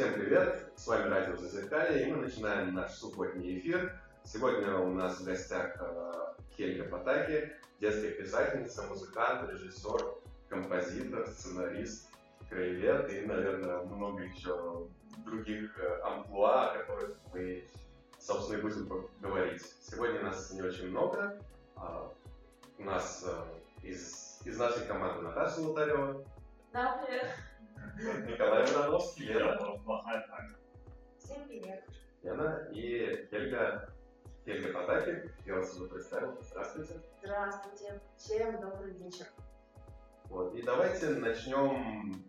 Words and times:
Всем 0.00 0.14
привет! 0.14 0.72
С 0.76 0.86
вами 0.86 1.10
Радио 1.10 1.36
Зазеркалье, 1.36 2.06
и 2.06 2.10
мы 2.10 2.22
начинаем 2.22 2.72
наш 2.72 2.92
субботний 2.92 3.58
эфир. 3.58 4.00
Сегодня 4.24 4.74
у 4.78 4.94
нас 4.94 5.20
в 5.20 5.24
гостях 5.24 5.76
э, 5.78 6.12
Хельга 6.56 6.88
Потаки, 6.88 7.52
детская 7.82 8.12
писательница, 8.12 8.84
музыкант, 8.84 9.50
режиссер, 9.50 10.14
композитор, 10.48 11.26
сценарист, 11.26 12.08
краевед 12.48 13.12
и, 13.12 13.26
наверное, 13.26 13.82
много 13.82 14.22
еще 14.22 14.88
других 15.18 15.78
э, 15.78 16.00
амплуа, 16.02 16.70
о 16.70 16.78
которых 16.78 17.16
мы, 17.34 17.68
собственно, 18.18 18.56
и 18.56 18.62
будем 18.62 19.06
говорить. 19.20 19.62
Сегодня 19.82 20.22
нас 20.22 20.50
не 20.50 20.62
очень 20.62 20.88
много. 20.88 21.38
А, 21.76 22.10
у 22.78 22.84
нас 22.84 23.22
э, 23.28 23.86
из, 23.86 24.40
из 24.46 24.58
нашей 24.58 24.86
команды 24.86 25.20
Наташа 25.20 25.60
Лутарева. 25.60 26.24
Да, 26.72 27.04
привет. 27.04 27.26
Николай 28.26 28.64
Ивановский, 28.64 29.26
Лена. 29.26 29.58
Всем 31.18 31.48
привет. 31.48 31.84
Лена 32.22 32.68
и 32.72 33.26
Хельга. 33.30 33.88
Хельга 34.44 34.72
Потаки. 34.72 35.30
Я 35.46 35.56
вас 35.56 35.74
уже 35.76 35.88
представил. 35.88 36.38
Здравствуйте. 36.40 37.00
Здравствуйте. 37.22 38.00
Всем 38.16 38.60
добрый 38.60 38.92
вечер. 38.92 39.26
Вот. 40.28 40.54
И 40.54 40.62
давайте 40.62 41.10
начнем, 41.10 42.24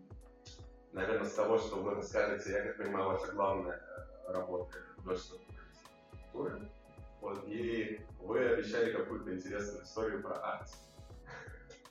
наверное, 0.92 1.28
с 1.28 1.34
того, 1.34 1.58
что 1.58 1.76
вы 1.76 1.94
расскажете, 1.94 2.52
я 2.52 2.62
как 2.62 2.78
понимаю, 2.78 3.10
ваша 3.10 3.32
главная 3.32 3.76
э, 4.26 4.32
работа— 4.32 4.78
художественная 4.96 5.44
культура. 6.32 6.60
Вот. 7.20 7.44
И 7.46 8.00
вы 8.20 8.40
обещали 8.48 8.92
какую-то 8.92 9.34
интересную 9.34 9.84
историю 9.84 10.22
про 10.22 10.34
арт. 10.36 10.68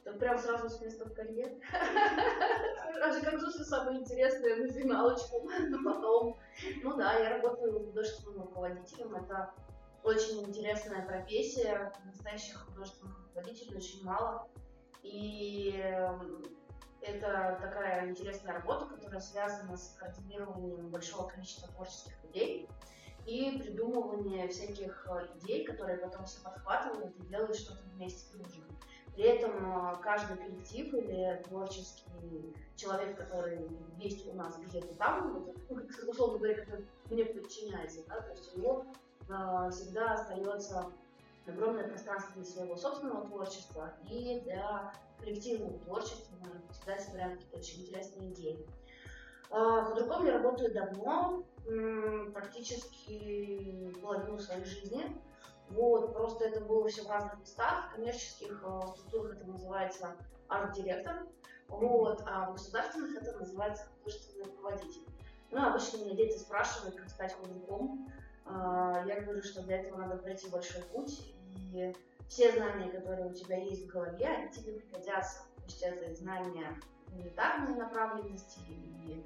Так 0.03 0.17
прям 0.17 0.37
сразу 0.39 0.69
с 0.69 0.81
места 0.81 1.05
в 1.05 1.13
карьер. 1.13 1.51
Даже 2.99 3.21
как 3.21 3.39
же 3.39 3.51
самое 3.51 3.99
интересное 3.99 4.55
на 4.55 4.67
финалочку, 4.67 5.47
но 5.69 5.77
потом. 5.83 6.37
Ну 6.83 6.97
да, 6.97 7.19
я 7.19 7.37
работаю 7.37 7.85
художественным 7.85 8.41
руководителем. 8.41 9.15
Это 9.15 9.53
очень 10.03 10.43
интересная 10.43 11.05
профессия. 11.05 11.93
Настоящих 12.05 12.65
художественных 12.65 13.17
руководителей 13.19 13.77
очень 13.77 14.03
мало. 14.03 14.47
И 15.03 15.79
эм, 15.83 16.43
это 17.01 17.57
такая 17.61 18.09
интересная 18.09 18.53
работа, 18.53 18.85
которая 18.85 19.19
связана 19.19 19.77
с 19.77 19.95
координированием 19.99 20.89
большого 20.89 21.27
количества 21.27 21.67
творческих 21.69 22.13
людей 22.23 22.67
и 23.25 23.59
придумывание 23.59 24.47
всяких 24.47 25.07
э, 25.09 25.27
идей, 25.37 25.65
которые 25.65 25.97
потом 25.97 26.25
все 26.25 26.41
подхватывают 26.41 27.15
и 27.17 27.27
делают 27.27 27.55
что-то 27.55 27.81
вместе 27.93 28.35
дружно. 28.35 28.63
При 29.21 29.29
этом 29.29 29.51
э, 29.53 29.97
каждый 30.01 30.35
коллектив 30.35 30.91
или 30.95 31.43
творческий 31.47 32.55
человек, 32.75 33.15
который 33.15 33.69
есть 33.99 34.27
у 34.27 34.33
нас 34.33 34.57
где-то 34.57 34.95
там, 34.95 35.45
ну, 35.69 35.75
как, 35.75 36.09
условно 36.09 36.39
говоря, 36.39 36.55
который 36.55 36.87
мне 37.11 37.25
подчиняется, 37.25 37.99
да, 38.07 38.19
то 38.19 38.31
есть 38.31 38.51
у 38.55 38.59
него 38.59 38.85
э, 39.29 39.69
всегда 39.69 40.13
остается 40.13 40.91
огромное 41.45 41.87
пространство 41.87 42.33
для 42.33 42.45
своего 42.45 42.75
собственного 42.75 43.27
творчества 43.27 43.93
и 44.09 44.39
для 44.39 44.91
коллективного 45.19 45.77
творчества. 45.77 46.35
Мы 46.39 46.73
всегда 46.73 46.97
собираем 46.97 47.33
какие-то 47.33 47.57
очень 47.59 47.81
интересные 47.83 48.31
идеи. 48.31 48.67
Худруком 49.51 50.25
я 50.25 50.33
работаю 50.39 50.73
давно, 50.73 51.43
практически 52.33 53.93
половину 54.01 54.39
своей 54.39 54.63
жизни. 54.65 55.21
Вот, 55.69 56.13
просто 56.13 56.45
это 56.45 56.61
было 56.61 56.87
все 56.87 57.03
в 57.03 57.09
разных 57.09 57.39
местах. 57.39 57.89
В 57.89 57.95
коммерческих 57.95 58.61
э, 58.63 58.81
структурах 58.97 59.37
это 59.37 59.45
называется 59.45 60.15
арт-директор, 60.49 61.27
вот, 61.69 62.21
а 62.25 62.49
в 62.49 62.53
государственных 62.53 63.21
это 63.21 63.37
называется 63.37 63.87
художественный 63.99 64.45
руководитель. 64.45 65.05
Ну, 65.51 65.65
обычно 65.65 65.97
меня 65.97 66.15
дети 66.15 66.37
спрашивают, 66.37 66.95
как 66.95 67.09
стать 67.09 67.33
художником. 67.33 68.11
А, 68.45 69.03
я 69.05 69.21
говорю, 69.21 69.41
что 69.41 69.63
для 69.63 69.79
этого 69.79 69.97
надо 69.97 70.17
пройти 70.17 70.49
большой 70.49 70.83
путь, 70.83 71.33
и 71.55 71.93
все 72.27 72.51
знания, 72.51 72.89
которые 72.91 73.29
у 73.29 73.33
тебя 73.33 73.57
есть 73.57 73.85
в 73.85 73.87
голове, 73.87 74.25
они 74.25 74.51
тебе 74.51 74.73
пригодятся. 74.73 75.43
То 75.57 75.63
есть 75.63 75.81
это 75.81 76.13
знания 76.15 76.79
гуманитарной 77.07 77.75
направленности 77.75 78.59
и 78.67 79.25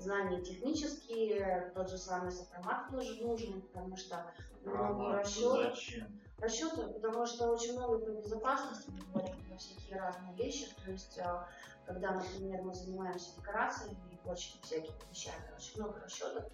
знания 0.00 0.40
технические, 0.40 1.72
тот 1.74 1.90
же 1.90 1.98
самый 1.98 2.32
сопромат 2.32 2.90
тоже 2.90 3.22
нужен, 3.22 3.60
потому 3.62 3.96
что 3.96 4.32
много 4.64 5.18
расчетов. 5.18 5.74
Зачем? 5.74 6.20
Расчеты, 6.38 6.86
потому 6.94 7.26
что 7.26 7.50
очень 7.50 7.74
много 7.76 7.98
по 7.98 8.10
безопасности 8.10 8.90
мы 8.90 9.04
говорим 9.12 9.36
про 9.46 9.56
всякие 9.58 10.00
разные 10.00 10.34
вещи. 10.36 10.74
То 10.84 10.90
есть, 10.90 11.18
а, 11.18 11.46
когда, 11.86 12.12
например, 12.12 12.62
мы 12.62 12.74
занимаемся 12.74 13.36
декорациями 13.36 13.98
и 14.10 14.16
прочими 14.16 14.60
всякими 14.62 14.96
вещами, 15.10 15.52
очень 15.54 15.80
много 15.80 16.00
расчетов. 16.00 16.44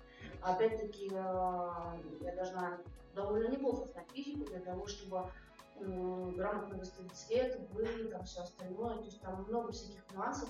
Опять-таки, 0.43 1.11
а, 1.15 1.97
я 2.21 2.34
должна 2.34 2.78
довольно 3.15 3.49
неплохо 3.49 3.87
знать 3.87 4.09
физику 4.13 4.45
для 4.51 4.61
того, 4.61 4.87
чтобы 4.87 5.31
грамотно 5.78 6.78
выставить 6.78 7.13
цвет, 7.13 7.61
вы, 7.73 7.87
там 8.11 8.25
все 8.25 8.41
остальное. 8.41 8.97
То 8.99 9.05
есть 9.05 9.21
там 9.21 9.45
много 9.49 9.73
всяких 9.73 10.03
нюансов, 10.11 10.49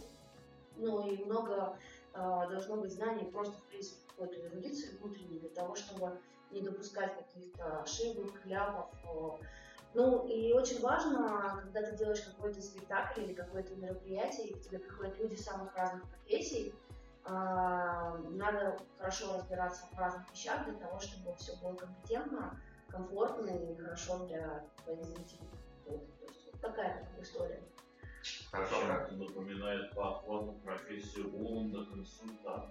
ну 0.76 1.06
и 1.06 1.24
много 1.24 1.76
должно 2.16 2.76
быть 2.76 2.92
знаний 2.92 3.24
просто, 3.30 3.52
в 3.58 3.64
принципе, 3.64 4.00
какой-то 4.08 4.40
эрудиции 4.46 4.96
внутренней 4.96 5.40
для 5.40 5.50
того, 5.50 5.74
чтобы 5.74 6.18
не 6.50 6.60
допускать 6.60 7.16
каких-то 7.16 7.82
ошибок, 7.82 8.32
ляпов. 8.44 8.90
Э. 9.04 9.44
Ну 9.94 10.26
и 10.26 10.52
очень 10.52 10.80
важно, 10.80 11.60
когда 11.62 11.82
ты 11.82 11.96
делаешь 11.96 12.20
какой-то 12.20 12.60
спектакль 12.60 13.22
или 13.22 13.34
какое-то 13.34 13.74
мероприятие, 13.76 14.48
и 14.48 14.54
к 14.54 14.62
тебе 14.62 14.78
приходят 14.78 15.18
люди 15.18 15.34
самых 15.36 15.74
разных 15.74 16.04
профессий, 16.08 16.74
э, 17.24 17.30
надо 17.30 18.78
хорошо 18.98 19.34
разбираться 19.34 19.86
в 19.92 19.98
разных 19.98 20.30
вещах 20.30 20.64
для 20.66 20.74
того, 20.74 21.00
чтобы 21.00 21.34
все 21.36 21.56
было 21.56 21.74
компетентно, 21.74 22.58
комфортно 22.88 23.50
и 23.50 23.76
хорошо 23.76 24.26
для 24.26 24.64
твоих 24.84 25.04
зрителей. 25.04 25.48
То 25.84 25.92
есть 25.92 26.44
вот 26.52 26.60
такая 26.60 27.08
история. 27.20 27.62
Хорошо, 28.50 28.76
Чем-то 28.80 29.14
напоминает 29.14 29.94
по 29.94 30.54
профессию 30.64 31.32
Уланда 31.34 31.84
консультант. 31.84 32.70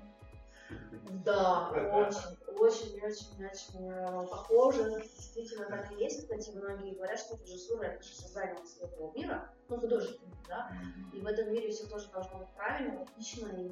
Да, 1.23 1.69
очень, 1.69 2.37
очень, 2.47 2.99
очень, 3.03 3.45
очень 3.45 3.91
э, 3.91 4.27
похоже. 4.27 4.99
Действительно 4.99 5.65
так 5.67 5.91
и 5.91 5.95
есть. 5.95 6.21
Кстати, 6.21 6.51
многие 6.55 6.95
говорят, 6.95 7.19
что 7.19 7.37
режиссура 7.37 7.83
это 7.83 8.03
же 8.03 8.15
создание 8.15 8.65
светлого 8.65 9.13
мира, 9.15 9.53
ну, 9.69 9.79
художественного, 9.79 10.41
да. 10.47 10.71
И 11.13 11.19
в 11.19 11.27
этом 11.27 11.51
мире 11.51 11.69
все 11.69 11.85
тоже 11.85 12.09
должно 12.09 12.39
быть 12.39 12.49
правильно, 12.55 12.99
логично, 12.99 13.47
и 13.49 13.71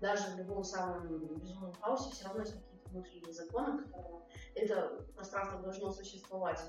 даже 0.00 0.30
в 0.30 0.38
любом 0.38 0.64
самом 0.64 1.06
безумном 1.36 1.74
хаосе 1.74 2.10
все 2.10 2.24
равно 2.24 2.40
есть 2.40 2.54
какие-то 2.54 2.88
внутренние 2.88 3.32
законы, 3.32 3.82
которые 3.82 4.22
это 4.54 5.04
пространство 5.14 5.60
должно 5.60 5.92
существовать. 5.92 6.60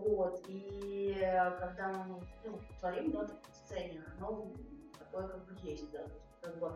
Вот. 0.00 0.44
И 0.48 1.16
когда 1.58 1.88
мы 1.88 2.20
ну, 2.44 2.60
творим 2.78 3.10
да, 3.12 3.26
в 3.26 3.56
сцене, 3.56 4.02
оно 4.18 4.52
такое 4.98 5.28
как 5.28 5.44
бы 5.44 5.56
есть, 5.62 5.90
да. 5.90 6.04
Как 6.40 6.58
бы 6.58 6.72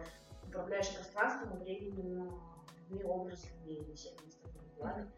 управляешь 0.47 0.95
пространством, 0.95 1.59
временем, 1.59 2.41
людьми, 2.89 3.05
образами 3.05 3.73
и 3.73 3.95
всеми 3.95 4.29
остальными 4.29 4.75
делами. 4.77 5.11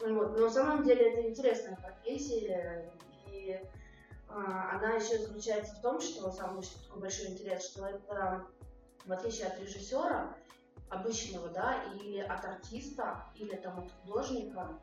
Ну 0.00 0.14
вот. 0.14 0.36
Но 0.36 0.44
на 0.44 0.50
самом 0.50 0.84
деле 0.84 1.12
это 1.12 1.28
интересная 1.28 1.76
профессия, 1.76 2.92
и 3.26 3.60
а, 4.28 4.76
она 4.76 4.94
еще 4.94 5.18
заключается 5.18 5.74
в 5.74 5.80
том, 5.80 6.00
что 6.00 6.30
самый 6.30 6.62
такой 6.62 7.02
большой 7.02 7.28
интерес, 7.28 7.70
что 7.70 7.86
это 7.86 8.46
в 9.04 9.12
отличие 9.12 9.48
от 9.48 9.58
режиссера 9.58 10.34
обычного, 10.90 11.48
да, 11.48 11.82
или 11.94 12.20
от 12.20 12.44
артиста, 12.44 13.24
или 13.34 13.56
там 13.56 13.78
от 13.78 13.90
художника, 13.92 14.78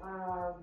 а, 0.00 0.56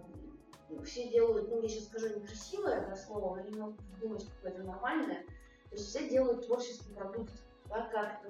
все 0.84 1.10
делают, 1.10 1.50
ну 1.50 1.62
я 1.62 1.70
сейчас 1.70 1.86
скажу 1.86 2.10
некрасивое 2.10 2.82
это 2.82 2.96
слово, 2.96 3.36
но 3.36 3.42
не 3.42 3.60
могу 3.60 3.74
придумать 3.74 4.26
какое-то 4.36 4.64
нормальное, 4.64 5.24
то 5.24 5.76
есть 5.76 5.88
все 5.88 6.10
делают 6.10 6.46
творческий 6.46 6.94
продукт, 6.94 7.34
да, 7.70 7.88
как 7.88 8.22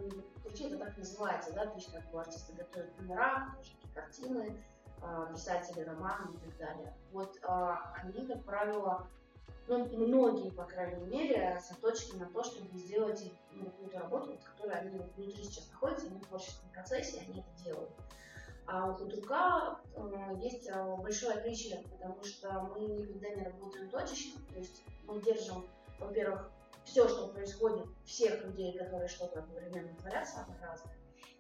вообще 0.43 0.67
это 0.67 0.77
так 0.77 0.97
называется, 0.97 1.53
да, 1.53 1.65
то 1.65 1.75
есть 1.75 1.91
как 1.91 2.03
артисты 2.13 2.53
готовят 2.53 2.89
номера, 2.99 3.55
картины, 3.93 4.63
а, 5.01 5.33
писатели 5.33 5.81
романы 5.81 6.35
и 6.35 6.37
так 6.37 6.57
далее. 6.57 6.93
Вот 7.11 7.39
а, 7.43 7.93
они, 8.01 8.25
как 8.27 8.43
правило, 8.43 9.07
ну, 9.67 9.85
многие, 9.85 10.51
по 10.51 10.65
крайней 10.65 11.03
мере, 11.05 11.59
заточены 11.67 12.19
на 12.19 12.25
то, 12.27 12.43
чтобы 12.43 12.77
сделать 12.77 13.31
ну, 13.51 13.65
какую-то 13.65 13.99
работу, 13.99 14.31
вот, 14.31 14.43
которой 14.43 14.77
они 14.77 14.89
внутри 14.89 15.31
сейчас 15.31 15.69
находятся, 15.71 16.07
они 16.07 16.19
в 16.19 16.27
творческом 16.27 16.69
процессе, 16.69 17.21
они 17.21 17.39
это 17.39 17.63
делают. 17.63 17.89
А 18.67 18.89
у 18.89 18.93
худрука 18.95 19.79
э, 19.95 20.35
есть 20.41 20.67
э, 20.69 20.95
большое 20.97 21.33
отличие, 21.33 21.83
потому 21.91 22.23
что 22.23 22.51
мы 22.73 22.81
никогда 22.81 23.29
не 23.29 23.43
работаем 23.43 23.89
точечно, 23.89 24.41
то 24.49 24.59
есть 24.59 24.83
мы 25.05 25.21
держим, 25.21 25.65
во-первых, 25.99 26.49
все, 26.85 27.07
что 27.07 27.27
происходит, 27.27 27.85
всех 28.05 28.43
людей, 28.45 28.77
которые 28.77 29.07
что-то 29.07 29.39
одновременно 29.39 29.93
творят, 29.97 30.27
самых 30.27 30.61
разных, 30.61 30.91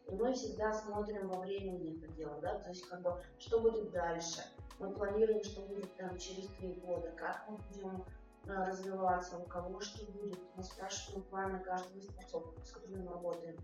и 0.07 0.15
мы 0.15 0.33
всегда 0.33 0.73
смотрим 0.73 1.29
во 1.29 1.39
времени 1.39 1.97
это 1.97 2.11
дело, 2.13 2.39
да, 2.41 2.59
то 2.59 2.69
есть 2.69 2.85
как 2.87 3.01
бы, 3.01 3.23
что 3.39 3.59
будет 3.59 3.91
дальше. 3.91 4.41
Мы 4.79 4.91
планируем, 4.91 5.43
что 5.43 5.61
будет 5.61 5.95
там 5.95 6.17
через 6.17 6.47
три 6.57 6.73
года, 6.73 7.11
как 7.11 7.45
мы 7.47 7.57
будем 7.57 8.03
а, 8.47 8.65
развиваться, 8.65 9.37
у 9.37 9.43
кого 9.43 9.79
что 9.79 10.05
будет. 10.11 10.39
Мы 10.55 10.63
спрашиваем 10.63 11.21
буквально 11.21 11.59
каждого 11.59 11.97
из 11.97 12.07
творцов, 12.07 12.53
с 12.65 12.71
которыми 12.71 13.03
мы 13.03 13.13
работаем. 13.13 13.55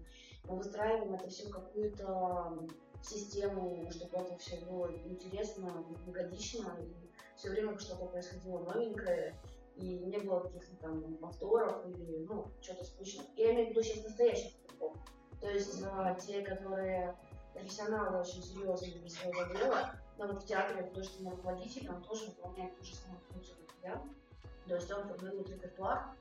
Мы 0.46 0.58
выстраиваем 0.58 1.16
это 1.16 1.28
все 1.28 1.48
в 1.48 1.52
какую-то 1.52 2.68
систему, 3.02 3.90
чтобы 3.92 4.18
это 4.18 4.38
все 4.38 4.58
было 4.66 4.92
интересно, 5.06 5.86
годично, 6.08 6.78
и 6.82 7.10
все 7.36 7.50
время 7.50 7.78
что-то 7.78 8.06
происходило 8.06 8.60
новенькое, 8.60 9.36
и 9.76 10.00
не 10.00 10.18
было 10.20 10.40
каких-то 10.40 10.76
там 10.78 11.18
повторов 11.18 11.86
или, 11.86 12.26
ну, 12.26 12.48
что-то 12.62 12.84
скучного. 12.84 13.28
Я 13.36 13.54
имею 13.54 13.68
в 13.68 13.70
виду 13.72 13.84
сейчас 13.84 14.04
настоящих 14.04 14.54
игроков. 14.66 14.98
То 15.40 15.50
есть 15.50 15.84
а, 15.84 16.16
те, 16.16 16.42
которые 16.42 17.16
профессионалы 17.54 18.20
очень 18.20 18.42
серьезные 18.42 19.00
для 19.00 19.10
своего 19.10 19.44
дела, 19.54 19.96
но 20.18 20.28
вот 20.28 20.44
в 20.44 20.46
театре 20.48 20.84
художественный 20.84 21.32
руководитель, 21.32 21.90
он 21.90 22.02
тоже 22.04 22.26
выполняет 22.26 22.76
ту 22.78 22.84
же 22.84 22.96
самую 22.96 23.22
функцию, 23.30 23.58
как 23.68 23.76
я. 23.84 24.04
То 24.68 24.76
есть 24.76 24.92
он 24.92 25.08
формирует 25.08 25.50
репертуар, 25.50 26.16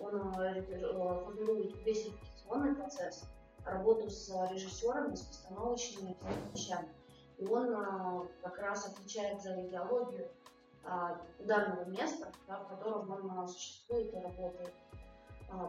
он 0.00 0.34
э, 0.40 0.60
э, 0.60 1.24
формирует 1.24 1.76
весь 1.84 2.06
репетиционный 2.06 2.74
процесс, 2.74 3.28
работу 3.64 4.10
с 4.10 4.28
режиссерами, 4.50 5.14
с 5.14 5.22
постановочными 5.22 6.16
вещами. 6.52 6.88
И 7.38 7.46
он 7.46 7.74
а, 7.74 8.26
как 8.42 8.58
раз 8.58 8.86
отвечает 8.86 9.42
за 9.42 9.66
идеологию 9.66 10.28
а, 10.84 11.20
данного 11.40 11.84
места, 11.84 12.28
да, 12.46 12.58
в 12.58 12.68
котором 12.68 13.10
он 13.10 13.38
а, 13.38 13.46
существует 13.48 14.12
и 14.12 14.18
работает. 14.18 14.72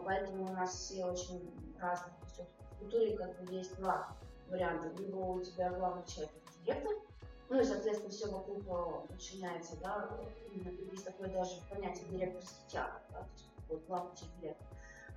Поэтому 0.04 0.46
у 0.46 0.52
нас 0.52 0.74
все 0.74 1.04
очень 1.04 1.76
разные. 1.78 2.12
То 2.18 2.26
есть 2.26 2.50
в 2.72 2.78
культуре 2.78 3.16
как 3.16 3.38
бы 3.38 3.52
есть 3.52 3.76
два 3.76 4.08
варианта. 4.48 4.88
Либо 5.00 5.16
у 5.16 5.40
тебя 5.40 5.70
главный 5.70 6.04
человек 6.06 6.32
это 6.34 6.64
директор, 6.64 6.92
ну 7.48 7.60
и, 7.60 7.64
соответственно, 7.64 8.10
все 8.10 8.28
вокруг 8.28 9.06
подчиняется, 9.06 9.76
да, 9.80 10.10
есть 10.90 11.04
такое 11.04 11.28
даже 11.28 11.60
понятие 11.70 12.04
директорский 12.08 12.64
театр, 12.68 13.00
да, 13.12 13.20
то 13.20 13.28
есть 13.34 13.48
вот 13.68 13.86
главный 13.86 14.12
директор. 14.40 14.66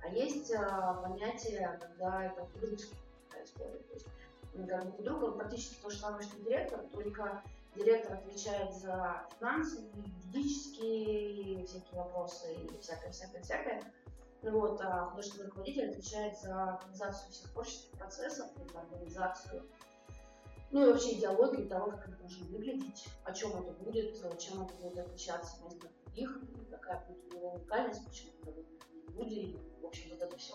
А 0.02 0.08
есть 0.08 0.52
а, 0.54 0.94
понятие, 0.94 1.78
когда 1.80 2.24
это 2.24 2.46
художественная 2.46 3.44
история. 3.44 3.78
То 3.78 3.94
есть 3.94 4.06
как 4.68 4.84
бы 4.84 4.92
худрук, 4.92 5.22
он 5.22 5.38
практически 5.38 5.80
то 5.80 5.90
же 5.90 5.98
самое, 5.98 6.22
что 6.22 6.36
директор, 6.40 6.80
только 6.92 7.42
директор 7.76 8.16
отвечает 8.16 8.74
за 8.74 9.28
финансы, 9.38 9.82
юридические 9.94 11.64
всякие 11.66 12.00
вопросы 12.00 12.54
и 12.54 12.78
всякое-всякое-всякое. 12.80 13.82
Вот, 14.42 14.80
а 14.80 15.06
художественный 15.10 15.46
руководитель 15.46 15.90
отвечает 15.90 16.38
за 16.38 16.74
организацию 16.74 17.30
всех 17.30 17.50
творческих 17.50 17.90
процессов, 17.98 18.48
организацию, 18.74 19.62
ну 20.70 20.86
и 20.86 20.92
вообще 20.92 21.14
идеологию 21.14 21.68
того, 21.68 21.90
как 21.90 22.08
это 22.08 22.16
должно 22.16 22.46
выглядеть, 22.46 23.06
о 23.24 23.32
чем 23.32 23.50
это 23.50 23.72
будет, 23.72 24.38
чем 24.38 24.62
это 24.62 24.74
будет 24.74 24.98
отличаться 24.98 25.56
вместо 25.60 25.88
других, 26.04 26.40
какая 26.70 27.04
будет 27.06 27.34
его 27.34 27.52
уникальность, 27.52 28.06
почему 28.06 28.32
это 28.42 28.52
будет 28.52 28.79
люди, 29.16 29.56
в 29.80 29.86
общем, 29.86 30.10
вот 30.10 30.22
это 30.22 30.36
все. 30.36 30.54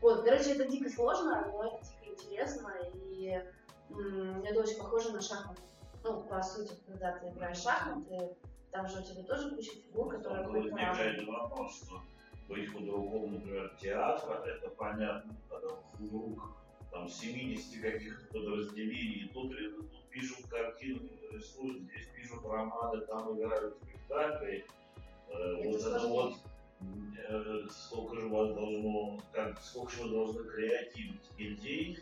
Вот, 0.00 0.24
короче, 0.24 0.52
это 0.52 0.66
дико 0.66 0.88
сложно, 0.90 1.46
но 1.52 1.64
это 1.64 1.84
дико 1.84 2.12
интересно, 2.14 2.72
и 2.94 3.42
м- 3.90 4.42
это 4.44 4.60
очень 4.60 4.78
похоже 4.78 5.12
на 5.12 5.20
шахматы. 5.20 5.62
Ну, 6.04 6.20
по 6.22 6.40
сути, 6.42 6.74
когда 6.86 7.18
ты 7.18 7.28
играешь 7.28 7.58
шахматы, 7.58 8.36
там 8.70 8.88
же 8.88 9.00
у 9.00 9.02
тебя 9.02 9.22
тоже 9.24 9.50
куча 9.54 9.72
фигур, 9.72 10.08
которые... 10.16 10.44
Тут 10.44 10.52
возникает 10.54 11.26
вопрос, 11.26 11.82
что 11.82 12.02
быть 12.48 12.72
худруком, 12.72 13.34
например, 13.34 13.76
театра, 13.80 14.42
это 14.44 14.68
понятно, 14.70 15.36
когда 15.50 15.68
худрук 15.96 16.40
там 16.90 17.08
70 17.08 17.82
каких-то 17.82 18.26
подразделений, 18.32 19.30
тут, 19.34 19.50
тут 19.90 20.08
пишут 20.10 20.46
картины, 20.48 21.10
рисуют, 21.32 21.82
здесь 21.82 22.06
пишут 22.14 22.44
романы, 22.44 23.00
там 23.02 23.36
играют 23.38 23.76
спектакли. 23.82 24.64
Э, 25.28 25.54
вот 25.64 25.80
это 25.80 26.06
вот 26.08 26.34
сколько 27.70 28.16
же 28.16 28.28
вас 28.28 28.54
должно, 28.54 29.18
как, 29.32 29.58
сколько 29.60 29.92
же 29.92 30.02
вы 30.04 30.10
должны 30.10 30.44
креативить 30.44 31.30
идей, 31.36 31.98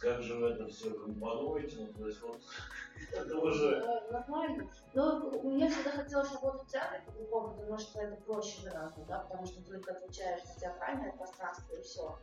как 0.00 0.22
же 0.22 0.34
вы 0.34 0.48
это 0.48 0.66
все 0.68 0.90
компонуете, 0.90 1.76
ну, 1.78 1.92
то 1.92 2.08
есть 2.08 2.20
вот 2.22 2.40
это 3.12 3.38
уже... 3.38 4.04
Нормально. 4.10 4.68
Но 4.94 5.30
мне 5.42 5.68
всегда 5.68 5.90
хотелось 5.90 6.32
работать 6.32 6.68
в 6.68 6.70
театре 6.70 7.02
по-другому, 7.06 7.54
потому 7.54 7.78
что 7.78 8.00
это 8.00 8.16
проще 8.22 8.62
гораздо, 8.64 9.02
да, 9.04 9.18
потому 9.20 9.46
что 9.46 9.62
ты 9.62 9.70
только 9.70 9.92
отвечаешь 9.92 10.42
за 10.44 10.60
театральное 10.60 11.12
пространство 11.12 11.74
и 11.74 11.82
все. 11.82 12.18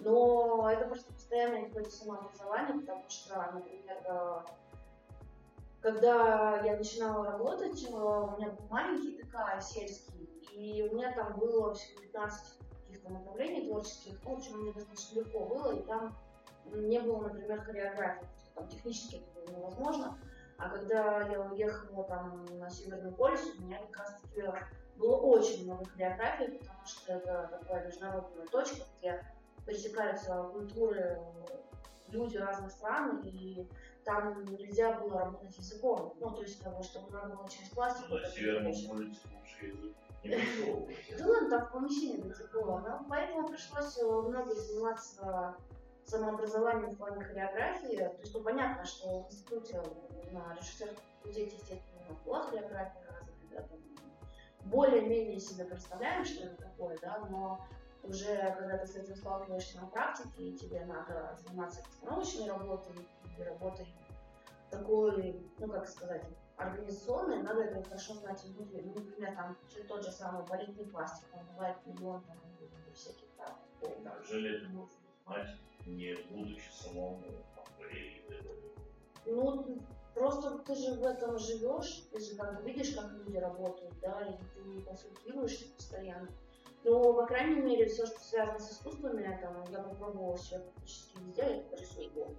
Но 0.00 0.68
это 0.70 0.86
просто 0.86 1.10
постоянное 1.12 1.66
какое-то 1.66 1.90
самообразование, 1.90 2.80
потому 2.80 3.04
что, 3.08 3.50
например, 3.54 3.96
э, 4.04 4.40
когда 5.80 6.60
я 6.62 6.76
начинала 6.76 7.24
работать, 7.24 7.82
э, 7.82 7.94
у 7.94 8.36
меня 8.36 8.50
был 8.50 8.66
маленький 8.68 9.16
ТК 9.22 9.58
сельский, 9.60 10.28
и 10.56 10.82
у 10.82 10.94
меня 10.94 11.12
там 11.12 11.38
было 11.38 11.74
всего 11.74 12.00
15 12.00 12.58
каких-то 12.86 13.12
направлений 13.12 13.68
творческих, 13.68 14.14
ну, 14.24 14.34
в 14.34 14.38
общем, 14.38 14.58
мне 14.58 14.72
достаточно 14.72 15.20
легко 15.20 15.44
было, 15.44 15.76
и 15.76 15.82
там 15.82 16.16
не 16.72 16.98
было, 16.98 17.28
например, 17.28 17.60
хореографии, 17.60 18.26
там 18.54 18.66
технически 18.68 19.16
это 19.16 19.52
было 19.52 19.58
невозможно. 19.58 20.18
А 20.58 20.70
когда 20.70 21.20
я 21.28 21.42
уехала 21.42 22.04
там 22.04 22.46
на 22.58 22.70
Северный 22.70 23.12
полюс, 23.12 23.54
у 23.58 23.62
меня 23.62 23.78
как 23.78 23.98
раз 23.98 24.20
таки 24.22 24.42
было 24.96 25.16
очень 25.16 25.64
много 25.64 25.84
хореографий, 25.84 26.58
потому 26.58 26.86
что 26.86 27.12
это 27.12 27.58
такая 27.60 27.86
международная 27.86 28.46
точка, 28.46 28.86
где 28.98 29.22
пересекаются 29.66 30.48
культуры, 30.54 31.20
люди 32.08 32.38
разных 32.38 32.70
стран, 32.72 33.20
и 33.24 33.68
там 34.04 34.42
нельзя 34.44 34.98
было 34.98 35.18
работать 35.18 35.58
языком. 35.58 36.14
Ну, 36.18 36.30
то 36.30 36.40
есть 36.40 36.62
того, 36.62 36.82
чтобы 36.82 37.10
надо 37.10 37.36
было 37.36 37.48
через 37.50 37.68
пластику. 37.70 38.14
На 38.14 38.26
Северном 38.26 38.72
полюсе 38.72 39.20
лучше 39.34 39.66
язык. 39.66 39.96
Да 41.18 41.26
ладно, 41.26 41.50
там 41.50 41.66
в 41.66 41.72
помещении 41.72 42.32
было 42.52 42.78
но 42.78 43.06
поэтому 43.08 43.48
пришлось 43.48 43.98
э, 43.98 44.04
много 44.04 44.54
заниматься 44.54 45.56
самообразованием 46.04 46.90
в 46.90 46.98
плане 46.98 47.24
хореографии. 47.24 47.96
То 47.96 48.20
есть, 48.20 48.34
ну, 48.34 48.42
понятно, 48.42 48.84
что 48.84 49.22
в 49.22 49.26
институте 49.26 49.82
на 50.32 50.54
режиссерском 50.54 51.02
факультете, 51.18 51.56
естественно, 51.56 52.18
была 52.24 52.42
хореография 52.42 53.02
разных 53.08 53.34
ребят. 53.42 53.66
Более-менее 54.64 55.40
себе 55.40 55.64
представляем, 55.64 56.24
что 56.24 56.44
это 56.44 56.62
такое, 56.62 56.98
да, 57.00 57.18
но 57.30 57.64
уже 58.02 58.54
когда 58.58 58.78
ты 58.78 58.86
с 58.86 58.96
этим 58.96 59.16
сталкиваешься 59.16 59.80
на 59.80 59.88
практике, 59.88 60.42
и 60.42 60.56
тебе 60.56 60.84
надо 60.84 61.36
заниматься 61.42 61.82
постановочной 61.82 62.48
работой 62.48 63.08
и 63.36 63.42
работой 63.42 63.86
такой, 64.70 65.44
ну 65.58 65.68
как 65.68 65.88
сказать, 65.88 66.24
организационной, 66.56 67.42
надо 67.42 67.62
это 67.62 67.82
хорошо 67.82 68.14
знать 68.14 68.44
изнутри. 68.44 68.82
Ну, 68.82 68.94
например, 68.94 69.34
там 69.34 69.56
тот 69.88 70.04
же 70.04 70.10
самый 70.10 70.44
балетный 70.46 70.86
пластик, 70.86 71.28
там 71.28 71.46
бывает 71.52 71.76
миллион 71.86 72.22
там, 72.22 72.36
всяких 72.94 73.28
там. 73.36 73.58
Неужели 73.80 74.58
это 74.58 74.68
можно 74.70 74.92
знать, 75.26 75.48
не 75.86 76.14
будучи 76.30 76.70
самому 76.70 77.22
Ну, 79.26 79.78
просто 80.14 80.58
ты 80.58 80.74
же 80.74 80.94
в 80.94 81.04
этом 81.04 81.38
живешь, 81.38 82.04
ты 82.10 82.20
же 82.20 82.36
как 82.36 82.56
бы 82.56 82.70
видишь, 82.70 82.94
как 82.94 83.12
люди 83.12 83.36
работают, 83.36 83.94
да, 84.00 84.20
и 84.22 84.36
ты 84.54 84.82
консультируешься 84.82 85.66
постоянно. 85.76 86.28
Но, 86.84 87.12
по 87.12 87.26
крайней 87.26 87.60
мере, 87.60 87.86
все, 87.86 88.06
что 88.06 88.20
связано 88.20 88.60
с 88.60 88.72
искусствами, 88.72 89.38
там, 89.42 89.64
я 89.70 89.82
попробовала 89.82 90.36
все 90.36 90.60
практически 90.60 91.18
везде, 91.18 91.64
я 91.70 91.76
рисую, 91.76 92.36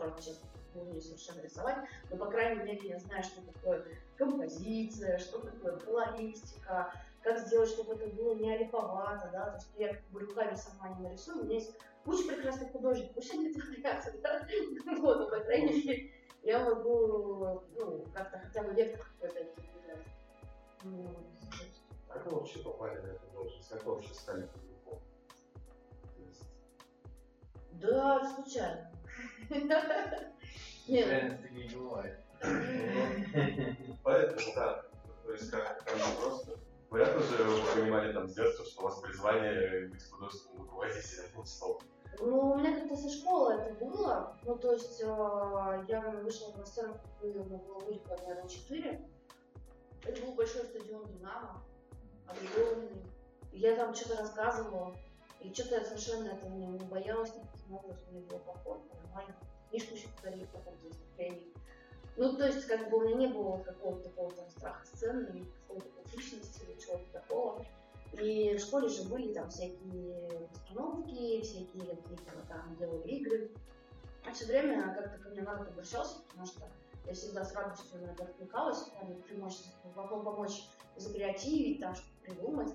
правда, 0.00 0.22
честно 0.22 0.48
не 0.74 0.82
умею 0.82 1.02
совершенно 1.02 1.40
рисовать, 1.40 1.76
но, 2.10 2.16
по 2.16 2.26
крайней 2.26 2.62
мере, 2.62 2.88
я 2.88 2.98
знаю, 2.98 3.22
что 3.22 3.42
такое 3.42 3.84
композиция, 4.16 5.18
что 5.18 5.40
такое 5.40 5.76
колористика, 5.78 6.92
как 7.22 7.38
сделать, 7.38 7.68
чтобы 7.68 7.94
это 7.94 8.06
было 8.14 8.34
не 8.34 8.54
олиповато, 8.54 9.30
да, 9.32 9.50
то 9.50 9.56
есть 9.56 9.68
я 9.76 9.88
как 9.88 10.04
бы 10.10 10.20
руками 10.20 10.54
сама 10.54 10.96
не 10.96 11.08
нарисую, 11.08 11.40
у 11.40 11.44
меня 11.44 11.56
есть 11.56 11.74
куча 12.04 12.28
прекрасных 12.28 12.72
художников, 12.72 13.14
пусть 13.14 13.34
они 13.34 13.52
творятся, 13.52 14.14
да, 14.22 14.46
вот, 14.96 15.18
но, 15.18 15.28
по 15.28 15.40
крайней 15.40 15.84
мере, 15.84 16.12
я 16.42 16.64
могу, 16.64 17.62
ну, 17.74 18.04
как-то 18.14 18.38
хотя 18.38 18.62
бы 18.62 18.72
вектор 18.72 19.04
какой-то 19.04 19.40
определять. 19.40 20.06
Ну, 20.82 21.08
как 22.08 22.24
вы 22.26 22.38
вообще 22.38 22.60
попали 22.60 22.98
на 23.00 23.08
эту 23.08 23.26
должность? 23.32 23.68
Как 23.68 23.84
вы 23.84 23.94
вообще 23.94 24.14
стали 24.14 24.46
педагогом? 24.46 25.02
Да, 27.72 28.34
случайно. 28.34 28.89
Нет. 30.88 31.50
не 31.52 31.68
бывает. 31.74 32.18
Поэтому, 34.02 34.54
да, 34.54 34.84
то 35.24 35.32
есть 35.32 35.50
как 35.50 35.84
там 35.84 35.98
просто... 36.20 36.58
Понятно 36.88 37.22
же, 37.22 37.44
вы 37.44 37.80
понимали 37.80 38.12
там 38.12 38.28
с 38.28 38.34
детства, 38.34 38.64
что 38.64 38.80
у 38.80 38.84
вас 38.84 38.98
призвание 38.98 39.86
быть 39.86 40.04
художественным 40.10 40.62
руководителем, 40.62 41.30
ну, 41.36 41.44
стоп. 41.44 41.84
Ну, 42.18 42.50
у 42.50 42.58
меня 42.58 42.74
как-то 42.74 42.96
со 42.96 43.08
школы 43.08 43.54
это 43.54 43.72
было. 43.74 44.36
Ну, 44.42 44.58
то 44.58 44.72
есть 44.72 45.00
э, 45.00 45.04
я 45.86 46.00
вышла 46.22 46.52
на 46.56 46.66
сцену, 46.66 46.98
когда 47.20 47.44
было 47.44 47.78
годика, 47.78 48.16
наверное, 48.26 48.48
4. 48.48 49.08
Это 50.04 50.22
был 50.22 50.34
большой 50.34 50.64
стадион 50.64 51.06
«Динамо», 51.06 51.62
огромный. 52.26 53.04
Я 53.52 53.76
там 53.76 53.94
что-то 53.94 54.16
рассказывала, 54.16 54.96
и 55.40 55.52
что-то 55.52 55.76
я 55.76 55.84
совершенно 55.84 56.28
этого 56.28 56.50
не, 56.54 56.66
не 56.66 56.84
боялась 56.86 57.34
никаким 57.34 57.74
образом, 57.74 58.04
мне 58.10 58.20
было 58.20 58.38
комфортно, 58.38 58.99
нормально 59.10 59.34
книжку 59.68 59.94
еще 59.94 60.08
подарили 60.08 60.46
потом 60.52 60.74
за 60.78 60.88
выступление. 60.88 61.48
Ну, 62.16 62.36
то 62.36 62.46
есть, 62.46 62.66
как 62.66 62.90
бы 62.90 62.98
у 62.98 63.00
меня 63.02 63.16
не 63.16 63.26
было 63.28 63.58
какого-то 63.58 64.08
такого 64.08 64.30
там 64.32 64.48
страха 64.50 64.84
сцены 64.84 65.28
или 65.28 65.44
какого-то 65.44 66.16
личность 66.16 66.60
или 66.62 66.78
чего-то 66.78 67.04
такого. 67.12 67.64
И 68.12 68.56
в 68.56 68.60
школе 68.60 68.88
же 68.88 69.04
были 69.04 69.32
там 69.32 69.48
всякие 69.48 70.48
постановки, 70.52 71.40
всякие 71.42 71.96
какие-то 71.96 72.46
там 72.48 72.76
делали 72.76 73.08
игры. 73.08 73.50
А 74.26 74.32
все 74.32 74.46
время 74.46 74.94
как-то 74.94 75.18
ко 75.18 75.28
мне 75.30 75.42
народ 75.42 75.68
обращался, 75.68 76.20
потому 76.28 76.46
что 76.46 76.62
я 77.06 77.14
всегда 77.14 77.44
с 77.44 77.54
радостью 77.54 78.00
на 78.00 78.10
это 78.10 78.24
откликалась, 78.24 78.84
там, 78.98 79.14
помочь, 79.22 79.56
помочь 79.94 80.68
закреативить, 80.96 81.80
там 81.80 81.94
что-то 81.94 82.20
придумать. 82.22 82.74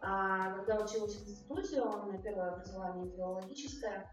А, 0.00 0.54
когда 0.54 0.82
училась 0.82 1.14
в 1.14 1.28
институте, 1.28 1.80
у 1.80 2.06
меня 2.06 2.18
первое 2.18 2.54
образование 2.54 3.08
филологическое, 3.12 4.12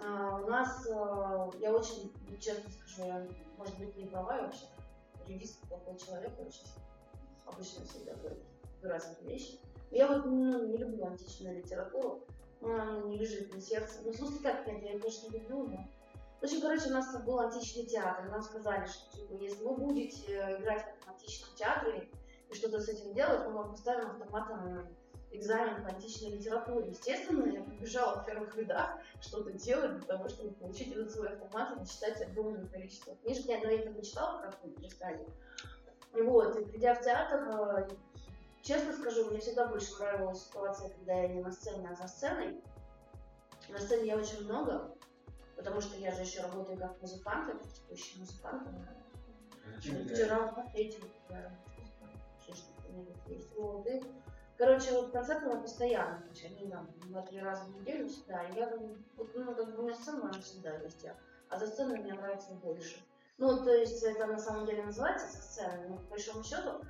а, 0.00 0.40
у 0.42 0.48
нас, 0.48 0.86
а, 0.90 1.50
я 1.60 1.72
очень, 1.72 2.12
честно 2.40 2.70
скажу, 2.70 3.08
я, 3.08 3.26
может 3.56 3.78
быть, 3.78 3.96
не 3.96 4.06
права 4.06 4.42
вообще, 4.42 4.66
юрист 5.26 5.60
плохой 5.68 5.96
человек, 5.98 6.32
очень 6.40 6.66
обычно 7.46 7.84
всегда 7.84 8.14
говорит 8.14 8.42
разные 8.82 9.22
вещи. 9.22 9.58
Я 9.90 10.08
вот 10.08 10.24
ну, 10.24 10.66
не 10.66 10.76
люблю 10.76 11.04
античную 11.06 11.56
литературу, 11.56 12.24
она 12.62 13.02
не 13.02 13.18
лежит 13.18 13.52
на 13.54 13.60
сердце. 13.60 14.00
Ну, 14.04 14.12
в 14.12 14.16
смысле, 14.16 14.38
как 14.42 14.66
нет, 14.66 14.82
я, 14.82 14.98
конечно, 14.98 15.30
люблю, 15.30 15.66
но... 15.66 15.88
В 16.40 16.44
общем, 16.44 16.60
короче, 16.60 16.88
у 16.88 16.92
нас 16.92 17.24
был 17.24 17.38
античный 17.38 17.86
театр, 17.86 18.28
нам 18.28 18.42
сказали, 18.42 18.84
что 18.86 19.16
типа, 19.16 19.34
если 19.34 19.62
вы 19.62 19.76
будете 19.76 20.56
играть 20.58 20.84
в 21.04 21.08
античном 21.08 21.54
театре 21.54 22.10
и 22.50 22.54
что-то 22.54 22.80
с 22.80 22.88
этим 22.88 23.14
делать, 23.14 23.46
мы 23.46 23.52
вам 23.52 23.70
поставим 23.70 24.10
автоматом 24.10 24.88
экзамен 25.32 25.82
по 25.82 25.90
античной 25.90 26.30
литературе. 26.30 26.90
Естественно, 26.90 27.46
я 27.46 27.62
побежала 27.62 28.22
в 28.22 28.26
первых 28.26 28.56
рядах 28.56 28.98
что-то 29.20 29.52
делать 29.52 29.98
для 29.98 30.06
того, 30.06 30.28
чтобы 30.28 30.54
получить 30.54 30.92
этот 30.92 31.10
свой 31.10 31.28
автомат 31.28 31.76
и 31.76 31.80
начитать 31.80 32.22
огромное 32.22 32.66
количество 32.66 33.16
книжек. 33.16 33.46
Я, 33.46 33.58
но 33.58 33.70
я 33.70 33.82
их 33.82 33.96
не 33.96 34.02
читала 34.02 34.38
в 34.38 34.42
какой-то 34.42 34.90
стадии. 34.90 35.26
Вот, 36.12 36.58
и 36.58 36.64
придя 36.66 36.94
в 36.94 37.02
театр, 37.02 37.48
э, 37.48 37.88
честно 38.62 38.92
скажу, 38.92 39.30
мне 39.30 39.40
всегда 39.40 39.66
больше 39.66 39.94
нравилась 39.98 40.44
ситуация, 40.44 40.90
когда 40.90 41.14
я 41.14 41.28
не 41.28 41.40
на 41.40 41.50
сцене, 41.50 41.88
а 41.90 41.94
за 41.94 42.06
сценой. 42.06 42.60
На 43.68 43.78
сцене 43.78 44.08
я 44.08 44.16
очень 44.18 44.44
много, 44.44 44.94
потому 45.56 45.80
что 45.80 45.96
я 45.96 46.12
же 46.12 46.22
еще 46.22 46.42
работаю 46.42 46.78
как 46.78 47.00
музыкант, 47.00 47.48
я 47.48 47.70
текущий 47.70 48.18
музыкант. 48.18 48.68
Вчера 49.78 50.48
в 50.48 50.54
буфете 50.54 50.98
играю. 51.26 51.50
Есть. 52.46 53.56
Вот, 53.56 53.86
и 53.86 54.02
Короче, 54.62 54.92
вот 54.92 55.10
концерты 55.10 55.46
мы 55.46 55.60
постоянно, 55.60 56.20
то 56.20 56.28
есть 56.28 56.44
они 56.44 56.70
там 56.70 56.88
два-три 57.08 57.40
раза 57.40 57.64
в 57.64 57.80
неделю 57.80 58.08
всегда. 58.08 58.44
И 58.44 58.54
я 58.54 58.70
вот, 59.16 59.28
ну, 59.34 59.56
как 59.56 59.74
бы 59.74 59.82
у 59.82 59.86
меня 59.86 59.96
сцена 59.96 60.30
она 60.30 60.40
всегда 60.40 60.76
есть, 60.76 61.04
а 61.48 61.58
за 61.58 61.66
сценой 61.66 61.98
мне 61.98 62.14
нравится 62.14 62.52
больше. 62.62 63.04
Ну, 63.38 63.64
то 63.64 63.74
есть 63.74 64.00
это 64.04 64.24
на 64.26 64.38
самом 64.38 64.64
деле 64.64 64.84
называется 64.84 65.26
со 65.26 65.42
сценой, 65.42 65.88
но 65.88 65.96
по 65.96 66.10
большому 66.10 66.44
счету, 66.44 66.80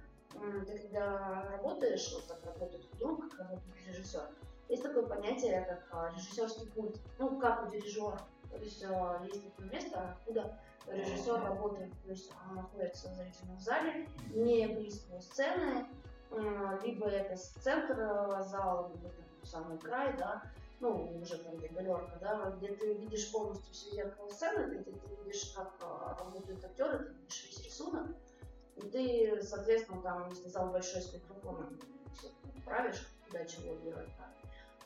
ты 0.66 0.78
когда 0.80 1.48
работаешь, 1.50 2.12
вот 2.12 2.24
как 2.28 2.44
работает 2.44 2.84
худрук, 2.90 3.30
как 3.30 3.38
работает 3.38 3.86
режиссер, 3.86 4.28
есть 4.68 4.82
такое 4.82 5.06
понятие, 5.06 5.62
как 5.62 5.88
а, 5.92 6.12
режиссерский 6.14 6.70
пульт, 6.72 7.00
ну, 7.18 7.38
как 7.38 7.66
у 7.66 7.70
дирижера. 7.70 8.20
То 8.50 8.58
есть 8.58 8.84
а, 8.86 9.24
есть 9.24 9.42
такое 9.46 9.70
место, 9.70 10.10
откуда 10.10 10.58
режиссер 10.88 11.42
работает, 11.42 11.90
то 12.04 12.10
есть 12.10 12.30
он 12.50 12.56
находится 12.56 13.08
в 13.08 13.14
зрительном 13.14 13.58
зале, 13.58 14.06
не 14.34 14.66
близко 14.66 15.18
сцены, 15.22 15.86
либо 16.82 17.06
это 17.08 17.36
центр 17.36 17.98
э, 17.98 18.42
зала, 18.44 18.90
либо 18.92 19.08
это 19.08 19.46
самый 19.46 19.78
край, 19.78 20.16
да, 20.16 20.42
ну, 20.80 21.20
уже 21.20 21.38
там 21.38 21.56
галерка, 21.56 22.18
да, 22.20 22.50
где 22.56 22.74
ты 22.74 22.94
видишь 22.94 23.30
полностью 23.30 23.72
все 23.72 23.90
зеркало 23.90 24.28
сцены, 24.30 24.74
где 24.74 24.90
ты 24.90 24.92
видишь, 25.24 25.52
как 25.54 25.72
э, 25.80 26.18
работают 26.18 26.64
актеры, 26.64 26.98
ты 26.98 27.12
видишь 27.12 27.44
весь 27.46 27.64
рисунок, 27.64 28.16
и 28.76 28.80
ты, 28.88 29.42
соответственно, 29.42 30.02
там, 30.02 30.28
если 30.30 30.48
зал 30.48 30.70
большой 30.70 31.02
с 31.02 31.12
микрофоном, 31.12 31.78
правишь, 32.64 33.06
куда 33.26 33.44
чего 33.44 33.74
делать, 33.76 34.10
да. 34.18 34.32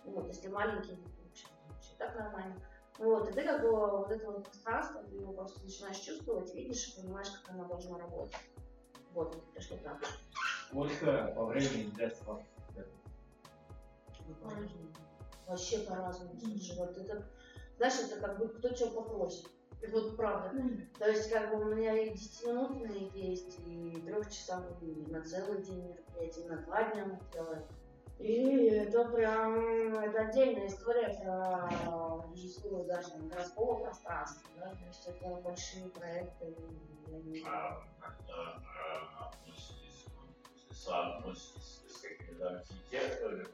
Вот, 0.05 0.29
если 0.29 0.49
маленький, 0.49 0.99
вообще, 1.25 1.47
вообще 1.69 1.93
так 1.99 2.15
нормально. 2.17 2.57
Вот, 2.99 3.29
и 3.29 3.33
ты 3.33 3.43
как 3.43 3.62
бы 3.62 3.71
вот 3.71 4.11
это 4.11 4.31
вот 4.31 4.45
пространство, 4.45 5.03
ты 5.03 5.17
его 5.17 5.33
просто 5.33 5.62
начинаешь 5.62 5.99
чувствовать, 5.99 6.55
видишь 6.55 6.88
и 6.88 7.00
понимаешь, 7.00 7.31
как 7.31 7.55
оно 7.55 7.65
должно 7.67 7.99
работать. 7.99 8.37
Вот, 9.12 9.37
это 9.55 9.62
что 9.62 9.76
так. 9.79 9.99
Сколько 10.68 11.32
по 11.35 11.46
времени 11.46 11.90
для 11.90 12.11
вас? 12.26 12.42
Вообще 15.46 15.78
по-разному. 15.80 16.32
Слушай, 16.40 16.76
вот 16.76 16.99
это, 16.99 17.25
знаешь, 17.76 18.00
это 18.00 18.20
как 18.20 18.38
бы 18.38 18.49
кто 18.49 18.75
что 18.75 18.90
попросит. 18.90 19.46
И 19.80 19.87
вот 19.88 20.16
правда. 20.16 20.52
То 20.99 21.08
есть, 21.08 21.30
как 21.30 21.50
бы 21.50 21.62
у 21.62 21.75
меня 21.75 21.96
и 21.96 22.12
10-минутные 22.12 23.11
есть, 23.14 23.58
и 23.64 24.02
трехчасовые, 24.04 24.92
и 24.92 25.11
на 25.11 25.23
целый 25.23 25.62
день 25.62 25.87
мероприятия, 25.88 26.40
и 26.42 26.49
на 26.49 26.56
два 26.58 26.90
дня 26.90 27.04
мы 27.06 27.18
делаем. 27.32 27.64
И 28.18 28.66
это 28.68 29.04
прям, 29.11 29.99
это 29.99 30.23
отдельная 30.23 30.66
история 30.68 31.20
про 31.23 32.25
режиссуру 32.32 32.85
даже 32.85 33.11
городского 33.18 33.85
пространства, 33.85 34.49
да, 34.58 34.70
то 34.70 34.87
есть 34.87 35.06
это 35.06 35.37
большие 35.42 35.90
проекты. 35.90 36.56
И, 37.08 37.44
а, 37.46 37.82
когда 38.00 38.62
а, 39.20 39.30
соотноситесь 40.87 41.83
с 41.88 42.00
какими-то 42.00 42.49
архитекторами, 42.49 43.45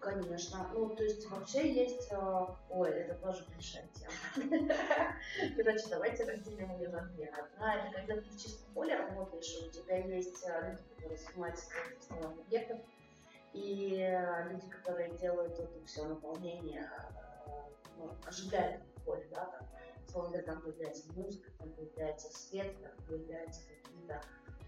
Конечно. 0.00 0.70
Ну, 0.72 0.90
то 0.90 1.02
есть 1.02 1.28
вообще 1.28 1.72
есть... 1.72 2.08
Э, 2.12 2.46
ой, 2.70 2.90
это 2.90 3.14
тоже 3.14 3.44
большая 3.52 3.88
тема. 3.88 4.12
Короче, 5.56 5.86
давайте 5.90 6.24
разделим 6.24 6.78
ее 6.78 6.88
на 6.90 7.00
две. 7.06 7.26
Одна, 7.26 7.74
это 7.74 7.92
когда 7.92 8.14
ты 8.14 8.22
в 8.22 8.40
чистом 8.40 8.72
поле 8.72 8.96
работаешь, 8.96 9.56
у 9.66 9.70
тебя 9.70 9.96
есть 9.96 10.44
э, 10.46 10.70
люди, 10.70 10.82
которые 10.94 11.18
занимаются 11.18 11.64
строительством 11.64 12.24
объектов, 12.24 12.78
и 13.52 13.96
э, 13.98 14.48
люди, 14.52 14.68
которые 14.68 15.10
делают 15.16 15.58
это 15.58 15.84
все 15.86 16.04
наполнение, 16.04 16.88
ну, 17.96 18.14
ожидают 18.26 18.82
поле, 19.04 19.26
да, 19.32 19.46
там, 19.46 19.66
словно 20.06 20.40
там 20.42 20.60
появляется 20.60 21.12
музыка, 21.14 21.50
там 21.58 21.70
появляется 21.70 22.28
свет, 22.32 22.72
там 22.80 22.92
появляются 23.08 23.62
какие-то 23.66 24.22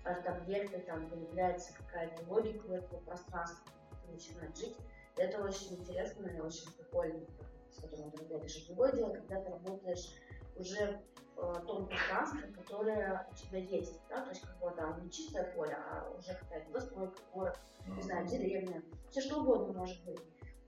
объекты, 0.05 0.81
там 0.81 1.09
появляется 1.09 1.73
какая-то 1.75 2.23
логика 2.29 2.65
у 2.67 2.73
этого 2.73 3.01
пространства, 3.01 3.73
ты 4.05 4.13
начинаешь 4.13 4.57
жить. 4.57 4.77
И 5.17 5.21
это 5.21 5.43
очень 5.43 5.75
интересно 5.77 6.27
и 6.29 6.41
очень 6.41 6.73
прикольно, 6.73 7.27
с 7.71 7.81
которым 7.81 8.11
ты 8.11 8.23
работаешь. 8.23 8.57
И 8.57 8.67
другое 8.67 8.93
дело, 8.93 9.13
когда 9.13 9.41
ты 9.41 9.51
работаешь 9.51 10.15
уже 10.57 11.01
в 11.37 11.61
том 11.67 11.87
пространстве, 11.87 12.49
которое 12.49 13.27
у 13.31 13.35
тебя 13.35 13.59
есть, 13.59 14.01
да, 14.09 14.23
то 14.23 14.31
есть 14.31 14.43
как 14.43 14.59
бы 14.59 14.71
там 14.77 15.03
не 15.05 15.11
чистое 15.11 15.45
поле, 15.53 15.75
а 15.75 16.11
уже 16.19 16.35
какая-то 16.35 16.73
застройка, 16.73 17.21
город, 17.33 17.59
не 17.87 18.03
знаю, 18.03 18.27
деревня, 18.27 18.83
все 19.11 19.21
что 19.21 19.41
угодно 19.41 19.73
может 19.73 20.05
быть. 20.05 20.21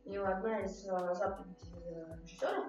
И 0.05 0.17
одна 0.17 0.61
из 0.61 0.89
uh, 0.89 1.15
заповедей 1.15 1.57
режиссеров, 2.23 2.67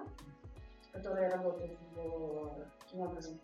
которая 0.92 1.30
работает 1.30 1.78
в, 1.94 2.66
таким 2.80 3.00
образом, 3.00 3.40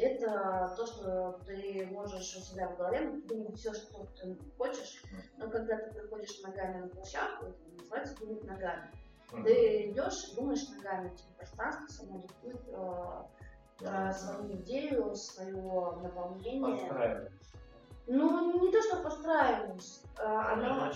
это 0.00 0.72
то, 0.76 0.86
что 0.86 1.40
ты 1.46 1.86
можешь 1.92 2.36
у 2.36 2.40
себя 2.40 2.68
в 2.68 2.76
голове 2.76 3.20
думать 3.28 3.56
все, 3.56 3.72
что 3.74 4.06
ты 4.20 4.36
хочешь, 4.56 5.02
но 5.36 5.48
когда 5.50 5.76
ты 5.76 5.92
приходишь 5.92 6.40
ногами 6.42 6.82
на 6.82 6.88
площадку, 6.88 7.46
это 7.46 7.58
называется 7.76 8.16
думать 8.18 8.44
ногами. 8.44 8.90
Mm-hmm. 9.32 9.44
Ты 9.44 9.90
идешь 9.90 10.28
и 10.28 10.36
думаешь 10.36 10.68
ногами, 10.68 11.08
тебе 11.08 11.28
пространство 11.36 11.86
само 11.86 12.18
диктует 12.18 12.60
э, 12.68 13.22
э, 13.82 14.12
свою 14.12 14.52
идею, 14.56 15.14
свое 15.14 15.96
наполнение. 16.02 17.30
Ну, 18.06 18.64
не 18.64 18.72
то, 18.72 18.82
что 18.82 18.96
постраиваешь, 19.02 20.00
э, 20.18 20.24
оно... 20.24 20.90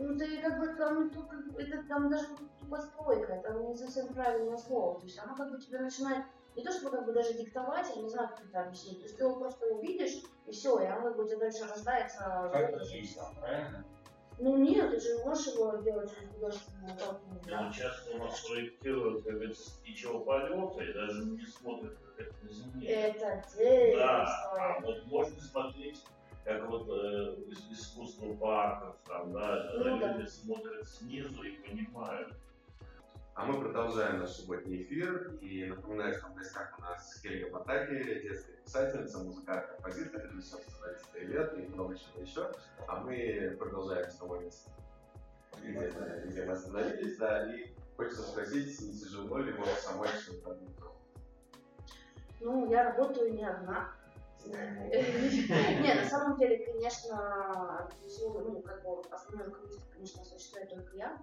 Ну, 0.00 0.16
ты 0.16 0.40
как 0.40 0.60
бы 0.60 0.68
там, 0.74 1.10
это 1.58 1.82
там 1.88 2.08
даже 2.08 2.26
постройка, 2.70 3.32
это 3.34 3.52
не 3.54 3.76
совсем 3.76 4.08
правильное 4.14 4.56
слово. 4.56 5.00
То 5.00 5.06
есть 5.06 5.18
оно 5.18 5.34
как 5.34 5.50
бы 5.50 5.58
тебе 5.58 5.80
начинает 5.80 6.24
не 6.58 6.64
то 6.64 6.72
чтобы 6.72 6.90
как 6.90 7.06
бы 7.06 7.12
даже 7.12 7.34
диктовать, 7.34 7.86
я 7.94 8.02
не 8.02 8.08
знаю, 8.08 8.28
как 8.30 8.44
это 8.44 8.62
объяснить. 8.62 8.98
То 8.98 9.04
есть 9.04 9.16
ты 9.16 9.22
его 9.22 9.36
просто 9.36 9.66
увидишь, 9.66 10.22
и 10.46 10.50
все, 10.50 10.80
и 10.80 10.86
оно 10.86 11.10
у 11.10 11.24
тебя 11.24 11.38
дальше 11.38 11.64
рождается. 11.68 12.50
Как 12.52 12.82
есть, 12.82 13.18
правильно? 13.38 13.84
Ну 14.40 14.56
нет, 14.56 14.90
ты 14.90 15.00
же 15.00 15.24
можешь 15.24 15.54
его 15.54 15.76
делать 15.76 16.12
художественную 16.32 16.92
отталкивание. 16.92 17.42
Да, 17.46 17.62
да. 17.62 17.72
часто 17.72 18.10
у 18.16 18.18
нас 18.18 18.40
проектируют, 18.40 19.24
как 19.24 19.34
говорится, 19.34 19.70
с 19.70 19.72
птичьего 19.74 20.18
полета 20.20 20.82
и 20.82 20.92
даже 20.92 21.24
не 21.24 21.46
смотрят, 21.46 21.96
как 21.98 22.26
это 22.26 22.44
на 22.44 22.50
земле. 22.50 22.88
Это 22.88 23.26
отдельная 23.32 23.96
да, 23.96 24.52
а 24.52 24.80
вот 24.80 25.06
можно 25.06 25.40
смотреть 25.40 26.04
как 26.44 26.68
вот 26.68 26.88
э, 26.88 27.36
искусство 27.70 28.34
парков, 28.34 28.96
там, 29.06 29.32
да, 29.32 29.70
ну, 29.74 29.84
люди 29.84 30.22
да. 30.22 30.26
смотрят 30.26 30.88
снизу 30.88 31.42
и 31.42 31.50
понимают, 31.58 32.32
а 33.38 33.44
мы 33.44 33.60
продолжаем 33.60 34.18
наш 34.18 34.30
субботний 34.30 34.82
эфир. 34.82 35.38
И 35.40 35.66
напоминаю, 35.66 36.12
что 36.12 36.26
в 36.26 36.34
гостях 36.34 36.74
у 36.76 36.82
нас 36.82 37.20
Хельга 37.22 37.50
Батаки, 37.52 38.20
детская 38.20 38.56
писательница, 38.64 39.18
музыкальный 39.18 39.68
композитор, 39.68 40.24
режиссер 40.24 40.58
сценариста 40.58 41.18
лет 41.20 41.54
и 41.56 41.72
много 41.72 41.96
чего 41.96 42.20
еще. 42.20 42.52
А 42.88 43.00
мы 43.00 43.56
продолжаем 43.56 44.10
с 44.10 44.16
того 44.16 44.38
места, 44.38 44.72
где, 45.62 45.92
где 46.24 46.44
мы 46.46 46.52
остановились. 46.52 47.16
Да, 47.16 47.54
и 47.54 47.76
хочется 47.96 48.22
спросить, 48.22 48.80
не 48.80 48.98
тяжело 48.98 49.38
ли 49.38 49.52
вот 49.52 49.68
самой 49.68 50.08
что-то 50.08 50.58
Ну, 52.40 52.68
я 52.72 52.90
работаю 52.90 53.34
не 53.34 53.44
одна. 53.44 53.92
Не, 54.48 55.94
на 55.94 56.08
самом 56.08 56.38
деле, 56.38 56.64
конечно, 56.64 57.88
ну, 58.20 58.62
как 58.62 58.82
бы 58.82 59.00
основной 59.10 59.46
руководитель, 59.46 59.82
конечно, 59.92 60.22
осуществляю 60.22 60.66
только 60.68 60.96
я, 60.96 61.18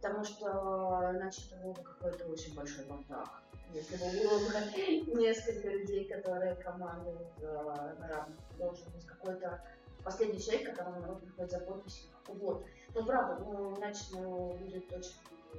потому 0.00 0.24
что 0.24 1.10
иначе 1.14 1.42
это 1.46 1.62
был 1.62 1.72
бы 1.72 1.82
какой-то 1.82 2.24
очень 2.26 2.54
большой 2.54 2.86
бардак. 2.86 3.42
Если 3.72 3.96
бы 3.96 4.04
было 4.04 4.38
бы 4.38 5.20
несколько 5.20 5.68
людей, 5.68 6.08
которые 6.08 6.56
командуют 6.56 7.28
э, 7.40 7.94
на 7.98 8.08
равных, 8.08 8.38
должен 8.58 8.90
быть 8.92 9.06
какой-то 9.06 9.62
последний 10.02 10.40
человек, 10.40 10.70
которому 10.70 11.00
народ 11.00 11.22
приходит 11.22 11.50
за 11.50 11.60
подписью. 11.60 12.10
Вот. 12.26 12.64
Ну, 12.94 13.04
правда, 13.04 13.44
ну, 13.44 13.76
иначе 13.76 14.00
ну, 14.12 14.54
будет 14.54 14.90
очень 14.92 15.14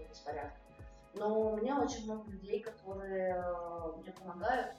беспорядок. 0.09 0.51
Но 1.13 1.51
у 1.51 1.57
меня 1.57 1.79
очень 1.79 2.05
много 2.05 2.29
людей, 2.31 2.61
которые 2.61 3.35
э, 3.35 3.91
мне 4.01 4.11
помогают. 4.11 4.71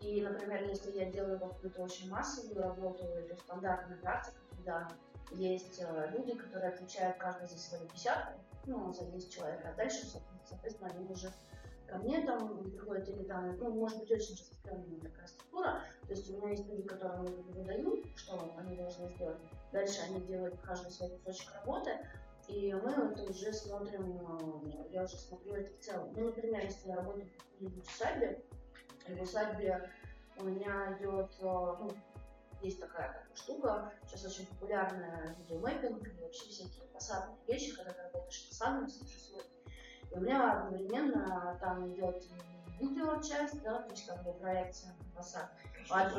И, 0.00 0.20
например, 0.20 0.64
если 0.64 0.90
я 0.98 1.10
делаю 1.10 1.38
какую-то 1.38 1.82
очень 1.82 2.10
массовую 2.10 2.62
работу, 2.62 3.04
это 3.04 3.36
стандартная 3.36 3.96
практика, 3.98 4.36
когда 4.50 4.88
есть 5.30 5.80
э, 5.80 6.10
люди, 6.12 6.34
которые 6.34 6.72
отвечают 6.72 7.16
каждый 7.16 7.48
за 7.48 7.58
свою 7.58 7.86
десятку, 7.88 8.40
ну, 8.66 8.92
за 8.92 9.04
10 9.06 9.32
человек, 9.32 9.60
а 9.64 9.74
дальше, 9.74 10.06
соответственно, 10.44 10.90
они 10.94 11.06
уже 11.06 11.30
ко 11.86 11.98
мне 11.98 12.24
там 12.24 12.62
приходят 12.64 13.08
или 13.08 13.24
там, 13.24 13.56
ну, 13.58 13.72
может 13.72 13.98
быть, 14.00 14.10
очень 14.10 14.34
распространенная 14.34 15.00
такая 15.00 15.26
структура. 15.26 15.80
То 16.06 16.12
есть 16.12 16.30
у 16.30 16.36
меня 16.36 16.50
есть 16.50 16.66
люди, 16.68 16.82
которым 16.82 17.24
я 17.24 17.30
выдаю, 17.30 18.02
что 18.16 18.54
они 18.58 18.76
должны 18.76 19.08
сделать. 19.14 19.38
Дальше 19.72 20.00
они 20.08 20.20
делают 20.22 20.58
каждый 20.62 20.90
свой 20.90 21.10
кусочек 21.10 21.52
работы, 21.54 21.90
и 22.48 22.74
мы 22.74 22.90
это 22.90 23.22
уже 23.22 23.52
смотрим, 23.52 24.20
э, 24.68 24.92
я 24.92 25.04
уже 25.04 25.16
смотрю 25.16 25.54
это 25.54 25.72
в 25.72 25.78
целом. 25.78 26.12
Ну, 26.14 26.26
например, 26.26 26.62
если 26.62 26.88
я 26.88 26.96
работаю 26.96 27.28
в 27.60 27.78
усадьбе, 27.78 28.42
в 29.08 29.22
усадьбе 29.22 29.90
у 30.38 30.44
меня 30.44 30.96
идет, 30.98 31.30
э, 31.40 31.42
ну, 31.42 31.90
есть 32.64 32.80
такая 32.80 33.26
штука, 33.34 33.92
сейчас 34.06 34.24
очень 34.24 34.46
популярная 34.46 35.34
видеомэппинг 35.38 36.06
и 36.06 36.22
вообще 36.22 36.48
всякие 36.48 36.86
фасадные 36.88 37.38
вещи, 37.46 37.74
когда 37.74 37.92
ты 37.92 38.02
работаешь 38.02 38.48
фасадом 38.48 38.88
с 38.88 39.00
режиссурой. 39.02 39.44
И 40.10 40.14
у 40.14 40.20
меня 40.20 40.52
одновременно 40.52 41.58
там 41.60 41.92
идет 41.92 42.24
видеочасть, 42.80 43.62
да, 43.62 43.82
то 43.82 43.90
есть 43.90 44.06
как 44.06 44.22
бы 44.24 44.32
проекция 44.34 44.94
фасад. 45.14 45.50
А 45.90 46.10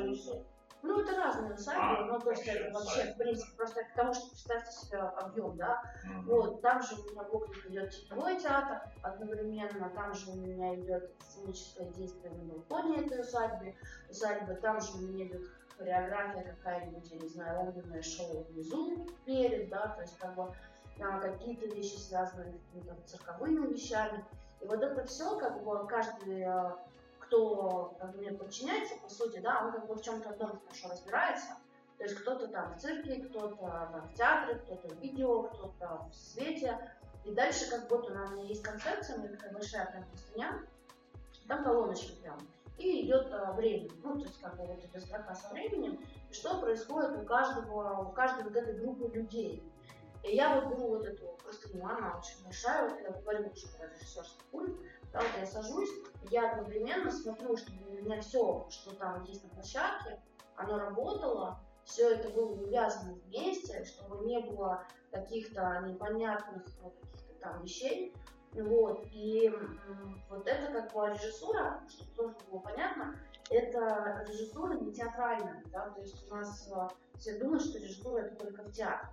ну, 0.85 1.01
это 1.01 1.15
разные 1.15 1.55
усадьбы, 1.55 1.81
а, 1.81 2.05
но 2.05 2.19
то 2.19 2.29
есть 2.29 2.45
это 2.45 2.71
вообще, 2.71 3.11
в 3.11 3.17
принципе, 3.17 3.57
просто 3.57 3.83
к 3.83 3.95
тому, 3.95 4.13
что 4.13 4.29
представьте 4.29 4.71
себе 4.71 4.99
объем, 4.99 5.57
да. 5.57 5.81
Mm-hmm. 6.05 6.21
Вот, 6.25 6.61
там 6.61 6.83
же 6.83 6.93
у 6.95 7.11
меня 7.11 7.23
в 7.23 7.35
окнах 7.35 7.65
идет 7.65 7.89
тепловой 7.89 8.39
театр, 8.39 8.81
одновременно 9.01 9.89
там 9.95 10.13
же 10.13 10.29
у 10.29 10.35
меня 10.35 10.75
идет 10.75 11.11
сценическое 11.21 11.89
действие 11.89 12.31
на 12.33 12.43
балконе 12.43 13.03
этой 13.03 13.21
усадьбы, 13.21 13.73
усадьбы, 14.11 14.53
там 14.55 14.79
же 14.79 14.93
у 14.93 15.01
меня 15.01 15.25
идет 15.25 15.41
хореография 15.77 16.55
какая-нибудь, 16.55 17.11
я 17.11 17.17
не 17.17 17.27
знаю, 17.27 17.67
огненное 17.67 18.01
шоу 18.01 18.43
внизу 18.49 19.07
перед, 19.25 19.69
да, 19.69 19.89
то 19.89 20.01
есть 20.01 20.17
как 20.17 20.35
бы 20.35 20.53
а, 20.99 21.19
какие-то 21.19 21.65
вещи 21.67 21.97
связанные 21.97 22.53
с 22.53 22.55
какими-то 22.55 22.95
цирковыми 23.05 23.67
вещами. 23.67 24.23
И 24.61 24.65
вот 24.65 24.81
это 24.81 25.05
все, 25.05 25.37
как 25.37 25.63
бы 25.63 25.87
каждый 25.87 26.43
а, 26.43 26.77
кто 27.19 27.95
как 27.99 28.11
бы, 28.11 28.19
мне 28.19 28.31
подчиняется, 28.31 28.95
по 29.01 29.09
сути, 29.09 29.39
да, 29.39 29.65
он 29.65 29.71
как 29.71 29.87
бы 29.87 29.95
в 29.95 30.01
чем-то 30.01 30.29
одном 30.29 30.59
хорошо 30.65 30.89
разбирается. 30.89 31.57
То 31.97 32.03
есть 32.03 32.15
кто-то 32.17 32.47
там 32.47 32.73
в 32.73 32.81
цирке, 32.81 33.23
кто-то 33.23 33.55
там 33.55 34.07
в 34.09 34.13
театре, 34.13 34.59
кто-то 34.59 34.89
в 34.89 34.99
видео, 34.99 35.43
кто-то 35.43 36.09
в 36.11 36.15
свете. 36.15 36.91
И 37.23 37.31
дальше 37.31 37.69
как 37.69 37.87
будто 37.87 38.11
у 38.11 38.15
меня 38.15 38.43
есть 38.43 38.61
концепция, 38.61 39.15
у 39.15 39.19
меня 39.19 39.29
такая 39.29 39.51
большая 39.51 39.85
прям 39.87 40.03
простыня, 40.05 40.61
там 41.47 41.63
колоночки 41.63 42.11
прям. 42.21 42.37
И 42.77 43.05
идет 43.05 43.31
а, 43.31 43.53
время, 43.53 43.89
ну, 44.03 44.19
то 44.19 44.25
есть 44.25 44.39
как 44.41 44.57
бы 44.57 44.65
вот 44.65 44.83
эта 44.83 44.99
строка 44.99 45.33
со 45.33 45.53
временем, 45.53 45.99
и 46.29 46.33
что 46.33 46.59
происходит 46.59 47.17
у 47.17 47.25
каждого, 47.25 48.09
у 48.09 48.11
каждой 48.11 48.43
вот 48.43 48.55
этой 48.55 48.75
группы 48.75 49.07
людей. 49.15 49.63
И 50.23 50.35
я 50.35 50.55
вот 50.55 50.71
беру 50.71 50.87
вот 50.89 51.05
эту 51.05 51.37
простыню, 51.41 51.85
она 51.85 52.19
очень 52.19 52.43
большая, 52.43 52.89
вот 52.89 52.99
я 52.99 53.11
говорю 53.11 53.49
уже 53.51 53.67
про 53.67 53.87
режиссерский 53.87 54.41
пульт, 54.51 54.75
да, 55.13 55.19
вот 55.19 55.29
я 55.39 55.45
сажусь, 55.45 55.89
я 56.31 56.51
одновременно 56.51 57.11
смотрю, 57.11 57.55
чтобы 57.55 57.89
у 57.89 57.93
меня 57.93 58.19
все, 58.21 58.67
что 58.69 58.95
там 58.95 59.23
есть 59.23 59.43
на 59.43 59.49
площадке, 59.49 60.19
оно 60.57 60.77
работало, 60.77 61.59
все 61.85 62.15
это 62.15 62.29
было 62.29 62.51
увязано 62.51 63.13
вместе, 63.25 63.85
чтобы 63.85 64.25
не 64.25 64.39
было 64.39 64.83
каких-то 65.11 65.83
непонятных 65.87 66.63
ну, 66.81 66.89
каких-то 66.89 67.33
там 67.39 67.63
вещей. 67.63 68.13
Вот. 68.55 69.05
И 69.11 69.53
вот 70.29 70.47
это 70.47 70.71
как 70.71 70.93
бы 70.93 71.09
режиссура, 71.09 71.83
чтобы 71.89 72.11
тоже 72.11 72.35
было 72.49 72.59
понятно, 72.59 73.15
это 73.49 74.25
режиссура 74.27 74.73
не 74.75 74.93
театральная, 74.93 75.63
да, 75.71 75.89
то 75.89 76.01
есть 76.01 76.29
у 76.31 76.35
нас 76.35 76.71
э, 76.75 76.87
все 77.19 77.37
думают, 77.37 77.63
что 77.63 77.77
режиссура 77.77 78.21
это 78.21 78.35
только 78.35 78.63
в 78.63 78.71
театре. 78.71 79.09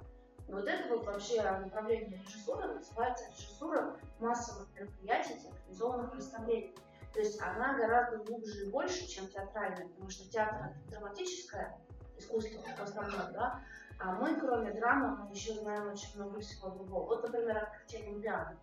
И 0.49 0.53
вот 0.53 0.67
это 0.67 0.89
вот 0.89 1.05
вообще 1.05 1.43
направление 1.43 2.23
режиссуры 2.25 2.67
называется 2.69 3.29
режиссура 3.31 3.97
массовых 4.21 4.69
мероприятий, 4.75 5.39
театрализованных 5.41 6.13
представлений. 6.13 6.75
То 7.13 7.21
есть 7.21 7.41
она 7.43 7.75
гораздо 7.77 8.19
глубже 8.19 8.67
и 8.67 8.71
больше, 8.71 9.07
чем 9.07 9.29
театральная, 9.29 9.87
потому 9.89 10.09
что 10.09 10.31
театр 10.31 10.71
это 10.71 10.91
драматическое 10.91 11.79
искусство 12.17 12.61
в 12.61 12.81
основном, 12.81 13.33
да, 13.33 13.61
а 13.99 14.13
мы, 14.13 14.39
кроме 14.41 14.73
драмы, 14.73 15.17
мы 15.17 15.31
еще 15.31 15.55
знаем 15.55 15.93
очень 15.93 16.17
много 16.17 16.41
всего 16.41 16.71
другого. 16.71 17.07
Вот, 17.07 17.23
например, 17.23 17.59
открытие 17.59 18.03
Олимпиады, 18.03 18.57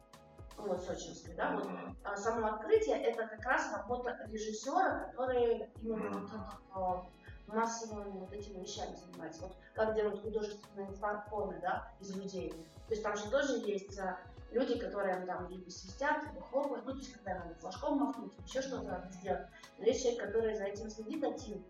вот, 0.57 0.83
сочинской, 0.83 1.33
да, 1.35 1.55
вот, 1.55 1.67
а 2.03 2.15
само 2.17 2.47
открытие 2.47 3.01
это 3.01 3.27
как 3.27 3.43
раз 3.45 3.71
работа 3.73 4.17
режиссера, 4.27 5.05
который 5.11 5.69
именно 5.81 6.09
вот 6.09 6.23
этот 6.23 6.41
а, 6.73 7.05
массовыми 7.47 8.19
вот 8.19 8.33
этими 8.33 8.61
вещами 8.61 8.95
занимается. 8.95 9.43
Вот 9.43 9.55
как 9.73 9.95
делают 9.95 10.21
художественные 10.21 10.91
фарфоны, 10.93 11.59
да, 11.61 11.91
из 11.99 12.15
людей. 12.15 12.51
То 12.87 12.93
есть 12.93 13.03
там 13.03 13.15
же 13.15 13.29
тоже 13.29 13.57
есть 13.59 13.97
а, 13.99 14.19
люди, 14.51 14.77
которые 14.77 15.25
там 15.25 15.47
либо 15.49 15.69
свистят, 15.69 16.23
либо 16.23 16.41
хлопают, 16.41 16.85
ну, 16.85 16.91
то 16.93 16.97
есть 16.97 17.13
когда 17.13 17.35
надо 17.35 17.55
флажком 17.55 17.99
махнуть, 17.99 18.33
еще 18.45 18.61
что-то 18.61 19.07
сделать. 19.11 19.47
Но 19.77 19.85
есть 19.85 20.01
человек, 20.01 20.23
который 20.23 20.55
за 20.55 20.65
этим 20.65 20.89
следит 20.89 21.23
один, 21.23 21.63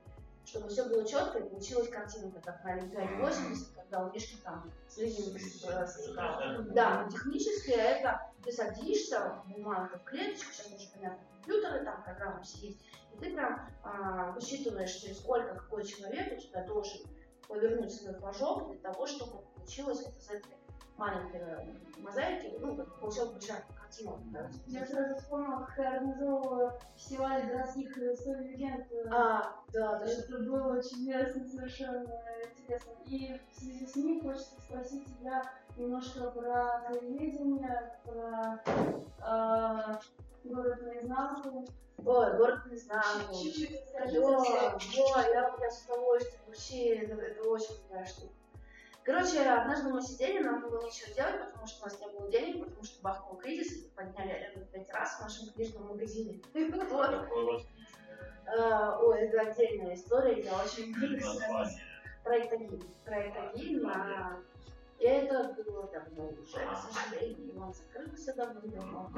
чтобы 0.46 0.70
все 0.70 0.88
было 0.88 1.06
четко 1.06 1.40
и 1.40 1.50
получилась 1.50 1.90
картинка, 1.90 2.42
как 2.42 2.64
на 2.64 2.74
Олимпиаде 2.74 3.16
80, 3.16 3.76
когда 3.90 4.06
у 4.06 4.14
Мишки 4.14 4.38
там 4.44 4.72
слизились 4.88 5.64
Да, 6.74 7.04
но 7.04 7.12
технически 7.12 7.72
это 7.72 8.32
ты 8.44 8.52
садишься, 8.52 9.42
в 9.46 10.04
клеточку, 10.06 10.54
сейчас 10.54 10.68
уже 10.68 10.90
понятно, 10.94 11.26
компьютеры, 11.34 11.84
там 11.84 12.04
программы 12.04 12.44
все 12.44 12.68
есть, 12.68 12.80
и 13.14 13.18
ты 13.20 13.34
прям 13.34 13.68
а, 13.84 14.32
высчитываешь, 14.32 14.94
через 14.94 15.18
сколько 15.18 15.56
какой 15.56 15.86
человек 15.86 16.38
у 16.38 16.42
тебя 16.42 16.64
должен 16.66 17.02
повернуть 17.48 17.94
свой 17.94 18.14
флажок 18.14 18.72
для 18.72 18.80
того, 18.80 19.08
чтобы 19.08 19.42
получилось 19.56 20.04
вот 20.06 20.16
из 20.18 20.30
этой 20.80 20.98
маленькой 20.98 22.02
мозаики, 22.02 22.58
ну, 22.60 22.76
как 22.76 23.00
получилась 23.00 23.32
большая 23.32 23.64
картина. 23.80 24.14
Да? 24.32 24.50
Я 24.68 24.86
сразу 24.86 25.16
вспомнила, 25.16 25.66
как 25.66 25.78
я 25.78 25.92
организовывала 25.94 26.80
фестиваль 26.96 27.48
городских 27.48 27.98
историй 27.98 28.52
легенд. 28.52 28.86
А, 29.12 29.56
да, 29.74 30.00
да. 30.00 30.06
Это 30.06 30.38
было 30.40 30.78
очень 30.78 31.02
интересно, 31.02 31.46
совершенно 31.46 32.06
интересно. 32.58 32.92
И 33.06 33.40
в 33.52 33.60
связи 33.60 33.86
с 33.86 33.96
ним 33.96 34.22
хочется 34.22 34.62
спросить 34.62 35.06
тебя 35.06 35.44
немножко 35.78 36.32
про 36.32 36.82
телевидение, 36.90 38.00
про 38.04 38.62
э, 39.22 40.00
город 40.44 40.82
наизнанку. 40.82 41.66
Ой, 42.06 42.38
город 42.38 42.66
наизнанку. 42.66 43.34
Чуть-чуть 43.44 43.82
расскажи. 43.82 44.20
Ой, 44.20 44.48
я, 45.34 45.56
я 45.60 45.72
с 45.72 45.84
удовольствием. 45.86 46.42
Вообще, 46.48 46.96
это 46.96 47.44
очень 47.50 47.76
крутая 47.76 48.06
штука. 48.06 48.34
Короче, 49.10 49.42
однажды 49.42 49.90
мы 49.90 50.04
сидели, 50.04 50.44
нам 50.44 50.62
было 50.62 50.84
нечего 50.84 51.12
делать, 51.16 51.46
потому 51.46 51.66
что 51.66 51.82
у 51.82 51.86
нас 51.86 52.00
не 52.00 52.08
было 52.10 52.30
денег, 52.30 52.64
потому 52.64 52.84
что 52.84 53.02
бахнул 53.02 53.38
кризис, 53.38 53.86
и 53.86 53.90
подняли 53.90 54.30
аренду 54.30 54.68
пять 54.72 54.88
раз 54.94 55.18
в 55.18 55.22
нашем 55.22 55.50
книжном 55.50 55.88
магазине. 55.88 56.40
А, 58.52 58.98
ой, 59.00 59.20
это 59.20 59.42
отдельная 59.42 59.94
история, 59.94 60.42
я 60.42 60.52
очень 60.64 60.92
люблю 60.92 61.20
Проект 62.24 62.52
Агиль. 62.52 62.84
Проект 63.06 63.38
Агиль 63.38 63.80
на... 63.80 64.40
И 64.98 65.06
это 65.06 65.54
было 65.54 65.88
давно 65.88 66.30
уже, 66.30 66.58
к 66.58 66.78
сожалению, 66.78 67.62
он 67.62 67.74
закрылся 67.74 68.34
давно-давно. 68.34 69.12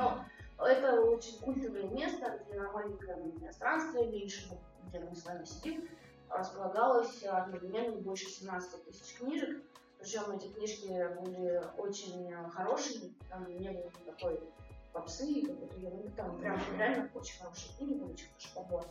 Но 0.57 0.67
это 0.67 1.01
очень 1.01 1.39
культовое 1.39 1.83
место, 1.83 2.41
где 2.45 2.59
на 2.59 2.71
маленьком 2.71 3.31
пространстве, 3.39 4.07
меньше, 4.07 4.57
где 4.87 4.99
мы 4.99 5.15
с 5.15 5.25
вами 5.25 5.45
сидим, 5.45 5.87
располагалось 6.29 7.23
одновременно 7.23 7.95
больше 8.01 8.25
17 8.25 8.85
тысяч 8.85 9.17
книжек. 9.17 9.61
Причем 10.01 10.31
эти 10.31 10.47
книжки 10.47 10.87
были 11.21 11.61
очень 11.77 12.33
хорошие, 12.49 13.11
там 13.29 13.45
не 13.47 13.69
было 13.69 13.91
никакой 14.03 14.41
попсы, 14.91 15.43
какой-то 15.45 15.77
ерунды, 15.77 16.11
там 16.17 16.39
прям 16.39 16.59
реально 16.75 17.09
очень 17.13 17.39
хорошие 17.39 17.75
книги, 17.77 18.01
очень 18.01 18.27
хороший 18.27 18.55
подбор. 18.55 18.85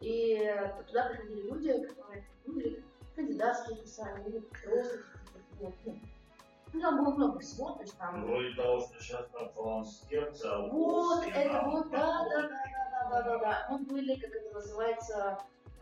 И 0.00 0.54
туда 0.86 1.08
приходили 1.08 1.42
люди, 1.50 1.86
которые 1.88 2.24
были 2.46 2.84
кандидатские 3.16 3.78
писали, 3.78 4.28
или 4.28 4.38
просто 4.38 4.98
ну, 5.60 5.72
ну, 6.72 6.80
там 6.80 7.04
было 7.04 7.14
много 7.14 7.38
всего, 7.40 7.72
то 7.72 7.82
есть 7.82 7.96
там... 7.98 8.24
Вроде 8.24 8.54
того, 8.54 8.80
что 8.80 9.00
сейчас 9.00 9.26
там 9.32 9.48
фаланскерца, 9.50 10.58
Вот, 10.68 11.26
это 11.26 11.62
вот, 11.64 11.90
да, 11.90 12.24
да, 12.28 12.42
да, 12.42 12.48
да, 12.48 13.10
да, 13.10 13.22
да, 13.22 13.38
да. 13.38 13.66
Мы 13.70 13.78
были, 13.78 14.14
как 14.16 14.30
это 14.30 14.54
называется, 14.54 15.38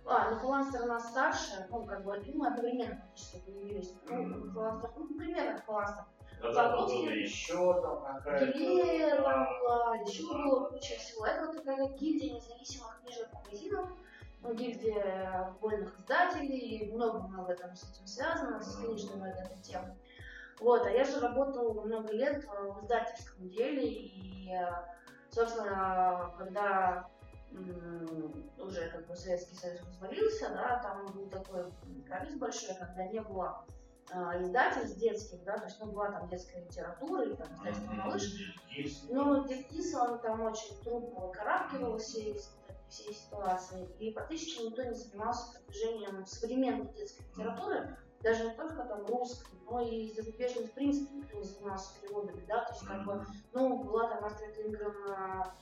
А, 0.06 0.30
ну 0.30 0.38
фаланстер 0.38 0.82
у 0.82 0.86
нас 0.86 1.08
старше, 1.10 1.66
ну, 1.70 1.84
как 1.84 2.04
бы, 2.04 2.22
ну, 2.26 2.44
одновременно 2.44 2.96
практически 2.96 3.40
появились. 3.40 3.94
Ну, 4.06 4.52
фаланстер, 4.52 4.90
ну, 4.96 5.18
примерно 5.18 5.62
фаланстер. 5.62 6.04
Когда 6.40 6.68
Загрузки. 6.68 6.96
еще 7.22 7.80
там 7.80 8.02
какая-то... 8.02 8.52
Там 9.22 10.02
еще 10.04 10.22
было 10.26 10.68
куча 10.68 10.94
всего. 10.96 11.24
Это 11.24 11.46
вот 11.46 11.56
такая 11.56 11.88
как 11.88 11.96
гильдия 11.96 12.34
независимых 12.34 13.00
книжных 13.00 13.32
магазинов, 13.32 13.88
ну, 14.42 14.52
гильдия 14.52 15.54
вольных 15.62 15.98
издателей, 15.98 16.92
много-много 16.92 17.54
там 17.54 17.74
с 17.74 17.90
этим 17.90 18.06
связано, 18.06 18.60
с 18.60 18.76
вот 18.78 18.98
этой 18.98 19.62
темой. 19.62 19.94
Вот, 20.60 20.86
а 20.86 20.90
я 20.90 21.04
же 21.04 21.18
работала 21.20 21.82
много 21.82 22.12
лет 22.12 22.44
в 22.44 22.82
издательском 22.82 23.48
деле, 23.48 23.86
и, 23.86 24.50
собственно, 25.30 26.32
когда 26.38 27.08
уже 28.58 28.88
как 28.90 29.06
бы 29.06 29.16
Советский 29.16 29.54
Союз 29.54 29.80
развалился, 29.86 30.48
да, 30.50 30.80
там 30.82 31.06
был 31.12 31.28
такой 31.28 31.64
кризис 32.06 32.38
большой, 32.38 32.74
когда 32.74 33.06
не 33.06 33.20
было 33.20 33.64
э, 34.10 34.42
издательств 34.42 34.98
детских, 34.98 35.42
да, 35.44 35.56
то 35.56 35.64
есть, 35.64 35.78
ну, 35.80 35.92
была 35.92 36.10
там 36.10 36.28
детская 36.28 36.64
литература, 36.64 37.24
и 37.24 37.36
там 37.36 37.54
издательство. 37.54 37.92
«Малыш», 37.92 38.54
ну, 39.08 39.46
Диккис, 39.46 39.94
он 39.94 40.18
там 40.20 40.42
очень 40.42 40.76
трудно 40.82 41.26
выкарабкивался 41.26 42.20
из 42.20 42.50
всей 42.88 43.14
ситуации, 43.14 43.88
и 43.98 44.12
практически 44.12 44.62
никто 44.62 44.82
не 44.82 44.94
занимался 44.94 45.52
продвижением 45.52 46.26
современной 46.26 46.92
детской 46.94 47.24
литературы, 47.30 47.96
даже 48.22 48.44
не 48.44 48.54
только 48.54 48.84
там 48.84 49.04
русской, 49.06 49.52
но 49.66 49.80
и 49.80 50.12
зарубежной, 50.12 50.66
в 50.66 50.72
принципе, 50.72 51.14
никто 51.14 51.36
не 51.36 51.44
занимался 51.44 52.00
переводами, 52.00 52.44
да, 52.46 52.64
то 52.64 52.72
есть, 52.72 52.86
как 52.86 53.04
бы, 53.04 53.26
ну, 53.52 53.84
была 53.84 54.08
там 54.08 54.24
Астрид 54.24 54.56
Лингрен, 54.56 54.94
а, 55.10 55.54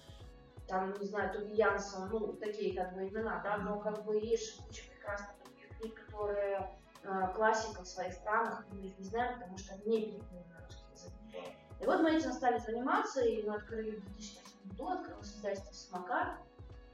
там, 0.66 0.94
не 0.98 1.06
знаю, 1.06 1.32
Туби 1.32 1.54
Янсон, 1.54 2.08
ну, 2.08 2.32
такие, 2.34 2.74
как 2.74 2.94
бы, 2.94 3.08
имена, 3.08 3.40
да, 3.42 3.58
но, 3.58 3.78
как 3.78 4.04
бы, 4.04 4.16
есть 4.16 4.56
куча 4.62 4.82
прекрасных 4.88 5.36
таких 5.38 5.78
книг, 5.78 6.06
которые 6.06 6.70
э, 7.02 7.28
классика 7.34 7.82
в 7.82 7.86
своих 7.86 8.12
странах, 8.14 8.64
мы 8.70 8.86
их 8.86 8.98
не 8.98 9.04
знаем, 9.04 9.38
потому 9.40 9.58
что 9.58 9.74
они 9.74 9.84
не 9.86 10.02
переведены 10.02 10.44
на 10.48 10.64
русский 10.64 10.92
язык. 10.92 11.12
И 11.80 11.86
вот 11.86 12.00
мы 12.00 12.12
этим 12.12 12.32
стали 12.32 12.58
заниматься, 12.58 13.22
и 13.22 13.42
мы 13.42 13.56
открыли 13.56 13.96
в 13.96 14.04
2008 14.04 14.70
году, 14.70 14.88
открылось 14.88 15.34
издательство 15.34 15.72
«Самокат», 15.72 16.38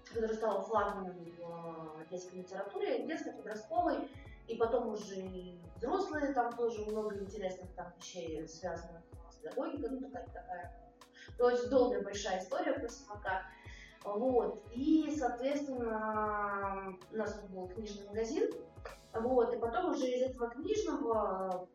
которое 0.08 0.34
стало 0.34 0.62
флагманом 0.62 1.12
в 1.12 2.00
э, 2.00 2.06
детской 2.10 2.36
литературе, 2.36 3.06
детской, 3.06 3.32
подростковой, 3.32 4.08
и 4.46 4.56
потом 4.56 4.88
уже 4.88 5.16
и 5.16 5.60
взрослые, 5.76 6.32
там 6.32 6.56
тоже 6.56 6.80
много 6.86 7.16
интересных 7.18 7.70
там 7.74 7.92
вещей, 7.98 8.48
связанных 8.48 9.02
с 9.30 9.36
педагогикой, 9.36 9.90
ну 9.90 10.00
такая, 10.00 10.26
такая. 10.28 10.92
То 11.36 11.50
есть 11.50 11.68
долгая 11.68 12.02
большая 12.02 12.40
история 12.40 12.72
про 12.72 12.88
самокат. 12.88 13.42
Вот. 14.04 14.64
И, 14.72 15.14
соответственно, 15.18 16.96
у 17.12 17.16
нас 17.16 17.40
был 17.50 17.68
книжный 17.68 18.06
магазин. 18.06 18.50
Вот. 19.12 19.54
И 19.54 19.58
потом 19.58 19.92
уже 19.92 20.06
из 20.06 20.22
этого 20.30 20.50
книжного 20.50 21.68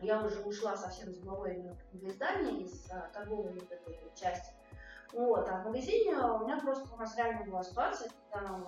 я 0.00 0.22
уже 0.22 0.40
ушла 0.40 0.76
совсем 0.76 1.12
с 1.12 1.18
головой 1.18 1.54
именно 1.54 1.76
книгоиздание, 1.90 2.62
из 2.62 2.90
а, 2.90 3.08
торговой 3.12 3.52
вот 3.54 3.70
этой 3.70 3.98
части. 4.14 4.52
Вот, 5.12 5.48
а 5.48 5.62
в 5.62 5.66
магазине 5.66 6.14
у 6.14 6.44
меня 6.44 6.58
просто 6.60 6.92
у 6.92 6.98
нас 6.98 7.16
реально 7.16 7.44
была 7.50 7.62
ситуация, 7.62 8.10
нам 8.34 8.66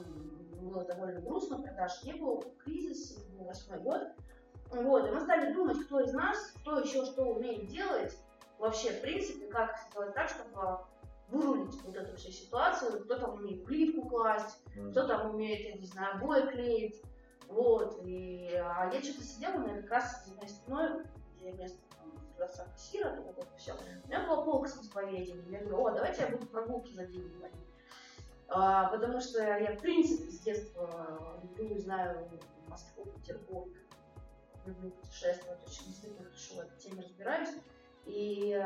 было 0.53 0.85
довольно 0.85 1.20
грустно, 1.20 1.61
продаж 1.61 2.03
не 2.05 2.14
было, 2.14 2.37
был 2.37 2.55
кризис, 2.64 3.18
восьмой 3.38 3.81
год. 3.81 4.03
Вот, 4.70 5.07
и 5.07 5.11
мы 5.11 5.20
стали 5.20 5.53
думать, 5.53 5.79
кто 5.85 6.01
из 6.01 6.12
нас, 6.12 6.53
кто 6.61 6.79
еще 6.79 7.05
что 7.05 7.24
умеет 7.24 7.66
делать, 7.66 8.16
вообще, 8.59 8.90
в 8.92 9.01
принципе, 9.01 9.46
как 9.48 9.77
сделать 9.90 10.14
так, 10.14 10.29
чтобы 10.29 10.79
вырулить 11.28 11.80
вот 11.82 11.94
эту 11.94 12.16
всю 12.16 12.30
ситуацию, 12.30 13.04
кто 13.04 13.18
там 13.18 13.34
умеет 13.34 13.64
плитку 13.64 14.08
класть, 14.08 14.58
кто 14.90 15.06
там 15.06 15.34
умеет, 15.34 15.74
я 15.74 15.80
не 15.80 15.86
знаю, 15.86 16.16
обои 16.16 16.48
клеить, 16.48 17.02
вот, 17.48 18.00
и 18.04 18.50
а 18.54 18.90
я 18.92 19.02
что-то 19.02 19.22
сидела, 19.22 19.58
меня 19.58 19.82
как 19.82 19.90
раз 19.90 20.26
за 20.26 20.34
моей 20.34 20.48
спиной, 20.48 21.04
где 21.36 21.52
место 21.52 21.78
там, 21.96 22.12
продавца 22.36 22.64
кассира, 22.64 23.10
то 23.10 23.22
вот 23.22 23.46
все. 23.56 23.74
У 23.74 24.08
меня 24.08 24.26
была 24.26 24.42
полка 24.42 24.68
с 24.68 24.76
исповедением, 24.82 25.50
я 25.50 25.60
говорю, 25.60 25.84
о, 25.84 25.90
давайте 25.92 26.22
я 26.22 26.28
буду 26.28 26.46
прогулки 26.46 26.92
за 26.92 27.06
день 27.06 27.30
водить. 27.40 27.58
А, 28.48 28.88
потому 28.88 29.20
что 29.20 29.42
я, 29.42 29.76
в 29.76 29.80
принципе, 29.80 30.30
с 30.30 30.40
детства 30.40 31.38
люблю 31.42 31.74
и 31.74 31.78
знаю 31.78 32.28
Москву, 32.66 33.04
Петербург, 33.16 33.68
люблю 34.64 34.90
путешествовать, 34.90 35.58
очень 35.66 35.86
действительно 35.86 36.24
хорошо 36.24 36.54
в 36.54 36.58
этой 36.60 36.78
теме 36.78 37.02
разбираюсь. 37.02 37.54
И 38.06 38.62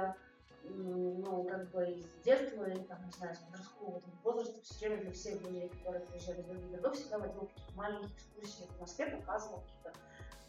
ну, 0.65 1.45
как 1.45 1.71
бы 1.71 1.85
из 1.91 2.07
детства, 2.25 2.65
или 2.65 2.83
там, 2.83 3.05
не 3.05 3.13
знаю, 3.13 3.35
с 3.35 3.39
подросткового 3.39 4.01
там, 4.01 4.13
возраста, 4.23 4.61
все 4.63 4.89
время 4.89 5.03
для 5.03 5.13
всех 5.13 5.43
людей, 5.43 5.69
которые 5.69 6.05
приезжали 6.07 6.41
из 6.41 6.47
других 6.47 6.71
городов, 6.71 6.95
всегда 6.95 7.19
водил 7.19 7.47
какие-то 7.47 7.75
маленькие 7.75 8.11
экскурсии 8.17 8.69
в 8.77 8.81
Москве, 8.81 9.07
показывал 9.07 9.61
какие-то 9.61 9.93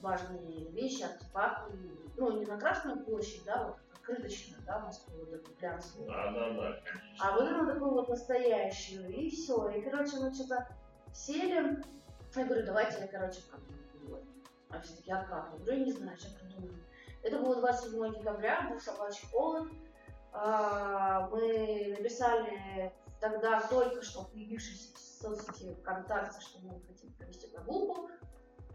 важные 0.02 0.70
вещи, 0.72 1.04
артефакты. 1.04 1.78
Ну, 2.18 2.40
не 2.40 2.46
на 2.46 2.60
Красную 2.60 3.04
площадь, 3.04 3.44
да, 3.46 3.68
вот 3.68 3.78
открыточную, 3.94 4.62
да, 4.66 4.80
Москву, 4.80 5.18
вот 5.20 5.34
эту 5.34 5.52
глянцевую. 5.60 6.08
Да, 6.10 6.32
да, 6.32 6.50
да, 6.50 6.82
конечно. 6.84 7.26
А 7.26 7.32
вот 7.38 7.50
эту 7.50 7.66
такую 7.66 7.92
вот 7.92 8.10
настоящую, 8.10 9.10
и 9.10 9.30
все. 9.30 9.70
И, 9.70 9.82
короче, 9.82 10.18
мы 10.18 10.34
что-то 10.34 10.68
сели. 11.14 11.82
Я 12.36 12.46
говорю, 12.46 12.66
давайте 12.66 13.00
я, 13.00 13.08
короче, 13.08 13.42
продумаю. 13.50 14.26
А 14.70 14.80
все 14.82 14.96
таки 14.96 15.12
а 15.12 15.24
как? 15.24 15.52
Я 15.54 15.60
говорю, 15.60 15.80
я 15.80 15.86
не 15.86 15.92
знаю, 15.92 16.18
сейчас 16.18 16.34
придумаю. 16.34 16.84
Это 17.22 17.40
было 17.40 17.56
27 17.56 18.20
декабря, 18.20 18.68
был 18.70 18.80
собачий 18.80 19.28
холод. 19.30 19.70
А, 20.34 21.30
Мы 21.32 21.96
написали 21.98 22.92
тогда 23.20 23.62
только 23.62 24.02
что 24.02 24.24
появившейся 24.24 24.94
в 24.96 25.00
соцсети 25.00 25.74
ВКонтакте, 25.82 26.42
что 26.42 26.60
мы 26.64 26.82
хотим 26.88 27.14
провести 27.14 27.48
прогулку. 27.48 28.10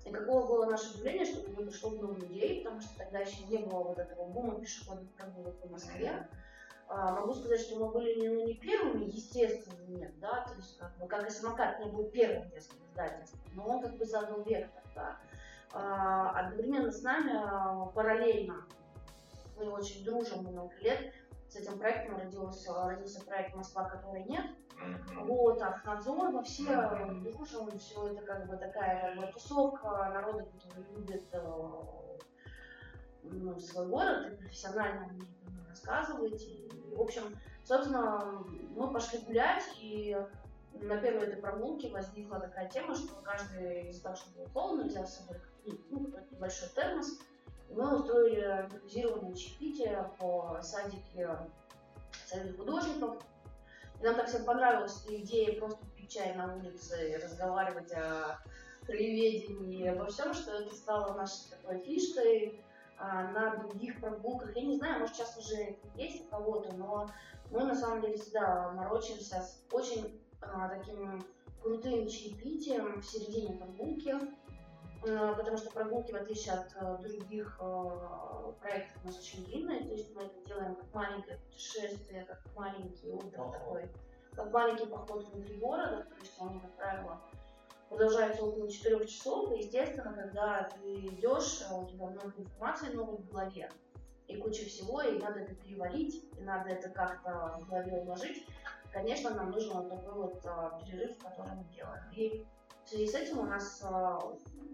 И 0.05 0.11
какого 0.11 0.47
было 0.47 0.66
наше 0.66 0.94
удивление, 0.94 1.27
что 1.27 1.42
к 1.42 1.49
нам 1.49 1.66
пришло 1.66 1.90
много 1.90 2.21
людей, 2.21 2.62
потому 2.62 2.81
что 2.81 2.97
тогда 2.97 3.18
еще 3.18 3.44
не 3.44 3.59
было 3.59 3.83
вот 3.83 3.99
этого 3.99 4.27
бума 4.27 4.59
пешеходных 4.59 5.12
прогулок 5.14 5.61
по 5.61 5.68
Москве. 5.68 6.27
А, 6.88 7.12
могу 7.12 7.35
сказать, 7.35 7.61
что 7.61 7.79
мы 7.79 7.90
были 7.90 8.18
не, 8.18 8.29
ну, 8.31 8.47
не 8.47 8.55
первыми, 8.55 9.05
естественно, 9.05 9.79
нет, 9.88 10.18
да, 10.21 10.47
то 10.47 10.55
есть 10.55 10.79
как, 10.79 10.97
бы, 10.97 11.07
как 11.07 11.29
и 11.29 11.31
самокат 11.31 11.85
не 11.85 11.90
был 11.90 12.05
первым 12.05 12.49
детским 12.49 12.79
издательством, 12.87 13.40
но 13.53 13.66
он 13.68 13.83
как 13.83 13.99
бы 13.99 14.07
задал 14.07 14.42
вектор, 14.42 14.83
да. 14.94 15.18
А, 15.75 16.31
одновременно 16.31 16.90
с 16.90 17.03
нами, 17.03 17.33
а, 17.35 17.85
параллельно, 17.94 18.64
мы 19.59 19.71
очень 19.71 20.03
дружим 20.03 20.44
много 20.44 20.75
лет, 20.81 21.12
с 21.49 21.57
этим 21.57 21.79
проектом 21.79 22.17
родился, 22.17 22.73
родился 22.75 23.25
проект 23.25 23.55
«Москва, 23.55 23.85
которой 23.85 24.25
нет», 24.25 24.45
Мгм. 24.77 25.27
вот, 25.27 25.61
Архнадзор, 25.61 26.31
мы 26.31 26.45
все 26.45 26.65
дружим, 27.23 27.79
все 27.79 28.09
это 28.09 28.23
как 28.23 28.47
бы 28.47 28.57
такая 28.57 29.17
как 29.17 29.27
бы 29.27 29.33
тусовка 29.33 30.11
народа, 30.15 30.47
который 30.47 30.85
любит 30.95 31.25
э, 31.33 31.41
ну, 33.25 33.59
свой 33.59 33.87
город 33.89 34.27
и 34.31 34.37
профессионально 34.37 35.07
о 35.07 35.13
нем 35.15 35.27
рассказывать. 35.69 36.41
И, 36.43 36.71
в 36.95 37.01
общем, 37.01 37.37
собственно, 37.65 38.45
мы 38.77 38.93
пошли 38.93 39.19
гулять, 39.21 39.65
и 39.81 40.17
на 40.75 40.99
первой 40.99 41.25
этой 41.25 41.41
прогулке 41.41 41.91
возникла 41.91 42.39
такая 42.39 42.69
тема, 42.69 42.95
что 42.95 43.15
каждый 43.23 43.91
из 43.91 44.01
того, 44.01 44.15
что 44.15 44.31
было 44.31 44.49
холодно, 44.51 44.85
взял 44.85 45.07
с 45.07 45.17
собой 45.17 45.41
ну, 45.91 46.09
небольшой 46.31 46.69
термос, 46.69 47.19
мы 47.71 47.97
устроили 47.97 48.63
импровизированное 48.63 49.35
чаепитие 49.35 50.11
по 50.19 50.59
садике 50.63 51.39
Союза 52.27 52.57
художников. 52.57 53.23
И 54.01 54.05
нам 54.05 54.15
так 54.15 54.29
всем 54.29 54.45
понравилась 54.45 55.05
идея 55.09 55.59
просто 55.59 55.85
пить 55.97 56.13
чай 56.13 56.35
на 56.35 56.55
улице 56.55 57.13
и 57.13 57.17
разговаривать 57.17 57.93
о 57.93 58.39
краеведении, 58.87 59.87
обо 59.89 60.07
всем, 60.07 60.33
что 60.33 60.53
это 60.53 60.75
стало 60.75 61.15
нашей 61.15 61.51
такой 61.51 61.79
фишкой 61.81 62.65
а, 62.97 63.31
на 63.33 63.57
других 63.57 64.01
прогулках. 64.01 64.57
Я 64.57 64.63
не 64.63 64.77
знаю, 64.77 65.01
может 65.01 65.17
сейчас 65.17 65.37
уже 65.37 65.77
есть 65.97 66.25
у 66.25 66.29
кого-то, 66.29 66.73
но 66.75 67.11
мы 67.51 67.65
на 67.65 67.75
самом 67.75 68.01
деле 68.01 68.17
всегда 68.17 68.71
морочимся 68.73 69.43
с 69.43 69.63
очень 69.73 70.21
а, 70.41 70.69
таким 70.69 71.25
крутым 71.63 72.07
чаепитием 72.09 73.01
в 73.01 73.05
середине 73.05 73.57
прогулки, 73.57 74.15
потому 75.01 75.57
что 75.57 75.71
прогулки, 75.71 76.13
в 76.13 76.17
отличие 76.17 76.55
от 76.55 76.69
а, 76.77 76.97
других 76.97 77.57
а, 77.61 78.53
проектов, 78.61 79.03
у 79.03 79.07
нас 79.07 79.19
очень 79.19 79.45
длинные, 79.45 79.81
то 79.81 79.93
есть 79.93 80.15
мы 80.15 80.23
это 80.23 80.45
делаем 80.47 80.75
как 80.75 80.93
маленькое 80.95 81.39
путешествие, 81.39 82.25
как 82.25 82.43
маленький 82.57 83.11
отдых 83.11 83.53
такой, 83.53 83.91
как 84.35 84.53
маленький 84.53 84.87
поход 84.87 85.25
внутри 85.29 85.57
города, 85.57 86.05
то 86.05 86.21
есть 86.21 86.35
они, 86.41 86.61
как 86.61 86.73
правило, 86.77 87.21
продолжаются 87.89 88.45
около 88.45 88.71
4 88.71 89.07
часов, 89.07 89.53
и, 89.53 89.59
естественно, 89.59 90.13
когда 90.13 90.69
ты 90.75 91.07
идешь, 91.07 91.63
у 91.73 91.87
тебя 91.87 92.07
много 92.07 92.33
информации 92.37 92.93
новой 92.93 93.19
в 93.19 93.31
голове, 93.31 93.71
и 94.27 94.37
куча 94.37 94.65
всего, 94.67 95.01
и 95.01 95.19
надо 95.19 95.41
это 95.41 95.55
переварить, 95.55 96.25
и 96.39 96.43
надо 96.43 96.71
это 96.71 96.91
как-то 96.91 97.57
в 97.61 97.69
голове 97.69 97.93
уложить, 97.93 98.47
конечно, 98.93 99.31
нам 99.31 99.51
нужен 99.51 99.73
вот 99.73 99.89
такой 99.89 100.15
вот 100.15 100.45
а, 100.45 100.81
перерыв, 100.81 101.17
который 101.19 101.55
мы 101.55 101.65
делаем. 101.75 102.03
И 102.13 102.47
в 102.88 102.90
связи 102.90 103.07
с 103.07 103.14
этим 103.14 103.40
у 103.40 103.44
нас 103.44 103.83
а, 103.85 104.18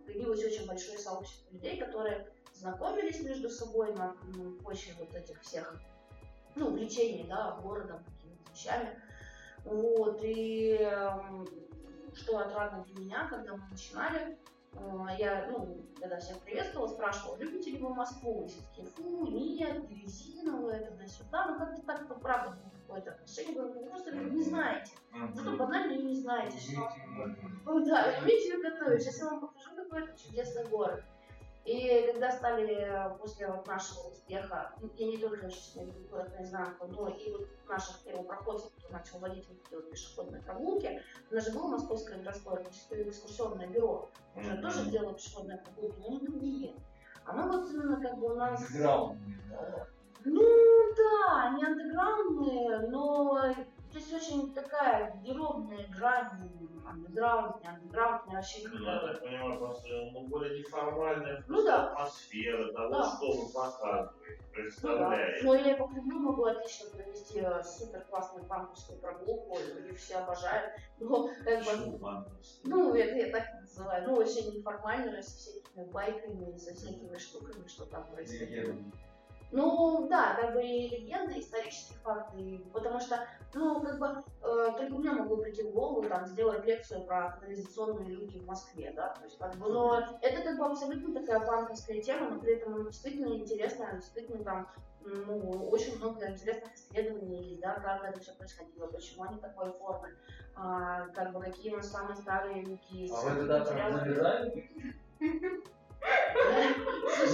появилось 0.06 0.44
очень 0.44 0.68
большое 0.68 0.98
сообщество 0.98 1.52
людей, 1.52 1.80
которые 1.80 2.28
знакомились 2.52 3.20
между 3.22 3.50
собой 3.50 3.92
на 3.92 4.14
м, 4.36 4.56
почве 4.62 4.94
вот 5.00 5.12
этих 5.16 5.40
всех 5.42 5.80
ну, 6.54 6.68
увлечений, 6.68 7.26
да, 7.28 7.58
городом, 7.60 8.04
какими-то 8.04 8.52
вещами. 8.52 9.02
Вот, 9.64 10.20
и 10.22 10.76
эм, 10.80 11.48
что 12.14 12.38
отрадно 12.38 12.84
для 12.84 13.04
меня, 13.04 13.26
когда 13.28 13.56
мы 13.56 13.68
начинали, 13.68 14.38
э, 14.74 15.06
я, 15.18 15.48
ну, 15.50 15.76
когда 16.00 16.20
всех 16.20 16.38
приветствовала, 16.38 16.86
спрашивала, 16.86 17.36
любите 17.38 17.70
ли 17.70 17.78
вы 17.78 17.92
Москву? 17.92 18.44
И 18.44 18.48
все 18.48 18.60
такие, 18.60 18.86
фу, 18.86 19.26
нет, 19.26 19.90
резиновая, 19.90 20.86
туда-сюда. 20.86 21.46
Ну, 21.46 21.58
как-то 21.58 21.82
так, 21.82 22.06
ну, 22.08 22.14
правда, 22.20 22.50
было 22.50 22.73
какое-то 22.86 23.10
отношение. 23.12 23.54
Говорю, 23.54 23.80
вы 23.80 23.90
просто 23.90 24.12
не 24.12 24.42
знаете. 24.42 24.92
Зато 25.34 25.56
банально 25.56 26.00
не 26.00 26.20
знаете, 26.20 26.58
что... 26.58 26.88
Ну, 27.64 27.84
да, 27.84 28.14
умеете 28.22 28.48
ее 28.48 28.62
готовить. 28.62 29.02
Сейчас 29.02 29.18
я 29.20 29.26
вам 29.26 29.40
покажу 29.40 29.74
какой-то 29.76 30.16
чудесный 30.18 30.64
город. 30.66 31.02
И 31.64 32.10
когда 32.12 32.30
стали 32.30 33.16
после 33.18 33.46
вот 33.48 33.66
нашего 33.66 34.08
успеха, 34.08 34.74
ну, 34.82 34.90
я 34.96 35.06
не 35.06 35.16
только 35.16 35.48
сейчас 35.48 35.76
не 35.76 35.86
город 36.08 36.30
наизнанку, 36.34 36.86
но 36.88 37.08
и 37.08 37.32
вот 37.32 37.48
наших 37.66 38.02
первопроходцев, 38.02 38.70
кто 38.76 38.90
начал 38.90 39.18
водить 39.18 39.48
вот 39.48 39.56
эти 39.66 39.74
вот 39.74 39.90
пешеходные 39.90 40.42
прогулки, 40.42 41.00
у 41.30 41.34
нас 41.34 41.46
же 41.46 41.52
было 41.52 41.68
Московское 41.68 42.18
городское 42.18 42.66
экскурсионное 42.90 43.66
бюро, 43.68 44.10
которое 44.34 44.60
тоже 44.60 44.90
делало 44.90 45.14
пешеходные 45.14 45.56
прогулки, 45.56 45.98
но 46.00 46.08
не 46.10 46.18
другие. 46.18 46.74
Оно 47.24 47.48
вот 47.48 47.70
именно 47.70 47.98
как 47.98 48.18
бы 48.18 48.32
у 48.32 48.34
нас... 48.34 48.70
Да? 48.70 49.16
Ну 50.24 50.94
да, 50.96 51.48
они 51.48 51.64
андеграундные, 51.64 52.78
но 52.88 53.54
здесь 53.90 54.12
очень 54.12 54.54
такая 54.54 55.14
неровная 55.22 55.86
грань, 55.88 56.50
андеграунд, 56.86 57.62
не 57.62 57.68
андеграунд, 57.68 58.26
не 58.26 58.34
вообще 58.36 58.66
Ну, 58.68 58.84
я 58.84 59.00
так 59.00 59.20
понимаю, 59.22 59.58
просто 59.58 59.88
ну, 60.12 60.26
более 60.28 60.58
неформальная 60.60 61.44
Ну 61.46 61.62
да. 61.64 61.90
атмосфера 61.92 62.72
того, 62.72 62.90
Да. 62.90 63.04
что 63.04 63.32
вы 63.32 63.52
показываете, 63.52 64.14
Ну 64.28 64.36
да. 64.38 64.52
представляете. 64.54 65.44
Но 65.46 65.54
я 65.54 65.76
по 65.76 65.88
Кремлю 65.88 66.18
могу 66.20 66.44
отлично 66.44 66.90
провести 66.90 67.40
э, 67.40 67.62
супер 67.62 68.00
классную 68.08 68.46
панковскую 68.46 68.98
прогулку, 69.00 69.58
и 69.58 69.94
все 69.94 70.16
обожают. 70.16 70.72
Но 71.00 71.28
как 71.44 71.64
бы, 71.64 71.98
ну, 72.64 72.94
это 72.94 73.16
я 73.16 73.30
так 73.30 73.44
называю, 73.60 74.08
ну, 74.08 74.14
очень 74.14 74.56
неформально, 74.56 75.22
со 75.22 75.36
всякими 75.36 75.84
байками, 75.90 76.56
со 76.56 76.74
всякими 76.74 77.16
штуками, 77.18 77.66
что 77.66 77.84
там 77.86 78.06
происходит. 78.06 78.74
Ну, 79.56 80.08
да, 80.08 80.34
как 80.34 80.54
бы 80.54 80.64
и 80.64 80.88
легенды, 80.88 81.38
исторические 81.38 81.96
факты, 82.00 82.60
потому 82.72 82.98
что, 82.98 83.24
ну, 83.54 83.80
как 83.80 84.00
бы, 84.00 84.24
э, 84.42 84.68
только 84.76 84.94
мне 84.94 85.12
могло 85.12 85.36
прийти 85.36 85.62
в 85.62 85.70
голову, 85.70 86.02
там, 86.08 86.26
сделать 86.26 86.64
лекцию 86.64 87.04
про 87.04 87.30
канализационные 87.38 88.16
люки 88.16 88.40
в 88.40 88.46
Москве, 88.46 88.92
да, 88.96 89.10
то 89.10 89.22
есть, 89.22 89.38
как 89.38 89.54
бы, 89.54 89.68
но 89.68 90.18
это, 90.20 90.42
как 90.42 90.58
бы, 90.58 90.66
абсолютно 90.66 91.14
такая 91.14 91.46
банковская 91.46 92.02
тема, 92.02 92.30
но 92.30 92.40
при 92.40 92.56
этом 92.56 92.74
она 92.74 92.84
действительно 92.86 93.32
интересная, 93.32 93.94
действительно, 93.94 94.42
там, 94.42 94.68
ну, 95.02 95.68
очень 95.70 95.98
много 95.98 96.28
интересных 96.28 96.74
исследований 96.74 97.60
да, 97.62 97.74
как 97.74 98.02
это 98.02 98.18
все 98.18 98.32
происходило, 98.34 98.88
почему 98.88 99.22
они 99.22 99.38
такой 99.38 99.70
формы, 99.74 100.16
а, 100.56 101.06
как 101.10 101.32
бы, 101.32 101.40
какие 101.40 101.74
у 101.74 101.76
нас 101.76 101.92
самые 101.92 102.16
старые 102.16 102.64
люки 102.64 102.92
есть. 102.96 103.14
А 103.14 103.20
вы 103.20 103.46
тогда 103.46 103.60
прям 103.64 103.92
материалы. 103.92 104.70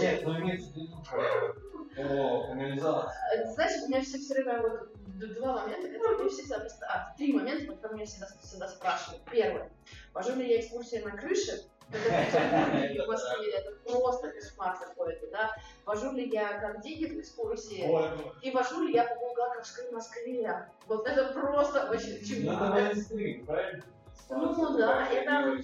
Нет, 0.01 0.23
ну 0.25 0.39
имеется 0.41 0.73
в 0.73 0.77
виду 0.77 0.97
по, 1.11 2.03
по 2.03 2.47
канализации. 2.49 3.17
Э, 3.35 3.53
знаешь, 3.53 3.83
у 3.83 3.89
меня 3.89 4.01
все, 4.03 4.19
все 4.19 4.35
время 4.35 4.63
вот 4.63 4.93
два 5.35 5.63
момента, 5.63 5.89
которые 5.89 6.19
мне 6.19 6.29
всегда 6.31 6.67
а, 6.89 7.15
три 7.17 7.33
момента, 7.33 7.67
которые 7.67 7.97
меня 7.97 8.07
всегда, 8.07 8.29
всегда 8.43 8.69
спрашивают. 8.69 9.23
Первый. 9.31 9.65
Вожу 10.13 10.35
ли 10.37 10.49
я 10.49 10.61
экскурсии 10.61 10.99
на 10.99 11.11
крыше? 11.17 11.65
Это 11.93 13.05
в 13.05 13.09
Москве, 13.09 13.51
это 13.51 13.73
просто 13.85 14.31
кошмар 14.31 14.79
какой-то, 14.79 15.27
да. 15.33 15.51
Вожу 15.85 16.13
ли 16.13 16.29
я 16.29 16.59
как 16.61 16.81
денег 16.83 17.19
экскурсии? 17.19 17.85
Ой, 17.85 18.09
И 18.43 18.51
вожу 18.53 18.87
ли 18.87 18.95
я 18.95 19.05
по 19.05 19.17
Булгаковской 19.17 19.91
Москве? 19.91 20.69
Вот 20.87 21.07
это 21.07 21.33
просто 21.33 21.87
вообще 21.87 22.11
ну 22.11 22.75
это 22.75 22.95
чудо. 22.95 23.45
правильно? 23.47 23.85
Ну 24.31 24.79
да, 24.79 25.09
это- 25.09 25.61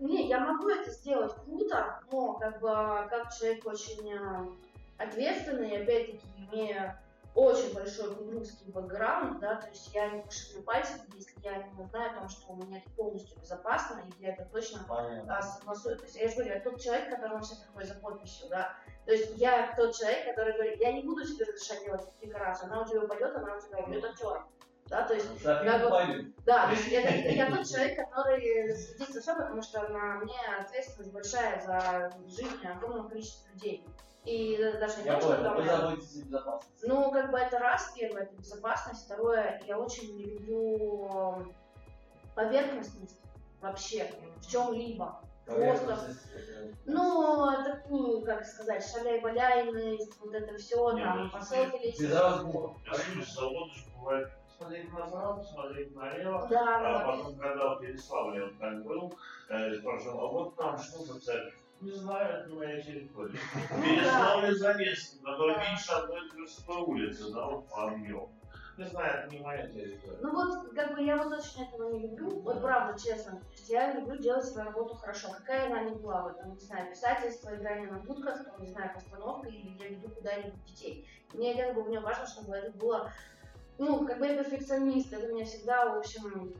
Не, 0.00 0.28
я 0.28 0.40
могу 0.40 0.68
это 0.68 0.90
сделать 0.90 1.34
круто, 1.44 2.00
но 2.10 2.34
как 2.34 2.60
бы 2.60 2.68
как 2.68 3.32
человек 3.34 3.66
очень 3.66 4.12
э, 4.12 4.46
ответственный, 4.98 5.82
опять-таки 5.82 6.26
имея 6.36 7.00
очень 7.34 7.72
большой 7.72 8.14
кудрусский 8.14 8.72
бэкграунд, 8.72 9.38
да, 9.38 9.56
то 9.56 9.68
есть 9.68 9.94
я 9.94 10.10
не 10.10 10.22
пошевелю 10.22 10.62
пальцем, 10.64 11.00
если 11.14 11.40
я 11.42 11.62
не 11.62 11.84
знаю 11.84 12.10
о 12.10 12.20
том, 12.20 12.28
что 12.28 12.52
у 12.52 12.56
меня 12.56 12.78
это 12.78 12.90
полностью 12.90 13.38
безопасно, 13.40 14.00
и 14.00 14.22
я 14.22 14.32
это 14.32 14.46
точно 14.46 14.84
Понятно. 14.88 15.36
а, 15.36 15.42
согласую. 15.42 15.96
То 15.96 16.04
есть 16.04 16.16
я 16.16 16.28
же 16.28 16.34
говорю, 16.34 16.54
я 16.54 16.60
тот 16.60 16.80
человек, 16.80 17.10
которому 17.10 17.42
все 17.42 17.54
такое 17.64 17.86
за 17.86 17.94
подписью, 17.94 18.48
да. 18.48 18.74
То 19.06 19.12
есть 19.12 19.36
я 19.36 19.74
тот 19.76 19.94
человек, 19.94 20.26
который 20.26 20.54
говорит, 20.54 20.80
я 20.80 20.92
не 20.92 21.02
буду 21.02 21.24
тебе 21.24 21.44
разрешать 21.44 21.84
делать 21.84 22.02
декорацию, 22.20 22.70
она 22.70 22.82
у 22.82 22.86
тебя 22.86 23.02
упадет, 23.02 23.36
она 23.36 23.56
у 23.56 23.60
тебя 23.60 23.78
убьет 23.78 24.04
актером. 24.04 24.48
Да, 24.90 25.02
то 25.04 25.14
есть 25.14 25.26
я 25.44 25.78
не 25.78 25.84
вот- 25.84 25.90
пойду. 25.90 26.32
да, 26.44 26.66
то 26.66 26.72
есть 26.72 26.88
это, 26.88 27.08
это 27.08 27.28
я 27.30 27.46
тот 27.48 27.64
человек, 27.66 27.96
который 27.96 28.74
следит 28.76 29.08
за 29.14 29.20
все, 29.20 29.36
потому 29.36 29.62
что 29.62 29.88
на 29.88 30.16
мне 30.16 30.34
ответственность 30.58 31.12
большая 31.12 31.60
за 31.64 32.12
жизнь 32.26 32.66
огромного 32.66 33.08
количества 33.08 33.48
людей. 33.54 33.86
И 34.24 34.56
даже 34.80 34.98
не 34.98 35.06
Я 35.06 35.14
то, 35.14 35.20
что 35.20 35.28
понял, 35.36 35.44
там 35.44 35.56
вы 35.56 35.62
я- 35.64 35.76
заботитесь 35.76 36.16
о 36.22 36.24
безопасности. 36.26 36.86
ну, 36.86 37.10
как 37.12 37.30
бы 37.30 37.38
это 37.38 37.58
раз, 37.60 37.92
первое, 37.96 38.22
это 38.24 38.34
безопасность, 38.34 39.04
второе, 39.06 39.62
я 39.66 39.78
очень 39.78 40.16
не 40.16 40.24
люблю 40.24 41.46
поверхностность 42.34 43.20
вообще 43.60 44.10
в 44.40 44.50
чем-либо. 44.50 45.20
Просто, 45.46 45.98
ну, 46.84 47.64
такую, 47.64 48.22
как 48.22 48.44
сказать, 48.44 48.86
шаляй-валяйность, 48.88 50.18
вот 50.20 50.34
это 50.34 50.56
все, 50.58 50.90
там, 50.92 51.24
ну, 51.24 51.30
посылки 51.30 52.00
Без 52.00 52.14
разбора. 52.14 52.74
Если 53.16 53.22
свобода 53.32 53.72
же 53.74 53.84
бывает 53.96 54.28
смотреть 54.60 54.92
назад, 54.92 55.46
смотреть 55.46 55.96
налево, 55.96 56.46
Да, 56.50 56.76
а 56.76 56.82
да, 56.82 57.06
потом, 57.06 57.38
когда 57.38 57.74
в 57.74 57.80
Переславле 57.80 58.44
он 58.44 58.58
так 58.58 58.84
был, 58.84 59.14
э, 59.48 59.74
спрашивал, 59.74 60.20
а 60.20 60.28
вот 60.28 60.56
там 60.56 60.78
что 60.78 60.98
за 61.04 61.18
церковь? 61.20 61.54
Не 61.80 61.92
знаю, 61.92 62.40
это 62.44 62.54
моя 62.54 62.80
территория. 62.82 63.38
Переславле 63.82 64.54
Залесский, 64.54 65.18
который 65.20 65.54
Да. 65.54 65.64
меньше 65.64 65.92
одной 65.92 66.30
Тверской 66.30 66.76
улицы, 66.76 67.32
да, 67.32 67.46
вот 67.46 67.68
по 67.70 67.84
объему. 67.90 68.30
Не 68.76 68.84
знаю, 68.86 69.24
это 69.24 69.34
не 69.34 69.40
моя 69.42 69.66
территория. 69.66 70.18
Ну 70.20 70.32
вот, 70.32 70.74
как 70.74 70.94
бы 70.94 71.02
я 71.02 71.16
вот 71.16 71.32
очень 71.32 71.64
этого 71.66 71.92
не 71.92 72.00
люблю, 72.06 72.40
вот 72.40 72.60
правда, 72.60 72.98
честно. 72.98 73.40
Я 73.66 73.94
люблю 73.94 74.16
делать 74.18 74.44
свою 74.44 74.68
работу 74.68 74.94
хорошо. 74.94 75.28
Какая 75.36 75.66
она 75.66 75.84
ни 75.84 75.94
была, 75.94 76.22
вот, 76.22 76.38
там, 76.38 76.52
не 76.52 76.60
знаю, 76.60 76.90
писательство, 76.90 77.54
играние 77.54 77.90
на 77.90 78.00
дудках, 78.00 78.44
там, 78.44 78.60
не 78.60 78.68
знаю, 78.68 78.90
постановка, 78.94 79.48
или 79.48 79.70
я 79.82 79.88
веду 79.88 80.08
куда-нибудь 80.10 80.64
детей. 80.64 81.08
Мне 81.32 81.54
как 81.54 81.74
бы 81.74 81.84
мне 81.84 82.00
важно, 82.00 82.26
чтобы 82.26 82.56
это 82.56 82.76
было, 82.78 83.10
ну, 83.80 84.06
как 84.06 84.18
бы 84.18 84.26
я 84.26 84.36
перфекционист, 84.36 85.12
это 85.12 85.32
меня 85.32 85.44
всегда, 85.46 85.94
в 85.94 85.98
общем, 85.98 86.54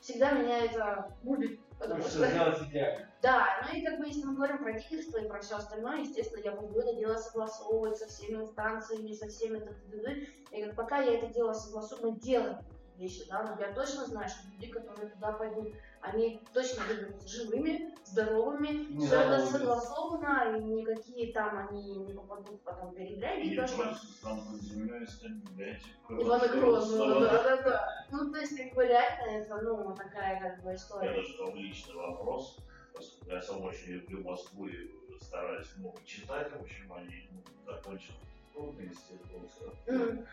всегда 0.00 0.30
меня 0.30 0.64
это 0.64 1.12
губит. 1.24 1.60
Потому 1.78 2.02
Хочется 2.02 2.18
что, 2.18 2.30
сделать 2.30 2.62
идеально. 2.62 3.10
да, 3.20 3.46
ну 3.66 3.76
и 3.76 3.84
как 3.84 3.98
бы 3.98 4.06
если 4.06 4.24
мы 4.24 4.36
говорим 4.36 4.58
про 4.58 4.72
лидерство 4.72 5.18
и 5.18 5.28
про 5.28 5.40
все 5.40 5.56
остальное, 5.56 5.98
естественно, 5.98 6.40
я 6.42 6.52
буду 6.52 6.78
это 6.80 6.94
дело 6.94 7.16
согласовывать 7.16 7.98
со 7.98 8.06
всеми 8.06 8.36
инстанциями, 8.42 9.12
со 9.12 9.28
всеми 9.28 9.58
т.д. 9.58 10.26
И 10.52 10.62
как 10.62 10.74
пока 10.76 10.98
я 11.00 11.18
это 11.18 11.26
дело 11.26 11.52
согласую, 11.52 12.12
мы 12.12 12.18
делаем 12.20 12.58
вещи, 12.96 13.28
да, 13.28 13.42
но 13.42 13.60
я 13.60 13.72
точно 13.74 14.06
знаю, 14.06 14.28
что 14.28 14.48
люди, 14.52 14.68
которые 14.68 15.10
туда 15.10 15.32
пойдут, 15.32 15.74
они 16.06 16.40
точно 16.52 16.84
выберутся 16.84 17.28
живыми, 17.28 17.94
здоровыми, 18.04 18.92
Не 18.92 19.06
все 19.06 19.20
это 19.20 19.46
согласовано, 19.46 20.56
и 20.56 20.62
никакие 20.62 21.32
там 21.32 21.68
они 21.68 21.96
не 21.96 22.12
попадут 22.14 22.62
потом 22.62 22.94
передряги, 22.94 23.52
И 23.52 23.56
просто 23.56 24.22
там 24.22 24.46
под 24.46 24.60
землей 24.60 25.06
стоит 25.06 25.36
библиотека. 25.44 25.88
Ивана 26.08 26.48
Грозного, 26.48 27.04
Слава 27.04 27.20
да, 27.20 27.42
да, 27.42 27.62
да. 27.62 28.06
Ну, 28.10 28.32
то 28.32 28.38
есть, 28.38 28.56
как 28.56 28.74
бы, 28.74 28.86
реально, 28.86 29.30
это, 29.30 29.60
ну, 29.62 29.94
такая, 29.94 30.40
как 30.40 30.62
бы, 30.62 30.74
история. 30.74 31.10
Это 31.10 31.22
что 31.22 31.52
личный 31.54 31.94
вопрос, 31.94 32.58
поскольку 32.94 33.34
я 33.34 33.42
сам 33.42 33.62
очень 33.62 33.92
люблю 33.92 34.22
Москву 34.22 34.66
и 34.66 34.90
стараюсь 35.20 35.68
много 35.76 35.98
читать, 36.04 36.50
в 36.52 36.60
общем, 36.60 36.92
они 36.92 37.28
ну, 37.32 37.72
закончил 37.72 38.14
трудный 38.52 38.86
институт, 38.86 39.50
М, 39.86 40.26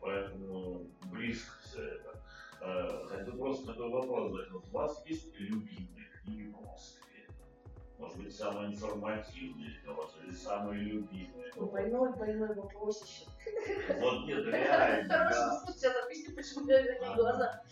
поэтому 0.00 0.86
близко 1.12 1.52
все 1.62 1.82
это. 1.82 2.16
Э, 2.64 3.04
Хочу 3.08 3.36
просто 3.36 3.72
такой 3.72 3.90
вопрос 3.90 4.30
задать. 4.30 4.52
У 4.52 4.60
вас 4.70 5.02
есть 5.06 5.34
любимые 5.34 6.06
книги 6.22 6.48
по 6.52 6.60
Москве? 6.60 7.26
Может 7.98 8.18
быть, 8.18 8.32
самые 8.36 8.72
информативные 8.72 9.80
для 9.82 9.92
вас 9.92 10.16
или 10.22 10.30
самые 10.30 10.80
любимые? 10.80 11.50
м. 11.56 11.66
Больной, 11.66 12.12
больной 12.12 12.54
вопросище. 12.54 13.28
Вот 13.98 14.26
нет, 14.26 14.44
реально, 14.46 15.08
Хороший 15.12 15.66
суд 15.66 15.76
сейчас 15.76 16.04
объясню, 16.04 16.36
почему 16.36 16.66
такие 16.66 16.98
Ага. 17.00 17.16
глаза. 17.16 17.62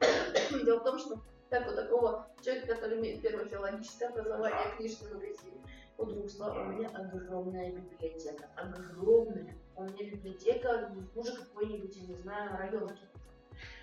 Дело 0.64 0.80
в 0.80 0.84
том, 0.84 0.98
что 0.98 1.20
как 1.50 1.70
у 1.70 1.74
такого 1.74 2.26
человека, 2.42 2.74
который 2.74 2.98
имеет 2.98 3.20
первое 3.20 3.44
филологическое 3.44 4.08
образование, 4.08 4.76
книжный 4.76 5.12
магазин, 5.12 5.62
у 5.98 6.04
Другства 6.04 6.54
у 6.54 6.64
меня 6.72 6.88
огромная 6.88 7.70
библиотека. 7.72 8.48
Огромная. 8.56 9.54
У 9.76 9.82
меня 9.82 10.10
библиотека 10.10 10.90
хуже 11.12 11.36
какой-нибудь, 11.36 11.94
я 11.96 12.06
не 12.06 12.14
знаю, 12.14 12.56
районки. 12.56 13.07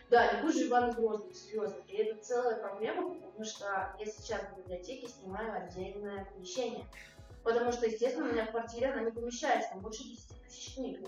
Да, 0.10 0.34
не 0.34 0.42
хуже 0.42 0.68
Ивана 0.68 0.94
Грозного, 0.94 1.34
серьезно. 1.34 1.82
И 1.88 1.96
это 1.98 2.24
целая 2.24 2.58
проблема, 2.58 3.16
потому 3.16 3.44
что 3.44 3.96
я 4.00 4.06
сейчас 4.06 4.42
в 4.42 4.58
библиотеке 4.60 5.08
снимаю 5.08 5.64
отдельное 5.64 6.26
помещение. 6.26 6.86
Потому 7.44 7.72
что, 7.72 7.86
естественно, 7.86 8.30
у 8.30 8.32
меня 8.32 8.46
в 8.46 8.52
квартире 8.52 8.88
она 8.88 9.02
не 9.02 9.12
помещается, 9.12 9.72
там 9.72 9.82
больше 9.82 10.04
10 10.04 10.42
тысяч 10.48 10.76
книг. 10.76 11.00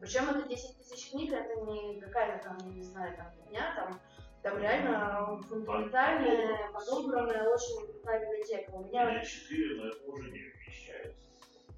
Причем 0.00 0.30
это 0.30 0.48
10 0.48 0.76
тысяч 0.78 1.10
книг, 1.10 1.32
это 1.32 1.60
не 1.62 2.00
какая-то 2.00 2.48
там, 2.48 2.74
не 2.74 2.82
знаю, 2.82 3.16
там 3.16 3.32
дня, 3.48 3.74
там 3.74 4.00
Там 4.42 4.58
реально 4.58 5.40
фундаментальная, 5.48 6.70
подобранная, 6.72 7.48
очень 7.48 7.86
крутая 7.86 8.26
библиотека. 8.26 8.70
У 8.72 8.84
меня 8.84 9.14
Или 9.14 9.24
4, 9.24 9.76
но 9.76 9.88
это 9.88 10.10
уже 10.10 10.30
не 10.30 10.38
вмещается. 10.38 11.16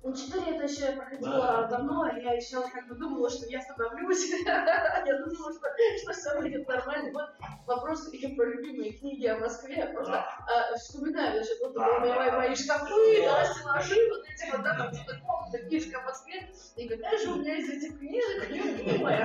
Ну, 0.04 0.14
4 0.14 0.56
это 0.56 0.64
еще 0.64 0.82
я 0.82 0.92
проходила 0.92 1.38
Да. 1.38 1.66
давно, 1.66 2.06
и 2.08 2.22
я 2.22 2.34
еще 2.34 2.60
как 2.60 2.86
бы 2.88 2.94
думала, 2.94 3.30
что 3.30 3.46
я 3.46 3.62
становлюсь. 3.62 4.30
Я 4.44 5.18
думала, 5.24 5.50
что, 5.50 5.68
что 6.02 6.12
все 6.12 6.40
будет 6.42 6.68
нормально. 6.68 7.10
Вот 7.14 7.30
вопрос 7.66 8.12
и 8.12 8.36
про 8.36 8.44
любимые 8.44 8.92
книги 8.92 9.26
о 9.26 9.38
Москве. 9.38 9.86
Просто 9.94 10.12
Да. 10.12 10.72
а, 10.72 10.76
вспоминаю, 10.76 11.32
значит, 11.42 11.58
вот 11.62 11.72
Да, 11.72 12.00
мои, 12.00 12.30
мои 12.32 12.54
шкафы, 12.54 13.24
да, 13.24 13.44
стеллажи, 13.46 13.96
вот 14.10 14.24
эти 14.28 14.50
вот, 14.52 14.62
да, 14.62 14.76
там 14.76 14.94
что-то 14.94 15.20
комната, 15.20 15.58
книжка 15.60 15.98
о 15.98 16.02
Москве. 16.02 16.52
И 16.76 16.86
какая 16.86 17.18
же 17.18 17.30
у 17.30 17.36
меня 17.36 17.56
из 17.56 17.70
этих 17.70 17.98
книжек 17.98 18.50
любимая. 18.50 19.24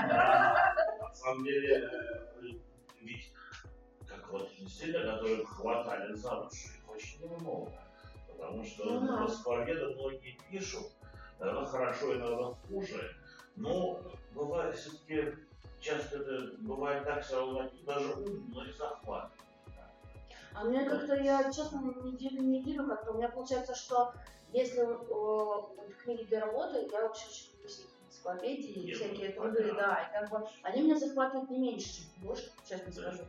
На 1.02 1.14
самом 1.14 1.44
деле, 1.44 1.76
э, 1.76 2.46
ведь 3.02 3.34
как 4.08 4.30
вот 4.32 4.50
действительно, 4.58 5.16
которые 5.16 5.46
хватали 5.46 6.14
за 6.14 6.48
их 6.50 6.90
очень 6.90 7.22
немного. 7.22 7.74
Потому 8.40 8.64
что 8.64 8.86
Ну 8.86 9.08
да. 9.08 9.18
Москвоведы 9.18 9.96
многие 9.96 10.40
пишут, 10.50 10.88
иногда 11.40 11.66
хорошо, 11.66 12.16
иногда 12.16 12.54
хуже. 12.68 13.16
Но 13.56 14.02
бывает 14.34 14.78
все-таки, 14.78 15.34
часто 15.80 16.20
это 16.20 16.56
бывает 16.60 17.04
так, 17.04 17.30
равно 17.32 17.70
даже 17.86 18.14
ум, 18.14 18.50
но 18.54 18.64
и 18.64 18.72
захват. 18.72 19.32
А 20.54 20.64
мне 20.64 20.86
как-то, 20.86 21.16
я 21.16 21.52
честно, 21.52 21.80
неделю 22.04 22.42
неделю 22.42 22.88
как-то, 22.88 23.12
у 23.12 23.18
меня 23.18 23.30
получается, 23.30 23.76
что 23.76 24.14
если 24.52 24.82
э, 24.82 25.94
книги 26.04 26.24
для 26.24 26.46
работы, 26.46 26.88
я 26.92 27.02
вообще 27.02 27.28
очень 27.28 27.52
люблю 27.54 27.68
всякие 27.68 28.00
энциклопедии 28.08 28.94
всякие 28.94 29.30
труды, 29.32 29.74
да, 29.74 30.10
и 30.10 30.14
как 30.14 30.30
бы 30.32 30.48
они 30.64 30.84
меня 30.84 30.98
захватывают 30.98 31.50
не 31.50 31.60
меньше, 31.60 31.98
чем 31.98 32.06
книжки, 32.22 32.52
честно 32.68 32.92
скажу. 32.92 33.24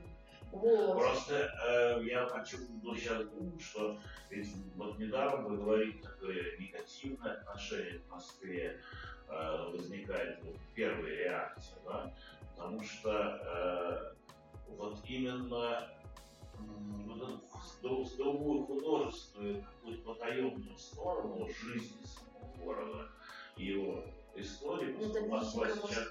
Вот. 0.53 0.99
Просто 0.99 1.53
э, 1.69 2.03
я 2.05 2.27
хочу 2.27 2.59
сейчас 2.97 3.23
что 3.61 3.99
ведь 4.31 4.49
вот 4.75 4.99
недавно 4.99 5.49
вы 5.49 5.57
говорите 5.59 6.03
такое 6.03 6.59
негативное 6.59 7.35
отношение 7.35 8.01
к 8.01 8.11
Москве 8.11 8.81
э, 9.29 9.71
возникает 9.73 10.43
вот, 10.43 10.57
первая 10.75 11.15
реакция, 11.15 11.79
да, 11.85 12.13
потому 12.57 12.83
что 12.83 13.11
э, 13.11 14.15
вот 14.77 14.99
именно 15.07 15.89
вот 16.59 17.43
эту 17.83 18.05
здоровую 18.05 18.67
художественную 18.67 19.63
какую-то 19.63 20.03
потаенную 20.03 20.77
сторону 20.77 21.49
жизни 21.49 22.05
самого 22.05 22.57
города 22.57 23.09
его 23.57 24.05
истории, 24.37 24.97
Ну, 24.99 25.29
Москва 25.29 25.67
мистика, 25.67 25.89
сейчас 25.89 26.09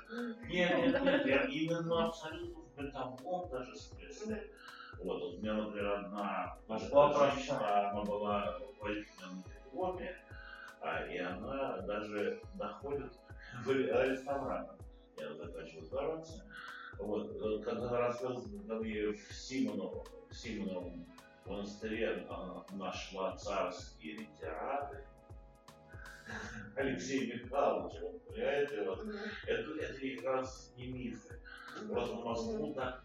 нет, 0.47 0.77
нет, 0.77 1.03
нет, 1.03 1.25
я 1.25 1.43
именно 1.45 2.07
абсолютно 2.07 2.61
в 2.61 2.75
бытовом 2.75 3.49
даже 3.49 3.75
смысле. 3.75 4.51
Вот, 4.99 5.23
у 5.23 5.37
меня, 5.37 5.53
например, 5.53 5.93
одна 5.93 6.57
женщина, 6.67 7.89
она 7.91 8.03
была 8.03 8.57
руководителем 8.59 9.43
дипломе, 9.47 10.15
а, 10.81 11.05
и 11.05 11.17
она 11.17 11.77
даже 11.79 12.41
доходит 12.55 13.13
в 13.63 13.71
ресторан. 13.71 14.67
Я 15.17 15.33
заканчивал 15.33 15.81
ресторации. 15.81 16.43
Вот, 16.97 17.63
когда 17.63 17.87
она 17.87 17.99
рассказывала 17.99 18.83
я 18.83 19.13
в 19.13 19.33
Симоново, 19.33 20.03
в 20.29 20.35
Симоновом 20.35 21.05
монастыре 21.45 22.25
она 22.29 22.63
нашла 22.71 23.35
царские 23.37 24.17
литераты, 24.17 25.03
Алексей 26.75 27.33
Михайлович, 27.33 27.99
вот, 28.01 28.25
понимаете, 28.27 28.83
вот, 28.83 29.05
это, 29.47 29.71
это 29.81 30.15
как 30.15 30.25
раз 30.25 30.71
не 30.77 30.87
мифы. 30.87 31.35
Просто 31.87 32.15
Москву 32.15 32.73
так 32.73 33.03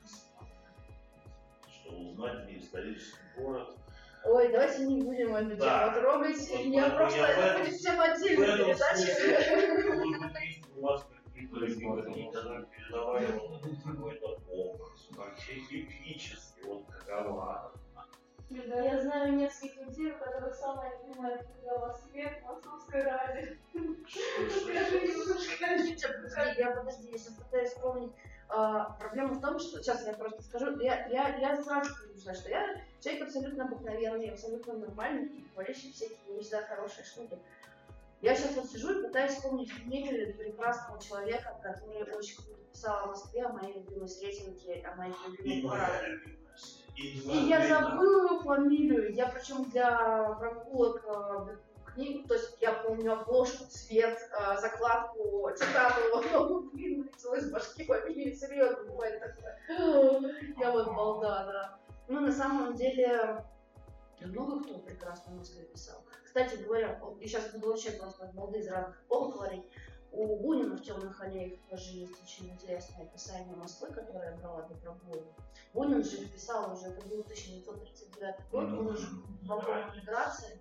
что 1.71 1.91
узнать 1.93 2.47
не 2.49 2.59
исторический 2.59 3.19
город. 3.37 3.77
Ой, 4.25 4.51
давайте 4.53 4.87
не 4.87 5.03
будем 5.03 5.35
эту 5.35 5.57
Да. 5.57 5.91
тему 5.91 6.01
трогать. 6.01 6.49
Вот 6.51 6.61
Я 6.61 6.81
поэтому 6.81 6.97
просто, 6.97 7.19
я 7.19 7.29
это 7.29 7.59
будет 7.65 7.79
тема 7.81 7.97
В 7.97 8.11
отдельной 8.13 8.47
этом 8.47 8.67
передачи. 8.67 8.97
смысле, 8.97 9.95
может 9.95 10.19
быть, 10.23 10.43
есть 10.47 10.63
у 10.77 10.81
вас 10.81 11.03
какие-то 12.07 12.69
передавали 12.75 13.27
вот 13.33 13.63
какой-то 13.85 14.41
образ, 14.49 15.09
вообще 15.11 15.59
эпический, 15.59 16.63
вот 16.65 16.85
какова 17.07 17.73
Да, 18.55 18.81
я 18.81 19.01
знаю 19.01 19.33
нескольких 19.35 19.81
людей, 19.87 20.13
у 20.13 20.19
которых 20.19 20.55
самая 20.55 20.93
любимая 21.03 21.39
книга 21.39 21.77
в 21.77 21.89
Москве 21.89 22.43
немножко. 23.75 25.53
Подождите, 25.61 26.09
подожди, 26.09 26.61
я 26.61 26.71
подожди, 26.71 27.11
я 27.11 27.19
сейчас 27.19 27.35
пытаюсь 27.35 27.71
вспомнить. 27.71 28.13
А, 28.49 28.91
проблема 29.01 29.35
в 29.35 29.41
том, 29.41 29.59
что 29.59 29.83
сейчас 29.83 30.07
я 30.07 30.13
просто 30.13 30.43
скажу, 30.43 30.79
я, 30.79 31.07
я, 31.09 31.37
я 31.39 31.57
сразу 31.63 31.93
хочу 31.95 32.19
сказать, 32.19 32.39
что 32.39 32.51
я 32.51 32.81
человек 33.01 33.25
абсолютно 33.25 33.65
обыкновенный, 33.65 34.31
абсолютно 34.31 34.75
нормальный, 34.75 35.27
и 35.27 35.45
творящий 35.53 35.93
всякие 35.93 36.19
не 36.37 36.41
всегда 36.41 36.63
хорошие 36.63 37.05
штуки. 37.05 37.39
Я 38.21 38.37
сейчас 38.37 38.55
вот 38.55 38.67
сижу 38.67 39.01
и 39.01 39.03
пытаюсь 39.03 39.33
вспомнить 39.33 39.75
книги 39.75 40.33
прекрасного 40.33 41.03
человека, 41.03 41.59
который 41.63 42.15
очень 42.15 42.37
круто 42.37 42.61
писал 42.71 43.05
о 43.05 43.07
Москве, 43.09 43.45
о 43.45 43.53
моей 43.53 43.75
любимой 43.75 44.09
Сретенке, 44.09 44.87
о 44.87 44.95
моих 44.95 45.17
И 45.27 45.31
любимых 45.31 45.73
моя 45.73 45.87
парадах. 45.87 46.09
любимая. 46.09 46.44
И 46.97 47.47
я 47.49 47.67
забыла 47.67 48.27
его 48.27 48.41
фамилию. 48.41 49.13
Я 49.15 49.29
причем 49.29 49.65
для 49.71 50.37
прогулок 50.39 51.05
э, 51.07 51.57
книг, 51.93 52.27
то 52.29 52.35
есть 52.35 52.57
я 52.61 52.73
помню 52.73 53.13
обложку, 53.13 53.65
цвет, 53.69 54.19
э, 54.19 54.61
закладку, 54.61 55.51
цитату, 55.57 56.01
но, 56.33 56.61
блин, 56.73 57.03
вылетело 57.03 57.35
из 57.35 57.51
башки 57.51 57.85
фамилии, 57.85 58.35
серьезно, 58.35 58.85
бывает 58.85 59.21
такое. 59.21 59.59
Я 60.59 60.71
вот 60.71 60.87
балда, 60.95 61.45
да. 61.47 61.79
Ну, 62.09 62.21
на 62.21 62.33
самом 62.33 62.75
деле, 62.75 63.45
много 64.21 64.63
кто 64.63 64.79
прекрасно 64.79 65.35
Москве 65.35 65.65
писал. 65.65 66.05
Кстати 66.25 66.57
говоря, 66.57 67.01
и 67.21 67.27
сейчас 67.27 67.53
буду 67.53 67.69
вообще 67.69 67.93
просто 67.93 68.31
балды 68.35 68.59
из 68.59 68.69
разных 68.69 69.01
полок 69.09 69.35
говорить. 69.35 69.65
У 70.17 70.37
Бунина 70.37 70.77
в 70.77 70.83
темных 70.83 71.21
аллеях 71.21 71.59
тоже 71.69 71.91
есть 71.91 72.23
очень 72.23 72.51
интересное 72.51 73.05
описание 73.05 73.57
Москвы, 73.57 73.89
которое 73.89 74.37
брала 74.37 74.63
для 74.63 74.77
прогулок. 74.77 75.25
Бунин 75.73 76.05
же 76.05 76.29
писал 76.29 76.73
уже, 76.73 76.87
это 76.87 77.05
был 77.09 77.21
1939 77.21 78.37
год, 78.53 78.65
он 78.65 78.87
уже 78.87 79.09
во 79.43 79.59
время 79.59 79.93
миграции. 79.97 80.61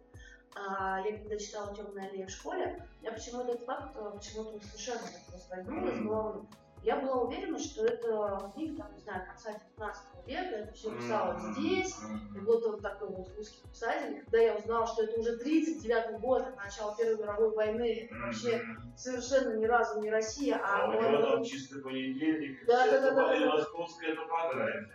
А, 0.56 1.00
я 1.02 1.18
когда 1.18 1.38
читала 1.38 1.76
«Темная 1.76 2.10
аллея» 2.10 2.26
в 2.26 2.32
школе, 2.32 2.88
я 3.04 3.12
почему-то 3.12 3.52
этот 3.52 3.66
факт 3.66 3.96
э, 3.96 4.12
почему-то 4.12 4.60
совершенно 4.66 5.02
просто 5.30 5.56
возьму 5.56 5.88
из 5.88 6.02
головы. 6.04 6.46
Я 6.84 6.98
была 6.98 7.22
уверена, 7.22 7.58
что 7.58 7.86
это 7.86 8.52
книга, 8.54 8.84
там, 8.84 8.94
не 8.94 9.00
знаю, 9.00 9.26
конца 9.26 9.52
19 9.78 10.04
века, 10.28 10.56
это 10.56 10.74
все 10.74 10.92
писалось 10.92 11.42
здесь, 11.56 11.96
и 12.36 12.40
вот 12.40 12.66
он 12.66 12.82
такой 12.82 13.08
вот 13.08 13.30
русский 13.38 13.66
писатель. 13.70 14.20
Когда 14.26 14.40
я 14.40 14.56
узнала, 14.56 14.86
что 14.86 15.04
это 15.04 15.18
уже 15.20 15.38
39 15.38 16.20
год, 16.20 16.42
от 16.42 16.58
начала 16.58 16.94
Первой 16.98 17.18
мировой 17.18 17.56
войны, 17.56 18.10
это 18.12 18.20
вообще 18.20 18.62
совершенно 18.98 19.56
ни 19.56 19.66
разу 19.66 20.02
не 20.02 20.10
Россия, 20.12 20.58
А 20.62 20.84
а 20.84 20.90
у 20.90 20.94
него 20.94 21.22
там 21.22 21.44
чистый 21.46 21.82
понедельник, 21.82 22.66
Да, 22.68 22.86
это 22.86 23.02
да, 23.02 23.12
да, 23.12 23.28
да, 23.28 23.36
и 23.36 23.40
да. 23.40 23.56
московская 23.56 24.16
топография. 24.16 24.90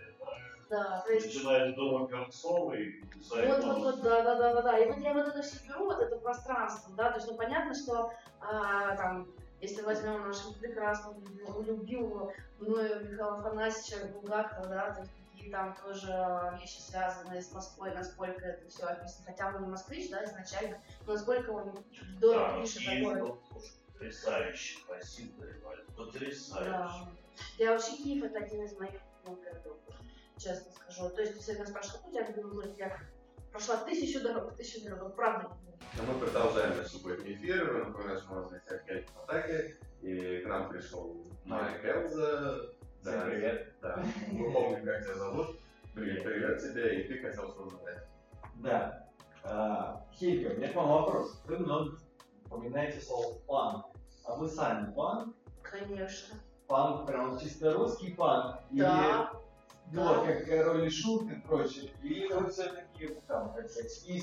да, 0.68 1.03
то 1.07 1.12
есть 1.14 1.27
Начиная 1.35 1.72
с 1.72 1.74
дома 1.74 2.07
Перцовой, 2.07 3.03
Вот, 3.31 3.64
вот, 3.64 3.79
вот, 3.79 4.01
да, 4.03 4.22
да, 4.22 4.35
да, 4.35 4.55
да, 4.55 4.62
да. 4.62 4.79
И 4.79 4.87
вот 4.90 4.98
я 4.98 5.14
вот 5.14 5.29
это 5.29 5.40
все 5.40 5.57
беру, 5.66 5.87
вот 5.87 6.01
это 6.01 6.16
пространство, 6.18 6.94
да, 6.96 7.11
то 7.12 7.16
есть, 7.16 7.31
ну, 7.31 7.37
понятно, 7.38 7.74
что 7.74 8.12
а, 8.40 8.94
там, 8.96 9.27
если 9.61 9.83
возьмем 9.83 10.27
нашего 10.29 10.53
прекрасного, 10.55 11.18
любимого, 11.18 11.62
любимого 11.62 12.33
мною 12.59 13.01
Михаила 13.05 13.37
Афанасьевича 13.38 14.07
Булгакова, 14.12 14.66
да, 14.68 14.90
то 14.94 15.01
есть 15.01 15.12
какие 15.33 15.51
там 15.51 15.77
тоже 15.77 16.59
вещи 16.61 16.81
связанные 16.81 17.42
с 17.42 17.53
Москвой, 17.53 17.92
насколько 17.94 18.44
это 18.44 18.68
все 18.68 18.85
описано, 18.87 19.25
хотя 19.27 19.49
он 19.49 19.62
не 19.62 19.68
москвич, 19.68 20.11
да, 20.11 20.25
изначально, 20.25 20.81
но 21.07 21.12
насколько 21.14 21.51
он 21.51 21.77
здорово 22.16 22.53
Да, 22.55 22.61
пишет 22.62 22.85
такое. 22.85 23.37
потрясающе 23.92 24.79
красивый, 24.87 25.55
потрясающе. 25.97 26.71
Да. 26.71 27.09
Я 27.59 27.73
вообще 27.73 27.97
Киев 27.97 28.25
это 28.25 28.38
один 28.38 28.64
из 28.64 28.77
моих 28.79 29.01
любимых 29.25 29.44
городов, 29.44 29.77
честно 30.37 30.73
скажу. 30.73 31.11
То 31.11 31.23
есть, 31.23 31.37
если 31.37 31.55
меня 31.55 31.66
спрашивают, 31.66 32.03
какой 32.03 32.11
у 32.11 32.14
тебя 32.14 32.29
любимый 32.29 32.53
город, 32.55 32.75
я 32.79 33.01
прошла 33.51 33.77
тысячу 33.79 34.23
дорог, 34.23 34.55
тысячу 34.57 34.85
дорог, 34.89 35.15
правда. 35.15 35.49
А 35.99 36.03
мы 36.03 36.19
продолжаем 36.19 36.77
наш 36.77 36.89
субботний 36.89 37.35
эфир. 37.35 37.87
Напоминаю, 37.87 38.19
что 38.21 38.33
у 38.33 38.35
нас 38.37 38.47
в 38.47 38.51
гостях 38.51 38.85
Кельт 38.85 39.09
Атаки. 39.25 39.77
И 40.03 40.39
к 40.45 40.49
нам 40.49 40.69
пришел 40.69 41.25
Майк 41.44 41.85
Элза. 41.85 42.71
Всем 43.03 43.23
привет. 43.25 43.75
Да. 43.81 44.03
Мы 44.33 44.53
помним, 44.53 44.85
как 44.85 45.05
тебя 45.05 45.15
зовут. 45.15 45.61
Привет, 45.94 46.23
привет 46.25 46.61
тебе. 46.61 47.01
И 47.01 47.09
ты 47.09 47.19
хотел 47.27 47.51
что 47.51 47.69
задать. 47.69 48.07
Да. 48.57 49.09
А, 49.44 50.05
Хельга, 50.13 50.55
у 50.55 50.57
меня 50.59 50.69
к 50.73 50.75
вам 50.77 50.88
вопрос. 50.88 51.40
Вы 51.46 51.59
много 51.59 51.99
упоминаете 52.46 53.01
слово 53.01 53.38
панк. 53.46 53.87
А 54.25 54.37
вы 54.37 54.49
сами 54.49 54.92
панк? 54.92 55.35
Конечно. 55.63 56.37
Панк 56.67 57.07
прям 57.07 57.38
чисто 57.38 57.73
русский 57.73 58.13
панк? 58.13 58.61
Да. 58.71 59.31
Или, 59.90 59.96
Да. 59.96 60.13
вот 60.13 60.27
как 60.27 60.44
король 60.46 60.87
и 60.87 60.90
шут 60.90 61.31
и 61.31 61.35
прочее? 61.40 61.90
Или 62.03 62.31
вы 62.33 62.51
все-таки 62.51 62.83
там, 63.27 63.55
как 63.55 63.67
и 63.67 64.21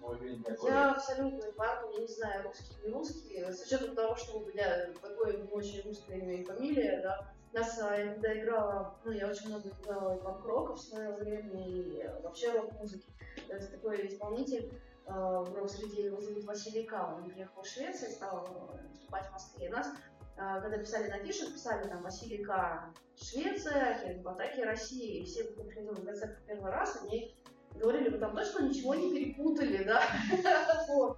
более-менее 0.00 0.44
такой? 0.44 0.70
Я 0.70 0.92
абсолютно 0.92 1.52
панк, 1.52 1.92
я 1.94 2.00
не 2.00 2.08
знаю, 2.08 2.44
русский 2.44 2.74
не 2.82 2.92
русский. 2.92 3.52
С 3.52 3.66
учетом 3.66 3.94
того, 3.94 4.16
что 4.16 4.38
у 4.38 4.46
меня 4.46 4.92
такое 5.00 5.36
не 5.38 5.50
очень 5.50 5.82
русское 5.82 6.18
имя 6.18 6.40
и 6.40 6.44
фамилия, 6.44 7.00
да, 7.02 7.34
нас, 7.54 7.78
а, 7.80 7.96
я 7.96 8.12
когда 8.12 8.38
играла, 8.38 8.98
ну, 9.04 9.12
я 9.12 9.28
очень 9.28 9.48
много 9.48 9.68
играла 9.68 10.16
панк-рока 10.16 10.74
в 10.74 10.80
свое 10.80 11.12
время, 11.12 11.68
и 11.68 12.04
вообще 12.22 12.52
рок-музыки. 12.52 13.06
То 13.48 13.54
есть 13.54 13.70
такой 13.70 14.08
исполнитель 14.08 14.72
э, 15.06 15.12
в 15.12 15.54
рок-среде, 15.54 16.06
его 16.06 16.20
зовут 16.20 16.44
Василий 16.44 16.84
Кал, 16.84 17.16
он 17.16 17.30
приехал 17.30 17.62
в 17.62 17.66
Швецию, 17.66 18.10
стал 18.10 18.44
э, 18.72 18.88
выступать 18.88 19.26
в 19.26 19.32
Москве. 19.32 19.66
И 19.66 19.68
нас, 19.68 19.88
э, 20.36 20.60
когда 20.62 20.78
писали 20.78 21.08
на 21.08 21.18
фишах, 21.18 21.52
писали 21.52 21.88
там 21.88 22.02
Василий 22.02 22.44
К. 22.44 22.92
Швеция, 23.16 24.00
Хельбатаки 24.00 24.60
Россия, 24.62 25.20
и 25.20 25.24
все, 25.24 25.44
кто 25.44 25.62
приходил 25.62 25.92
на 25.92 26.04
концерт 26.04 26.36
в 26.36 26.46
первый 26.46 26.72
раз, 26.72 27.00
они 27.02 27.36
говорили, 27.74 28.08
вы 28.08 28.18
там 28.18 28.34
точно 28.34 28.64
ничего 28.64 28.94
не 28.94 29.12
перепутали, 29.12 29.84
да? 29.84 30.02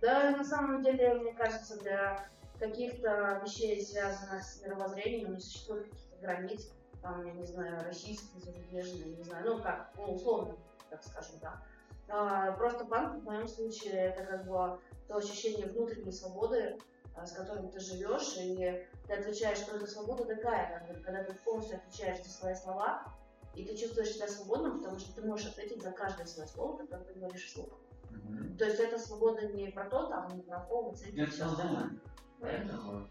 Да, 0.00 0.30
на 0.30 0.44
самом 0.44 0.84
деле, 0.84 1.14
мне 1.14 1.32
кажется, 1.32 1.76
для 1.80 2.28
каких-то 2.60 3.40
вещей, 3.44 3.84
связанных 3.84 4.44
с 4.44 4.62
мировоззрением, 4.62 5.34
не 5.34 5.40
существует 5.40 5.86
каких-то 5.86 6.16
границ, 6.20 6.70
там, 7.02 7.26
я 7.26 7.32
не 7.32 7.44
знаю, 7.44 7.84
российских, 7.84 8.42
зарубежных, 8.44 9.06
не 9.06 9.22
знаю, 9.24 9.44
ну 9.44 9.62
как, 9.62 9.90
ну 9.96 10.14
условно, 10.14 10.56
так 10.88 11.02
скажем, 11.02 11.40
да. 11.40 11.62
А, 12.08 12.52
просто 12.52 12.84
панк 12.84 13.22
в 13.22 13.24
моем 13.24 13.46
случае 13.46 13.92
это 13.92 14.24
как 14.24 14.46
бы 14.46 14.78
то 15.08 15.16
ощущение 15.16 15.66
внутренней 15.66 16.12
свободы, 16.12 16.78
а, 17.14 17.26
с 17.26 17.32
которым 17.32 17.68
ты 17.68 17.80
живешь, 17.80 18.36
и 18.38 18.86
ты 19.06 19.12
отвечаешь, 19.12 19.58
что 19.58 19.76
эта 19.76 19.86
свобода 19.86 20.24
такая, 20.24 20.86
когда 21.04 21.24
ты 21.24 21.34
полностью 21.34 21.78
отвечаешь 21.78 22.22
за 22.22 22.30
свои 22.30 22.54
слова, 22.54 23.02
и 23.54 23.64
ты 23.64 23.76
чувствуешь 23.76 24.12
себя 24.12 24.28
свободным, 24.28 24.78
потому 24.78 24.98
что 24.98 25.14
ты 25.14 25.26
можешь 25.26 25.48
ответить 25.48 25.82
за 25.82 25.90
каждое 25.90 26.26
свое 26.26 26.48
слово, 26.48 26.78
которое 26.78 27.04
ты 27.04 27.18
говоришь 27.18 27.46
вслух. 27.46 27.68
То 28.58 28.64
есть 28.64 28.80
эта 28.80 28.98
свобода 28.98 29.46
не 29.48 29.68
про 29.68 29.88
то, 29.88 30.06
там, 30.06 30.36
не 30.36 30.42
про 30.42 30.60
пол, 30.60 30.94
цвет, 30.94 31.14
Нет, 31.14 31.30
всё 31.30 31.46
остальное. 31.46 31.90
Правильно? 32.40 33.08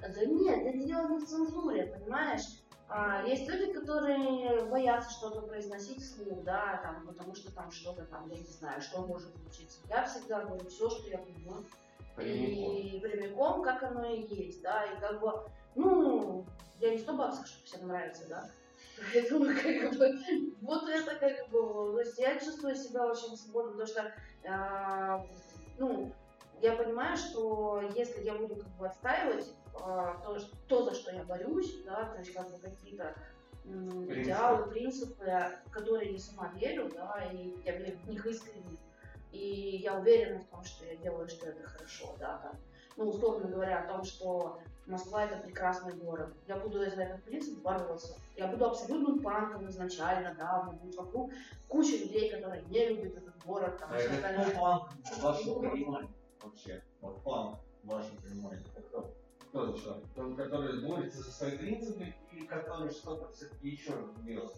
Да 0.00 0.24
нет, 0.24 0.66
это 0.66 0.78
дело 0.78 1.08
не 1.08 1.18
в 1.18 1.26
цензуре, 1.26 1.86
понимаешь? 1.86 2.42
А, 2.88 3.22
есть 3.24 3.48
люди, 3.48 3.72
которые 3.72 4.64
боятся 4.64 5.10
что-то 5.10 5.42
произносить 5.42 6.02
вслух, 6.02 6.42
да, 6.42 6.80
там, 6.82 7.06
потому 7.06 7.34
что 7.34 7.54
там 7.54 7.70
что-то 7.70 8.04
там, 8.06 8.28
я 8.28 8.38
не 8.38 8.44
знаю, 8.44 8.80
что 8.80 9.06
может 9.06 9.32
случиться. 9.36 9.78
Я 9.88 10.04
всегда 10.04 10.44
говорю 10.44 10.68
все, 10.68 10.90
что 10.90 11.08
я 11.08 11.18
думаю. 11.18 11.64
И 12.18 12.98
прямиком, 13.00 13.62
как 13.62 13.82
оно 13.82 14.04
и 14.04 14.22
есть, 14.22 14.60
да, 14.62 14.84
и 14.86 15.00
как 15.00 15.20
бы, 15.20 15.32
ну, 15.76 16.44
я 16.80 16.90
не 16.90 16.98
100 16.98 17.16
баксов, 17.16 17.46
чтобы 17.46 17.64
всем 17.64 17.86
нравится, 17.86 18.28
да. 18.28 18.50
Поэтому, 19.12 19.44
как 19.62 19.98
бы, 19.98 20.18
вот 20.60 20.88
это 20.88 21.14
как 21.18 21.48
бы, 21.48 21.92
то 21.92 22.00
есть 22.00 22.18
я 22.18 22.38
чувствую 22.38 22.74
себя 22.74 23.06
очень 23.06 23.36
свободно, 23.36 23.72
потому 23.72 23.88
что, 23.88 24.14
а, 24.48 25.26
ну, 25.78 26.12
я 26.60 26.72
понимаю, 26.74 27.16
что 27.16 27.82
если 27.94 28.22
я 28.22 28.34
буду 28.34 28.56
как 28.56 28.76
бы 28.76 28.86
отстаивать 28.86 29.54
а, 29.74 30.20
то, 30.24 30.38
то, 30.68 30.84
за 30.84 30.94
что 30.94 31.12
я 31.12 31.24
борюсь, 31.24 31.82
да, 31.84 32.04
то 32.06 32.18
есть 32.18 32.32
как 32.32 32.50
бы 32.50 32.58
какие-то 32.58 33.14
Принципы. 33.62 34.22
идеалы, 34.22 34.70
принципы, 34.70 35.44
которые 35.70 36.12
я 36.12 36.18
сама 36.18 36.48
верю, 36.54 36.90
да, 36.94 37.28
и 37.32 37.54
я 37.64 37.76
верю 37.76 37.98
в 38.04 38.08
них 38.08 38.26
искренне. 38.26 38.76
И 39.32 39.76
я 39.82 39.98
уверена 39.98 40.40
в 40.40 40.46
том, 40.46 40.64
что 40.64 40.84
я 40.86 40.96
делаю, 40.96 41.28
что 41.28 41.46
это 41.46 41.62
хорошо, 41.68 42.16
да, 42.18 42.38
там. 42.38 42.56
Ну, 42.96 43.10
условно 43.10 43.48
говоря, 43.48 43.80
о 43.80 43.88
том, 43.88 44.04
что 44.04 44.60
Москва 44.90 45.24
это 45.24 45.42
прекрасный 45.42 45.94
город. 45.94 46.34
Я 46.48 46.56
буду 46.56 46.78
за 46.78 47.02
этот 47.02 47.22
принцип 47.24 47.62
бороться. 47.62 48.16
Я 48.36 48.48
буду 48.48 48.66
абсолютным 48.66 49.20
панком 49.20 49.68
изначально, 49.68 50.34
да, 50.34 50.60
у 50.60 50.64
меня 50.64 50.82
будет 50.82 50.96
вокруг 50.96 51.32
куча 51.68 51.96
людей, 51.96 52.30
которые 52.30 52.62
не 52.64 52.88
любят 52.88 53.16
этот 53.16 53.44
город, 53.44 53.78
там, 53.78 53.90
А 53.92 53.96
это 53.96 54.50
план 54.56 54.88
в 55.04 55.22
вашем 55.22 55.54
понимании 55.60 56.10
вообще? 56.42 56.82
Вот 57.00 57.22
план 57.22 57.56
в 57.82 57.88
вашем 57.88 58.16
понимании. 58.16 58.64
Кто? 58.88 59.14
Кто 59.38 59.66
за 59.66 59.78
человек? 59.78 60.04
Тот, 60.14 60.36
который 60.36 60.80
борется 60.86 61.18
за 61.22 61.30
свои 61.30 61.56
принципы 61.58 62.14
и 62.32 62.46
который 62.46 62.90
что-то 62.90 63.30
все-таки 63.32 63.68
еще 63.68 63.92
делает. 64.22 64.56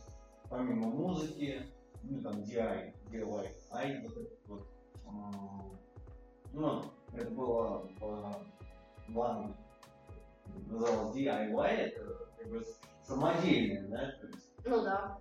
Помимо 0.48 0.88
музыки, 0.88 1.66
ну 2.02 2.20
там 2.20 2.40
DI, 2.42 2.92
DIY, 3.10 3.48
ай, 3.70 4.02
вот 4.02 4.16
это 4.16 4.30
вот. 4.46 4.66
Ну, 6.52 6.82
это 7.14 7.30
было 7.30 7.88
в 9.08 9.20
Англии. 9.20 9.56
Называлось 10.66 11.14
DIY, 11.16 11.66
это 11.66 12.00
как 12.38 12.48
бы 12.48 12.64
самодельное, 13.06 13.88
да? 13.88 14.12
То 14.20 14.26
есть, 14.26 14.50
Ну 14.64 14.82
да. 14.82 15.18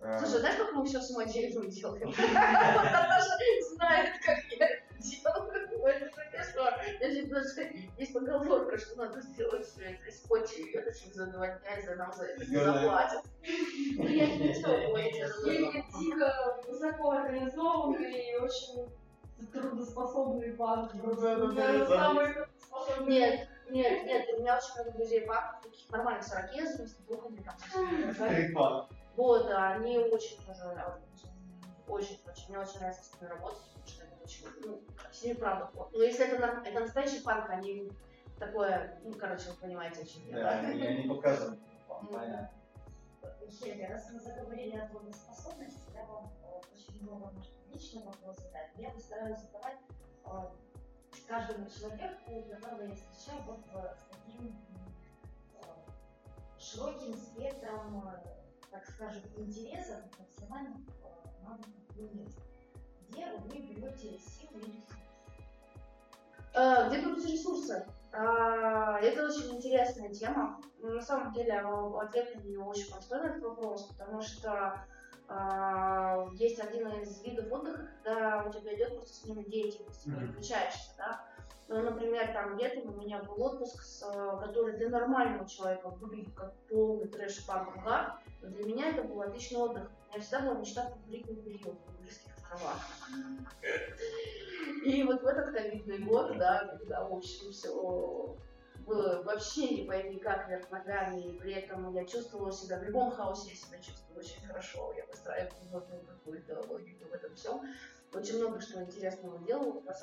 э, 0.00 0.18
Слушай, 0.18 0.40
знаешь, 0.40 0.56
как 0.58 0.72
мы 0.72 0.84
все 0.84 1.00
самодельно 1.00 1.66
делаем? 1.66 2.08
Наташа 2.34 3.36
знает, 3.74 4.14
как 4.24 4.38
я 4.50 4.66
это 4.68 4.82
делаю. 4.98 5.52
Это. 5.84 6.10
Значит, 7.00 7.28
даже 7.28 7.48
есть 7.98 8.12
поговорка, 8.12 8.78
что 8.78 8.96
надо 8.96 9.20
сделать 9.20 9.66
все 9.66 9.82
это 9.82 10.08
из 10.08 10.22
это 10.74 10.92
чтобы 10.92 11.14
за 11.14 11.26
два 11.26 11.46
дня, 11.48 11.76
и 11.76 11.82
за 11.84 11.94
нам 11.96 12.12
за 12.12 12.24
это 12.24 12.44
не 12.44 12.56
заплатят. 12.56 13.22
Ну, 13.96 14.08
я 14.08 14.26
не 14.26 14.48
хотела 14.52 14.86
Или 15.46 15.84
дико 15.98 16.60
высоко 16.68 17.10
организованный 17.10 18.30
и 18.30 18.36
очень 18.36 18.88
трудоспособный 19.52 20.52
банк. 20.52 20.92
Трудоспособный. 20.92 22.46
Нет, 23.06 23.48
нет, 23.72 24.04
нет, 24.04 24.28
у 24.36 24.40
меня 24.40 24.58
очень 24.58 24.74
много 24.74 24.90
друзей 24.98 25.22
папа, 25.22 25.60
таких 25.62 25.90
нормальных 25.90 26.24
сорокез, 26.24 26.76
вместо 26.76 27.02
двух 27.02 27.26
они 27.26 27.38
там. 27.38 27.56
Старик-пан. 28.14 28.88
Вот, 29.16 29.50
а 29.50 29.72
они 29.72 29.98
очень 29.98 30.38
тоже 30.44 30.64
очень, 31.88 32.20
очень, 32.26 32.48
мне 32.48 32.58
очень 32.58 32.78
нравится 32.78 33.02
с 33.02 33.20
ними 33.20 33.30
работать, 33.30 33.58
потому 33.60 33.86
что 33.86 34.04
это 34.04 34.16
очень, 34.22 34.46
ну, 34.64 34.82
с 35.10 35.22
ними 35.22 35.34
правда 35.34 35.66
плохо. 35.66 35.90
Но 35.92 36.02
если 36.02 36.26
это, 36.26 36.62
это 36.64 36.80
настоящий 36.80 37.20
панк, 37.20 37.50
они 37.50 37.90
такое, 38.38 38.98
ну, 39.04 39.12
короче, 39.12 39.50
вы 39.50 39.56
понимаете, 39.56 40.02
о 40.02 40.06
чем 40.06 40.26
я. 40.28 40.36
Да, 40.36 40.60
я 40.60 41.02
не 41.02 41.08
показываю. 41.08 41.58
Понятно. 42.10 42.50
Хельга, 43.50 43.88
раз 43.88 44.10
мы 44.10 44.18
заговорили 44.18 44.76
о 44.76 44.88
трудоспособности, 44.88 45.92
я 45.94 46.04
вам 46.04 46.32
очень 46.72 47.02
много, 47.02 47.30
может, 47.32 47.52
личный 47.72 48.02
вопрос 48.02 48.36
задать. 48.38 48.70
Я 48.76 48.90
постараюсь 48.90 49.38
задавать 49.40 49.78
э, 50.24 50.28
каждому 51.20 51.66
человеку, 51.68 52.50
которого 52.50 52.82
я 52.82 52.94
встречаю, 52.94 53.42
вот 53.44 53.60
э, 53.74 53.94
с 53.94 54.04
таким 54.10 54.56
э, 55.54 55.60
широким 56.58 57.16
спектром, 57.16 58.08
э, 58.08 58.22
так 58.70 58.84
скажем, 58.86 59.22
интересов, 59.36 59.98
профессиональных 60.10 60.76
э, 61.02 61.44
навыков. 61.44 61.72
Где 63.08 63.26
вы 63.36 63.48
берете 63.48 64.18
силы 64.18 64.60
и 64.60 64.64
ресурсы? 64.64 64.96
Где 66.88 67.00
берутся 67.00 67.28
ресурсы? 67.28 67.86
Это 68.12 69.26
очень 69.26 69.56
интересная 69.56 70.10
тема. 70.10 70.60
На 70.78 71.00
самом 71.00 71.32
деле, 71.32 71.58
ответ 71.58 72.34
на 72.34 72.40
нее 72.40 72.60
очень 72.60 72.90
простой 72.90 73.20
на 73.20 73.26
этот 73.26 73.42
вопрос, 73.42 73.86
потому 73.86 74.20
что 74.22 74.84
есть 76.34 76.60
один 76.60 76.88
из 76.88 77.22
видов 77.22 77.50
отдыха, 77.52 77.88
когда 78.02 78.44
у 78.46 78.52
тебя 78.52 78.74
идет 78.74 78.96
просто 78.96 79.14
смена 79.14 79.44
деятельности, 79.44 80.04
ты 80.04 80.10
Мгм. 80.10 80.20
переключаешься, 80.20 80.91
да. 81.72 81.80
Ну, 81.80 81.90
например, 81.90 82.32
там 82.32 82.58
летом 82.58 82.94
у 82.94 83.00
меня 83.00 83.22
был 83.22 83.42
отпуск, 83.42 83.82
с, 83.82 84.02
э, 84.02 84.46
который 84.46 84.76
для 84.76 84.88
нормального 84.90 85.48
человека 85.48 85.88
выглядит 85.88 86.34
как 86.34 86.54
полный 86.68 87.08
трэш 87.08 87.44
угар, 87.48 88.20
но 88.40 88.48
для 88.48 88.64
меня 88.64 88.90
это 88.90 89.02
был 89.02 89.22
отличный 89.22 89.58
отдых. 89.58 89.90
У 90.08 90.12
меня 90.12 90.20
всегда 90.20 90.40
была 90.40 90.54
мечта 90.58 90.90
покурить 90.90 91.28
на 91.28 91.36
период 91.36 91.86
на 91.86 91.92
Курильских 91.94 92.36
островах. 92.36 92.78
И 94.84 95.02
вот 95.04 95.22
в 95.22 95.26
этот 95.26 95.54
ковидный 95.54 95.98
год, 95.98 96.36
да, 96.38 96.66
когда, 96.66 97.04
в 97.04 97.14
общем, 97.14 97.50
все 97.52 98.36
было 98.86 99.22
вообще 99.22 99.76
не 99.76 99.86
пойми 99.86 100.18
как 100.18 100.48
вверх 100.48 100.70
ногами, 100.70 101.20
и 101.20 101.38
при 101.38 101.54
этом 101.54 101.94
я 101.94 102.04
чувствовала 102.04 102.52
себя, 102.52 102.78
в 102.78 102.82
любом 102.82 103.12
хаосе 103.12 103.50
я 103.50 103.56
себя 103.56 103.78
чувствую 103.78 104.18
очень 104.18 104.44
хорошо, 104.44 104.92
я 104.96 105.06
выстраивала 105.06 105.80
какую-то 105.80 106.62
логику 106.68 107.08
в 107.08 107.12
этом 107.12 107.34
всем. 107.34 107.62
Очень 108.12 108.38
много 108.38 108.60
что 108.60 108.82
интересного 108.82 109.38
делала, 109.46 109.80
по 109.80 109.94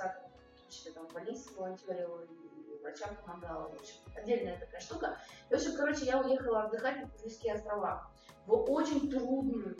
Числе 0.69 0.91
там 0.91 1.07
больнице 1.07 1.53
волонтерила, 1.55 2.21
и 2.23 2.81
врачам 2.81 3.15
помогала, 3.15 3.69
в 3.69 3.73
общем, 3.73 3.95
отдельная 4.15 4.59
такая 4.59 4.81
штука. 4.81 5.17
И, 5.49 5.53
в 5.53 5.57
общем, 5.57 5.75
короче, 5.75 6.05
я 6.05 6.21
уехала 6.21 6.63
отдыхать 6.63 7.01
на 7.01 7.09
Курильские 7.09 7.53
острова 7.53 8.09
в 8.45 8.53
очень 8.71 9.09
трудную, 9.09 9.77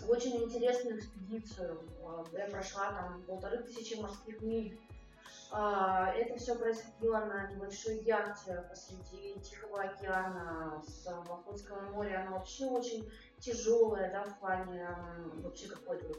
в 0.00 0.10
очень 0.10 0.42
интересную 0.42 0.98
экспедицию. 0.98 1.80
Я 2.32 2.46
прошла 2.46 2.92
там 2.92 3.22
полторы 3.22 3.62
тысячи 3.62 3.94
морских 3.94 4.40
миль. 4.42 4.78
А, 5.50 6.12
Это 6.12 6.36
все 6.38 6.56
происходило 6.56 7.20
на 7.20 7.50
небольшой 7.52 7.98
яхте 8.00 8.64
посреди 8.68 9.38
Тихого 9.40 9.82
океана 9.82 10.82
с 10.86 11.06
Охотского 11.06 11.90
моря. 11.92 12.22
Она 12.22 12.38
вообще 12.38 12.66
очень 12.66 13.10
тяжелая, 13.38 14.10
да, 14.10 14.24
в 14.24 14.38
плане 14.40 14.88
вообще 15.36 15.68
какой-то 15.68 16.12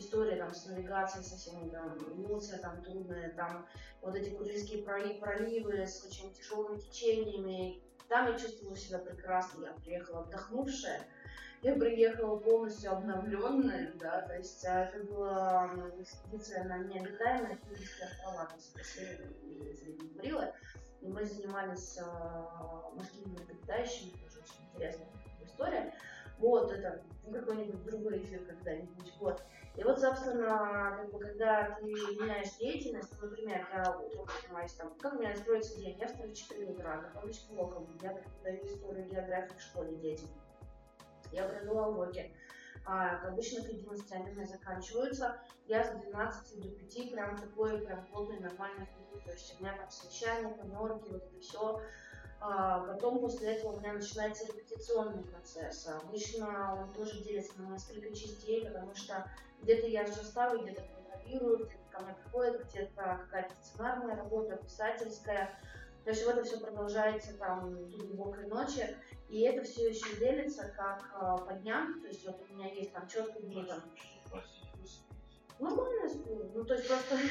история 0.00 0.36
там 0.36 0.52
с 0.52 0.66
навигацией 0.66 1.24
со 1.24 1.36
всеми 1.36 1.70
там 1.70 1.96
эмоции 2.12 2.56
там 2.56 2.82
трудные, 2.82 3.30
там 3.30 3.66
вот 4.00 4.14
эти 4.14 4.30
Курильские 4.30 4.82
проли- 4.82 5.20
проливы 5.20 5.86
с 5.86 6.04
очень 6.04 6.32
тяжелыми 6.32 6.78
течениями. 6.78 7.80
Там 8.08 8.26
я 8.26 8.38
чувствовала 8.38 8.76
себя 8.76 8.98
прекрасно, 8.98 9.66
я 9.66 9.72
приехала 9.72 10.24
отдохнувшая, 10.24 11.06
я 11.62 11.74
приехала 11.74 12.38
полностью 12.38 12.90
обновленная, 12.90 13.92
да, 14.00 14.22
то 14.22 14.36
есть 14.36 14.64
а, 14.64 14.86
это 14.86 15.04
была 15.04 15.70
экспедиция 16.00 16.64
на 16.64 16.78
необитаемые 16.78 17.56
Курильские 17.58 18.08
острова, 18.08 18.46
то 18.46 18.56
есть 18.56 18.74
Северные 18.84 19.30
и 21.00 21.08
мы 21.08 21.24
занимались 21.24 21.98
а, 21.98 22.90
морскими 22.94 23.28
млекопитающими, 23.28 24.10
тоже 24.10 24.40
очень 24.40 24.68
интересная 24.74 25.08
история. 25.42 25.94
Вот, 26.38 26.72
это 26.72 27.02
ну, 27.24 27.32
какой-нибудь 27.32 27.84
другой 27.84 28.22
эфир 28.22 28.44
когда-нибудь. 28.44 29.12
Вот. 29.18 29.42
И 29.76 29.84
вот, 29.84 30.00
собственно, 30.00 30.96
как 30.98 31.12
бы, 31.12 31.18
когда 31.20 31.76
ты 31.76 31.84
меняешь 31.84 32.56
деятельность, 32.58 33.12
например, 33.20 33.66
я 33.72 33.96
утром 33.98 34.26
занимаюсь 34.42 34.72
там, 34.72 34.92
как 34.98 35.14
у 35.14 35.18
меня 35.18 35.34
строится 35.36 35.78
день, 35.78 35.96
я 35.98 36.08
встаю 36.08 36.30
в 36.30 36.34
4 36.34 36.66
утра, 36.66 36.96
готовлюсь 36.98 37.38
к 37.38 37.52
урокам, 37.52 37.88
я 38.02 38.10
преподаю 38.10 38.66
историю 38.66 39.08
географию 39.08 39.58
в 39.58 39.62
школе 39.62 39.96
детям. 39.96 40.28
Я 41.32 41.48
провела 41.48 41.88
уроки. 41.88 42.34
А, 42.84 43.28
обычно 43.28 43.62
к 43.62 43.68
11 43.68 44.12
они 44.12 44.30
у 44.30 44.34
меня 44.34 44.46
заканчиваются. 44.46 45.40
Я 45.66 45.84
с 45.84 45.90
12 45.90 46.60
до 46.60 46.68
5 46.68 47.12
прям 47.12 47.36
такой 47.36 47.78
прям 47.78 48.04
плотный 48.06 48.40
нормальный 48.40 48.86
фигур. 48.86 49.22
То 49.24 49.32
есть 49.32 49.56
у 49.58 49.62
меня 49.62 49.76
там 49.76 49.88
совещания, 49.90 50.48
планерки, 50.48 51.10
вот 51.10 51.22
это 51.22 51.40
все. 51.40 51.80
А, 52.40 52.80
потом 52.80 53.20
после 53.20 53.56
этого 53.56 53.72
у 53.72 53.80
меня 53.80 53.92
начинается 53.92 54.46
репетиционный 54.46 55.22
процесс. 55.24 55.86
Обычно 55.86 56.82
он 56.82 56.92
тоже 56.94 57.22
делится 57.22 57.60
на 57.60 57.72
несколько 57.72 58.14
частей, 58.14 58.64
потому 58.64 58.94
что 58.94 59.30
где-то 59.62 59.86
я 59.86 60.04
уже 60.04 60.24
ставлю, 60.24 60.62
где-то 60.62 60.82
контролирую, 60.82 61.58
где-то 61.58 61.84
ко 61.90 62.00
мне 62.02 62.14
приходит, 62.14 62.66
где-то 62.70 63.20
какая-то 63.24 63.54
сценарная 63.62 64.16
работа, 64.16 64.56
писательская. 64.56 65.60
То 66.04 66.10
есть 66.10 66.24
вот 66.24 66.36
это 66.36 66.44
все 66.44 66.58
продолжается 66.58 67.36
там 67.36 67.90
до 67.90 67.98
глубокой 67.98 68.46
ночи. 68.46 68.96
И 69.28 69.42
это 69.42 69.62
все 69.62 69.90
еще 69.90 70.16
делится 70.16 70.72
как 70.76 71.02
э, 71.14 71.46
по 71.46 71.52
дням. 71.54 72.00
То 72.00 72.08
есть 72.08 72.26
вот 72.26 72.40
у 72.40 72.54
меня 72.54 72.72
есть 72.72 72.92
там 72.92 73.06
четко 73.06 73.38
дни 73.40 73.64
там. 73.64 73.82
Нормально 75.60 76.08
сплю. 76.08 76.50
Ну, 76.54 76.64
то 76.64 76.74
есть 76.74 76.88
просто... 76.88 77.16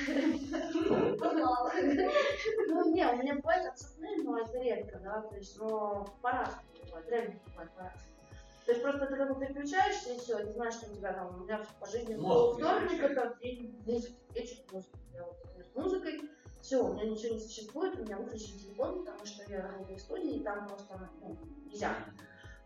Ну, 2.67 2.93
не, 2.93 3.05
у 3.05 3.17
меня 3.17 3.36
бывает 3.36 3.65
отцепные, 3.67 4.17
но 4.23 4.38
это 4.39 4.57
редко, 4.59 4.99
да, 4.99 5.21
то 5.21 5.36
есть, 5.36 5.57
но 5.57 6.07
по-разному 6.21 6.63
бывает, 6.86 7.09
реально 7.09 7.39
бывает 7.47 7.71
по-разному. 7.71 8.09
То 8.65 8.71
есть 8.71 8.84
просто 8.84 9.07
ты 9.07 9.15
когда 9.15 9.34
переключаешься, 9.34 10.13
и 10.13 10.19
все, 10.19 10.38
ты 10.38 10.51
знаешь, 10.51 10.75
что 10.75 10.91
у 10.91 10.95
тебя 10.95 11.13
там, 11.13 11.36
у 11.36 11.43
меня 11.43 11.65
по 11.80 11.88
жизни 11.88 12.15
был 12.15 12.53
вторник, 12.53 13.01
это 13.01 13.36
день 13.41 13.82
музыки, 13.86 14.15
вечер 14.36 14.57
музыки. 14.71 14.99
Я 15.13 15.23
вот 15.23 15.38
с 15.65 15.75
музыкой, 15.75 16.21
все, 16.61 16.84
у 16.84 16.93
меня 16.93 17.05
ничего 17.05 17.34
не 17.34 17.39
существует, 17.39 17.99
у 17.99 18.03
меня 18.03 18.17
выключен 18.17 18.59
телефон, 18.59 19.03
потому 19.03 19.25
что 19.25 19.43
я 19.51 19.63
работаю 19.63 19.97
в 19.97 20.01
студии, 20.01 20.36
и 20.36 20.43
там 20.43 20.67
просто 20.67 21.09
ну, 21.19 21.36
нельзя. 21.65 21.95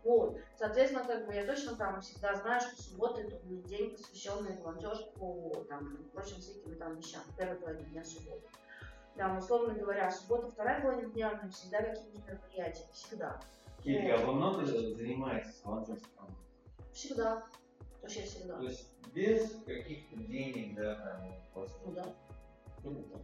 Вот. 0.04 0.38
Соответственно, 0.56 1.04
как 1.04 1.26
бы 1.26 1.34
я 1.34 1.46
точно 1.46 1.76
там 1.76 2.00
всегда 2.00 2.34
знаю, 2.34 2.60
что 2.60 2.82
суббота 2.82 3.22
это 3.22 3.36
у 3.42 3.46
меня 3.46 3.62
день, 3.62 3.90
посвященный 3.90 4.58
волонтерству, 4.58 5.64
там, 5.68 5.96
прочим 6.12 6.36
всяким 6.36 6.76
там 6.76 6.96
вещам. 6.96 7.22
Первая 7.36 7.56
половина 7.56 7.88
дня 7.88 8.04
субботы. 8.04 8.46
Там, 9.16 9.38
условно 9.38 9.74
говоря, 9.74 10.10
суббота, 10.10 10.50
вторая 10.50 10.82
половина 10.82 11.10
дня, 11.10 11.30
у 11.30 11.36
меня 11.36 11.50
всегда 11.50 11.78
какие-нибудь 11.78 12.26
мероприятия. 12.26 12.86
Всегда. 12.92 13.40
Кирилл, 13.82 14.14
а 14.14 14.26
вы 14.26 14.32
много 14.34 14.66
занимаетесь 14.66 15.60
волонтерством? 15.64 16.36
Всегда. 16.92 17.42
Вообще 18.02 18.22
всегда. 18.22 18.58
То 18.58 18.64
есть 18.64 18.90
без 19.14 19.62
каких-то 19.64 20.16
денег, 20.16 20.76
да, 20.76 20.96
там, 20.96 21.32
просто... 21.54 21.78
Ну 21.86 21.92
да. 21.92 22.04
Ну, 22.82 22.90
Ну 22.90 23.20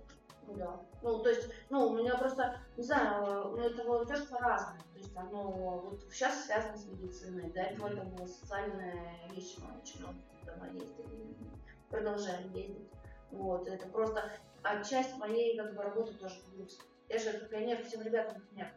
да. 0.57 0.81
Ну, 1.03 1.19
то 1.21 1.31
есть, 1.31 1.49
ну, 1.71 1.89
у 1.89 1.97
меня 1.97 2.17
просто, 2.17 2.59
не 2.77 2.85
знаю, 2.85 3.51
ну, 3.51 3.59
это 3.59 3.85
волонтерство 3.85 4.39
разное. 4.39 4.81
То 4.93 4.99
есть 4.99 5.17
оно 5.17 5.51
вот 5.51 6.05
сейчас 6.11 6.45
связано 6.45 6.77
с 6.77 6.87
медициной. 6.87 7.51
До 7.51 7.61
этого 7.61 7.89
это 7.89 8.03
была 8.03 8.27
социальная 8.27 9.29
вещь, 9.31 9.57
мы 9.59 9.81
очень 9.81 10.01
много 10.01 10.19
дома 10.45 10.67
ездили. 10.69 11.37
Продолжаем 11.89 12.53
ездить. 12.53 12.91
Вот, 13.31 13.69
это 13.69 13.87
просто 13.89 14.31
а 14.63 14.85
часть 14.85 15.17
моей 15.17 15.57
как 15.57 15.75
бы, 15.75 15.83
работы 15.83 16.15
тоже 16.15 16.37
плюс. 16.53 16.79
Я 17.09 17.19
же 17.19 17.33
как 17.33 17.49
пионер 17.49 17.83
всем 17.83 18.03
ребятам 18.03 18.41
пример. 18.43 18.73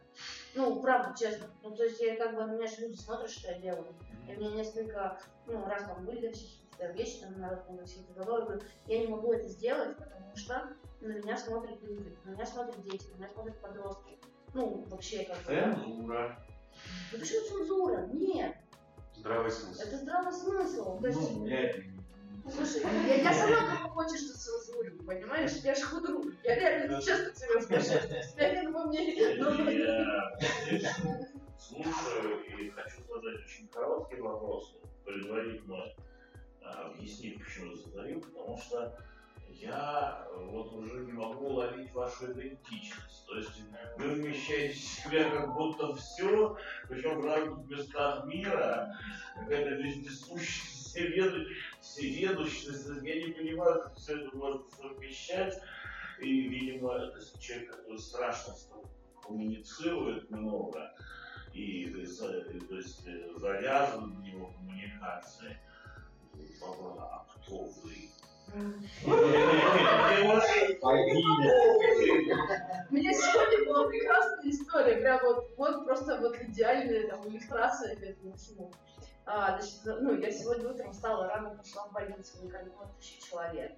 Ну, 0.54 0.80
правда, 0.80 1.14
честно. 1.16 1.46
Ну, 1.62 1.70
то 1.76 1.84
есть 1.84 2.00
я 2.00 2.16
как 2.16 2.34
бы, 2.34 2.44
меня 2.46 2.66
же 2.66 2.80
люди 2.80 2.96
смотрят, 2.96 3.30
что 3.30 3.52
я 3.52 3.58
делаю. 3.58 3.94
И 4.26 4.32
мне 4.32 4.50
несколько, 4.52 5.20
ну, 5.46 5.64
раз 5.66 5.84
там 5.84 6.04
были 6.04 6.28
какие-то 6.28 6.63
вещи, 6.78 7.20
там, 7.20 7.38
народные 7.40 7.84
эти 7.84 8.00
говорю, 8.14 8.60
я 8.86 8.98
не 9.00 9.06
могу 9.06 9.32
это 9.32 9.48
сделать, 9.48 9.96
потому 9.96 10.36
что 10.36 10.68
на 11.00 11.12
меня 11.12 11.36
смотрят 11.36 11.80
люди, 11.82 12.16
на 12.24 12.30
меня 12.30 12.46
смотрят 12.46 12.80
дети, 12.82 13.06
на 13.12 13.16
меня 13.18 13.28
смотрят 13.28 13.56
подростки. 13.60 14.18
Ну, 14.54 14.84
вообще 14.88 15.24
как. 15.24 15.38
Цензура. 15.44 16.38
Да 17.12 17.18
почему 17.18 17.40
цензура? 17.46 18.06
Нет, 18.12 18.56
Здравый 19.16 19.50
смысл. 19.50 19.80
это 19.82 19.96
здравый 19.98 20.32
смысл. 20.32 21.00
То 21.00 21.06
есть, 21.06 21.20
Ну, 21.20 21.46
я 21.46 21.72
не- 21.72 22.50
слушай, 22.52 22.82
я, 22.82 23.14
я 23.22 23.32
сама 23.32 23.76
кого 23.76 23.88
хочешь, 23.94 24.20
что 24.20 24.36
цензурю, 24.38 24.98
понимаешь? 25.04 25.52
Я 25.62 25.74
же 25.74 25.82
худру. 25.84 26.24
Я 26.42 26.54
реально 26.56 27.00
честно 27.00 27.30
тебе 27.32 27.60
скажу. 27.62 28.06
Я 28.36 28.50
реально 28.52 28.70
во 28.72 28.84
мне. 28.86 29.14
Ну, 29.38 29.50
слушаю 31.58 32.44
и 32.58 32.70
хочу 32.70 33.02
задать 33.08 33.44
очень 33.44 33.68
короткий 33.68 34.20
вопрос, 34.20 34.74
предварительно 35.04 35.84
объяснить, 36.64 37.42
почему 37.42 37.74
задаю, 37.74 38.20
потому 38.20 38.58
что 38.58 38.96
я 39.48 40.26
вот 40.34 40.72
уже 40.72 41.04
не 41.04 41.12
могу 41.12 41.48
ловить 41.48 41.92
вашу 41.92 42.32
идентичность. 42.32 43.26
То 43.26 43.36
есть 43.36 43.62
вы 43.98 44.10
вмещаете 44.10 44.74
в 44.74 44.78
себя 44.78 45.30
как 45.30 45.54
будто 45.54 45.94
все, 45.94 46.56
причем 46.88 47.20
в 47.20 47.24
разных 47.24 47.68
местах 47.68 48.24
мира, 48.26 48.98
какая-то 49.36 49.70
вездесущая 49.82 50.74
всеведу- 50.94 51.46
всеведущность. 51.80 52.86
Я 53.02 53.26
не 53.26 53.32
понимаю, 53.32 53.82
как 53.82 53.96
все 53.96 54.20
это 54.20 54.36
можно 54.36 54.64
совмещать. 54.76 55.60
И, 56.20 56.48
видимо, 56.48 56.94
это 56.94 57.20
человек, 57.40 57.76
который 57.76 57.98
страшно 57.98 58.54
коммуницирует 59.22 60.30
много, 60.30 60.94
и, 61.52 61.86
э, 61.86 62.04
э, 62.04 62.60
то 62.60 62.76
есть 62.76 63.06
э, 63.06 63.32
завязан 63.36 64.12
в 64.14 64.22
него 64.22 64.52
коммуникации. 64.52 65.58
У 68.54 68.60
меня 72.94 73.12
сегодня 73.12 73.66
была 73.66 73.88
прекрасная 73.88 74.50
история, 74.50 74.96
прям 74.96 75.20
вот, 75.22 75.50
вот 75.56 75.84
просто 75.84 76.20
вот 76.20 76.36
идеальная 76.40 77.08
там 77.08 77.28
иллюстрация 77.28 77.96
к 77.96 78.02
этому 78.02 78.32
всему. 78.34 78.72
А, 79.26 79.58
значит, 79.58 79.80
ну, 79.84 80.14
я 80.14 80.30
сегодня 80.30 80.70
утром 80.70 80.92
встала 80.92 81.26
рано, 81.28 81.56
пошла 81.56 81.86
в 81.86 81.92
больницу, 81.92 82.44
накормила 82.44 82.88
тысячу 82.98 83.30
человек. 83.30 83.72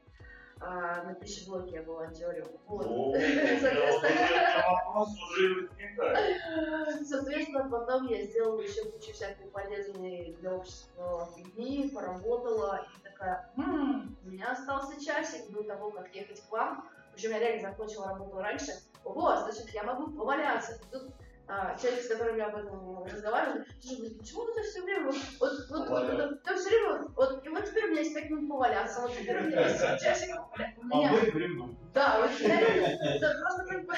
А, 0.59 1.03
на 1.03 1.15
пищеблоке 1.15 1.77
я 1.77 1.83
волонтерю. 1.83 2.47
Вот. 2.67 2.87
О, 2.87 3.13
Соответственно, 3.61 4.63
Вопрос 4.71 5.09
уже 5.11 5.55
возникает. 5.69 7.07
Соответственно, 7.07 7.69
потом 7.69 8.07
я 8.09 8.25
сделала 8.25 8.61
еще 8.61 8.85
кучу 8.91 9.13
всякой 9.13 9.49
полезной 9.49 10.35
для 10.41 10.55
общества 10.55 11.29
фигни, 11.37 11.91
поработала 11.91 12.87
и 12.97 13.03
такая, 13.03 13.51
«М, 13.59 14.17
у 14.25 14.29
меня 14.29 14.53
остался 14.53 14.99
часик 15.05 15.51
до 15.51 15.63
того, 15.63 15.91
как 15.91 16.15
ехать 16.15 16.41
к 16.41 16.51
вам. 16.51 16.89
Причем 17.13 17.33
я 17.33 17.39
реально 17.39 17.71
закончила 17.71 18.09
работу 18.09 18.39
раньше. 18.39 18.73
Ого, 19.05 19.37
значит, 19.37 19.69
я 19.71 19.83
могу 19.85 20.11
поваляться. 20.11 20.81
Тут 20.91 21.13
а, 21.49 21.76
человек, 21.78 22.03
с 22.03 22.09
которым 22.09 22.36
я 22.36 22.47
об 22.47 22.57
этом 22.57 23.05
разговаривала, 23.05 23.64
блин, 23.84 24.18
почему 24.18 24.47
ты 24.53 24.62
все 24.62 24.82
время 24.82 25.07
вот, 25.07 25.16
вот, 25.40 25.53
вот, 25.70 25.88
вот, 25.88 26.42
ты 26.42 26.55
все 26.57 26.68
время 26.70 27.07
вот, 27.14 27.47
и 27.47 27.49
вот 27.49 27.64
теперь 27.64 27.84
у 27.84 27.88
меня 27.88 28.01
есть 28.01 28.14
пять 28.14 28.30
минут 28.30 28.49
поваляться, 28.49 29.01
вот 29.03 29.12
теперь 29.16 29.38
у 29.38 29.47
меня 29.47 29.68
есть 29.68 30.03
часик. 30.03 30.34
У 30.78 30.86
меня- 30.86 31.68
да, 31.94 32.20
вот 32.20 32.30
я 32.40 32.61
реально, 32.61 33.40
просто 33.40 33.64
как 33.64 33.86
бы, 33.86 33.94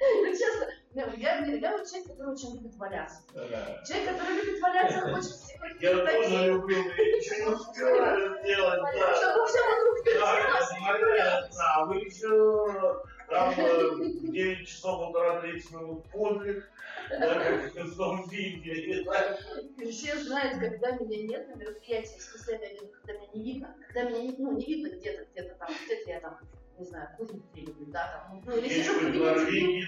ну 0.00 0.30
честно, 0.32 0.66
ну, 0.92 1.02
я, 1.16 1.44
я 1.44 1.76
вот 1.76 1.86
человек, 1.86 2.08
который 2.08 2.32
очень 2.32 2.56
любит 2.56 2.74
валяться. 2.76 3.22
Да. 3.34 3.82
Человек, 3.86 4.10
который 4.10 4.34
любит 4.36 4.60
валяться, 4.60 5.00
хочет 5.00 5.30
всех 5.30 5.82
Я 5.82 5.96
тоже 5.98 6.46
люблю, 6.46 6.76
я 6.76 7.16
ничего 7.16 7.50
не 7.50 7.54
успеваю 7.54 8.38
сделать. 8.42 8.80
Да. 8.80 9.14
чтобы 9.16 9.46
все 9.46 9.60
вокруг 9.68 10.04
Да, 10.04 10.10
вертелось. 10.10 10.70
это 10.70 11.06
понятно. 11.06 11.74
А 11.74 11.84
вы 11.86 11.96
еще 11.98 13.02
там 13.28 13.54
э, 13.56 14.19
9 14.40 14.68
часов 14.68 15.00
полтора 15.00 15.40
30 15.40 15.72
минут 15.72 16.04
подвиг, 16.10 16.70
да, 17.10 17.34
как 17.34 17.74
в 17.74 17.96
том 17.96 18.28
виде. 18.28 18.72
И. 18.72 19.90
Все 19.90 20.18
знают, 20.18 20.58
когда 20.58 20.92
меня 20.92 21.22
нет 21.26 21.48
на 21.48 21.54
мероприятии, 21.54 22.18
в 22.18 22.22
смысле, 22.22 22.58
когда 22.92 23.12
меня 23.20 23.28
не 23.34 23.42
видно, 23.42 23.76
когда 23.86 24.10
меня 24.10 24.22
не, 24.22 24.36
ну, 24.38 24.56
не 24.56 24.64
видно 24.64 24.96
где-то, 24.96 25.26
где-то 25.32 25.54
там, 25.56 25.68
где-то 25.86 26.10
я 26.10 26.20
там, 26.20 26.38
не 26.78 26.86
знаю, 26.86 27.08
курить 27.16 27.42
где-нибудь, 27.52 27.90
да, 27.90 28.28
там, 28.28 28.42
ну, 28.44 28.56
или 28.56 28.68
сижу 28.68 28.94
в 28.94 28.98
кабинете, 29.00 29.86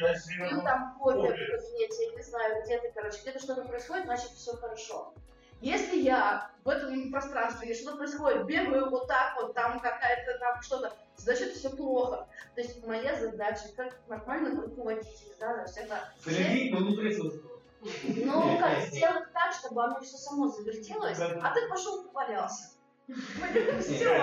пью 0.48 0.62
там 0.62 0.98
кофе 0.98 1.28
в 1.28 1.36
кабинете, 1.36 2.04
я 2.10 2.16
не 2.16 2.22
знаю, 2.22 2.62
где-то, 2.64 2.90
короче, 2.94 3.18
где-то 3.22 3.38
что-то 3.38 3.64
происходит, 3.64 4.04
значит, 4.04 4.30
все 4.30 4.52
хорошо. 4.52 5.14
Если 5.62 5.98
я 5.98 6.50
в 6.64 6.68
этом 6.68 7.12
пространстве, 7.12 7.68
если 7.68 7.84
что-то 7.84 7.98
происходит, 7.98 8.46
бегаю 8.46 8.90
вот 8.90 9.06
так 9.06 9.36
вот, 9.40 9.54
там 9.54 9.78
какая-то 9.78 10.36
там 10.40 10.60
что-то, 10.60 10.92
значит, 11.16 11.52
все 11.52 11.70
плохо. 11.70 12.26
То 12.56 12.60
есть 12.60 12.84
моя 12.84 13.14
задача, 13.18 13.68
как 13.76 13.96
нормального 14.08 14.62
руководителя, 14.62 15.34
да, 15.38 15.64
но 16.72 16.80
не 16.80 16.96
присутствовать. 16.96 17.62
ну, 18.24 18.58
как 18.58 18.80
сделать 18.88 19.32
так, 19.32 19.52
чтобы 19.54 19.84
оно 19.84 20.00
все 20.00 20.16
само 20.16 20.48
завертелось, 20.48 21.18
а 21.20 21.54
ты 21.54 21.68
пошел 21.68 22.04
повалялся. 22.04 22.70
Все. 23.80 24.16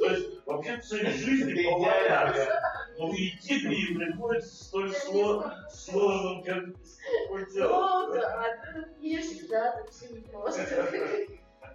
То 0.00 0.06
есть 0.06 0.46
вообще 0.46 0.78
цель 0.78 1.10
жизни 1.12 1.62
поваляться. 1.62 2.60
Ну 2.98 3.12
идти 3.12 3.60
к 3.60 3.64
ней 3.64 4.14
будет 4.14 4.44
столь 4.44 4.90
Это 4.90 5.06
сло- 5.06 5.52
сложным, 5.70 6.42
как 6.42 6.64
такое 7.24 7.46
Ну, 7.54 8.12
да, 8.12 8.46
это, 8.46 8.88
конечно, 8.96 9.48
да, 9.48 9.72
так 9.72 9.90
все 9.90 10.08
непросто. 10.08 10.88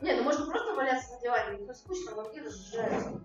Не, 0.01 0.15
ну 0.15 0.23
можно 0.23 0.45
просто 0.45 0.73
валяться 0.75 1.13
на 1.15 1.21
диване, 1.21 1.63
это 1.63 1.73
скучно, 1.73 2.15
вампиры 2.15 2.45
разжижаются. 2.45 3.21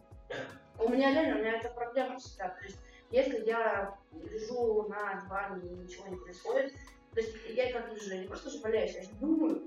У 0.79 0.89
меня 0.89 1.13
реально, 1.13 1.37
у 1.37 1.39
меня 1.41 1.59
это 1.59 1.69
проблема 1.71 2.19
всегда. 2.19 2.49
То 2.49 2.65
есть, 2.65 2.79
если 3.11 3.45
я 3.45 3.99
лежу 4.13 4.89
на 4.89 5.21
диване 5.21 5.69
и 5.69 5.75
ничего 5.77 6.09
не 6.09 6.17
происходит, 6.17 6.73
то 7.13 7.21
есть 7.21 7.37
я 7.51 7.73
как 7.73 7.93
лежу, 7.93 8.11
я 8.11 8.23
не 8.23 8.27
просто 8.29 8.51
же 8.51 8.61
валяюсь, 8.61 8.95
я 8.95 9.03
же 9.03 9.11
думаю. 9.21 9.63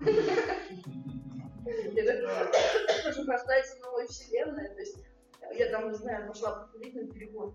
Так 1.66 3.02
хочу 3.02 3.26
рождается 3.26 3.78
новая 3.80 4.06
вселенная, 4.06 4.72
то 4.72 4.80
есть 4.80 4.98
я 5.54 5.70
там, 5.70 5.90
не 5.90 5.94
знаю, 5.94 6.28
пошла 6.28 6.52
покурить 6.60 6.94
на 6.94 7.06
переход, 7.06 7.54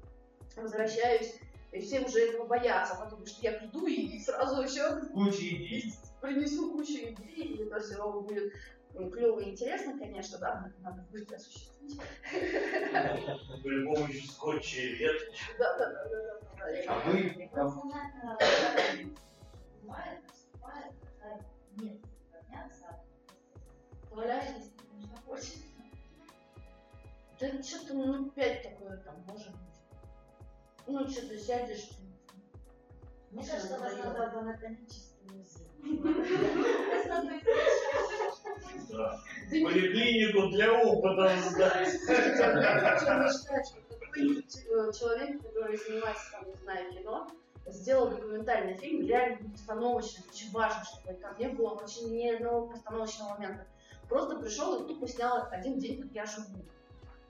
возвращаюсь, 0.55 1.35
и 1.71 1.79
все 1.79 2.01
уже 2.01 2.29
этого 2.29 2.45
боятся, 2.45 2.95
потому 2.95 3.25
что 3.25 3.41
я 3.41 3.53
приду 3.53 3.85
и 3.87 4.19
сразу 4.19 4.61
еще 4.61 5.01
Куча 5.13 5.37
идей. 5.37 5.93
принесу 6.21 6.71
кучу 6.71 6.91
идей, 6.91 7.55
и 7.55 7.63
это 7.63 7.79
все 7.79 8.21
будет 8.21 8.53
клево 8.93 9.39
и 9.39 9.51
интересно, 9.51 9.97
конечно, 9.97 10.37
да, 10.39 10.71
надо 10.79 11.01
будет 11.11 11.31
осуществить. 11.31 11.99
При 12.29 13.85
помощи 13.85 14.25
скотча 14.27 14.81
и 14.81 14.95
веточек. 14.95 15.57
Да, 15.57 15.77
да, 15.77 15.85
да, 15.87 16.03
да, 16.09 16.39
да. 16.39 16.39
А 16.87 17.09
вы 17.09 17.49
там 17.53 17.91
нет 21.77 22.01
нужно 24.11 24.49
хочется. 24.51 24.80
Да 27.41 27.63
что-то 27.63 27.93
ну 27.93 28.29
пять 28.29 28.63
такое 28.63 28.97
там 28.97 29.15
может 29.27 29.49
быть. 29.49 29.71
Ну, 30.87 31.07
что-то 31.09 31.37
сядешь, 31.37 31.89
Мне 33.31 33.41
Всё, 33.43 33.51
кажется, 33.53 33.79
вас 33.79 33.93
надо 34.03 34.31
в 34.31 34.37
анатомический 34.37 35.29
музей. 35.29 35.67
Да. 38.89 39.19
Поликлинику 39.49 40.49
для 40.49 40.73
опыта 40.73 41.35
сдать. 41.49 41.87
Мне 44.13 44.41
что 44.41 44.59
э, 44.75 44.91
человек, 44.91 45.41
который 45.41 45.77
занимается, 45.77 46.31
там, 46.31 46.49
не 46.49 46.55
знаю, 46.55 46.91
кино, 46.91 47.27
сделал 47.67 48.09
документальный 48.09 48.75
фильм, 48.75 49.07
реально 49.07 49.49
постановочный, 49.49 50.23
очень 50.29 50.51
важно, 50.51 50.83
чтобы 50.83 51.13
там 51.13 51.37
не 51.37 51.47
было 51.47 51.75
вообще 51.75 52.01
ни 52.03 52.27
одного 52.29 52.67
постановочного 52.67 53.35
момента. 53.35 53.65
Просто 54.09 54.37
пришел 54.37 54.83
и 54.83 54.87
тупо 54.87 55.07
снял 55.07 55.47
один 55.51 55.79
день, 55.79 56.01
как 56.01 56.11
я 56.11 56.25
живу. 56.25 56.65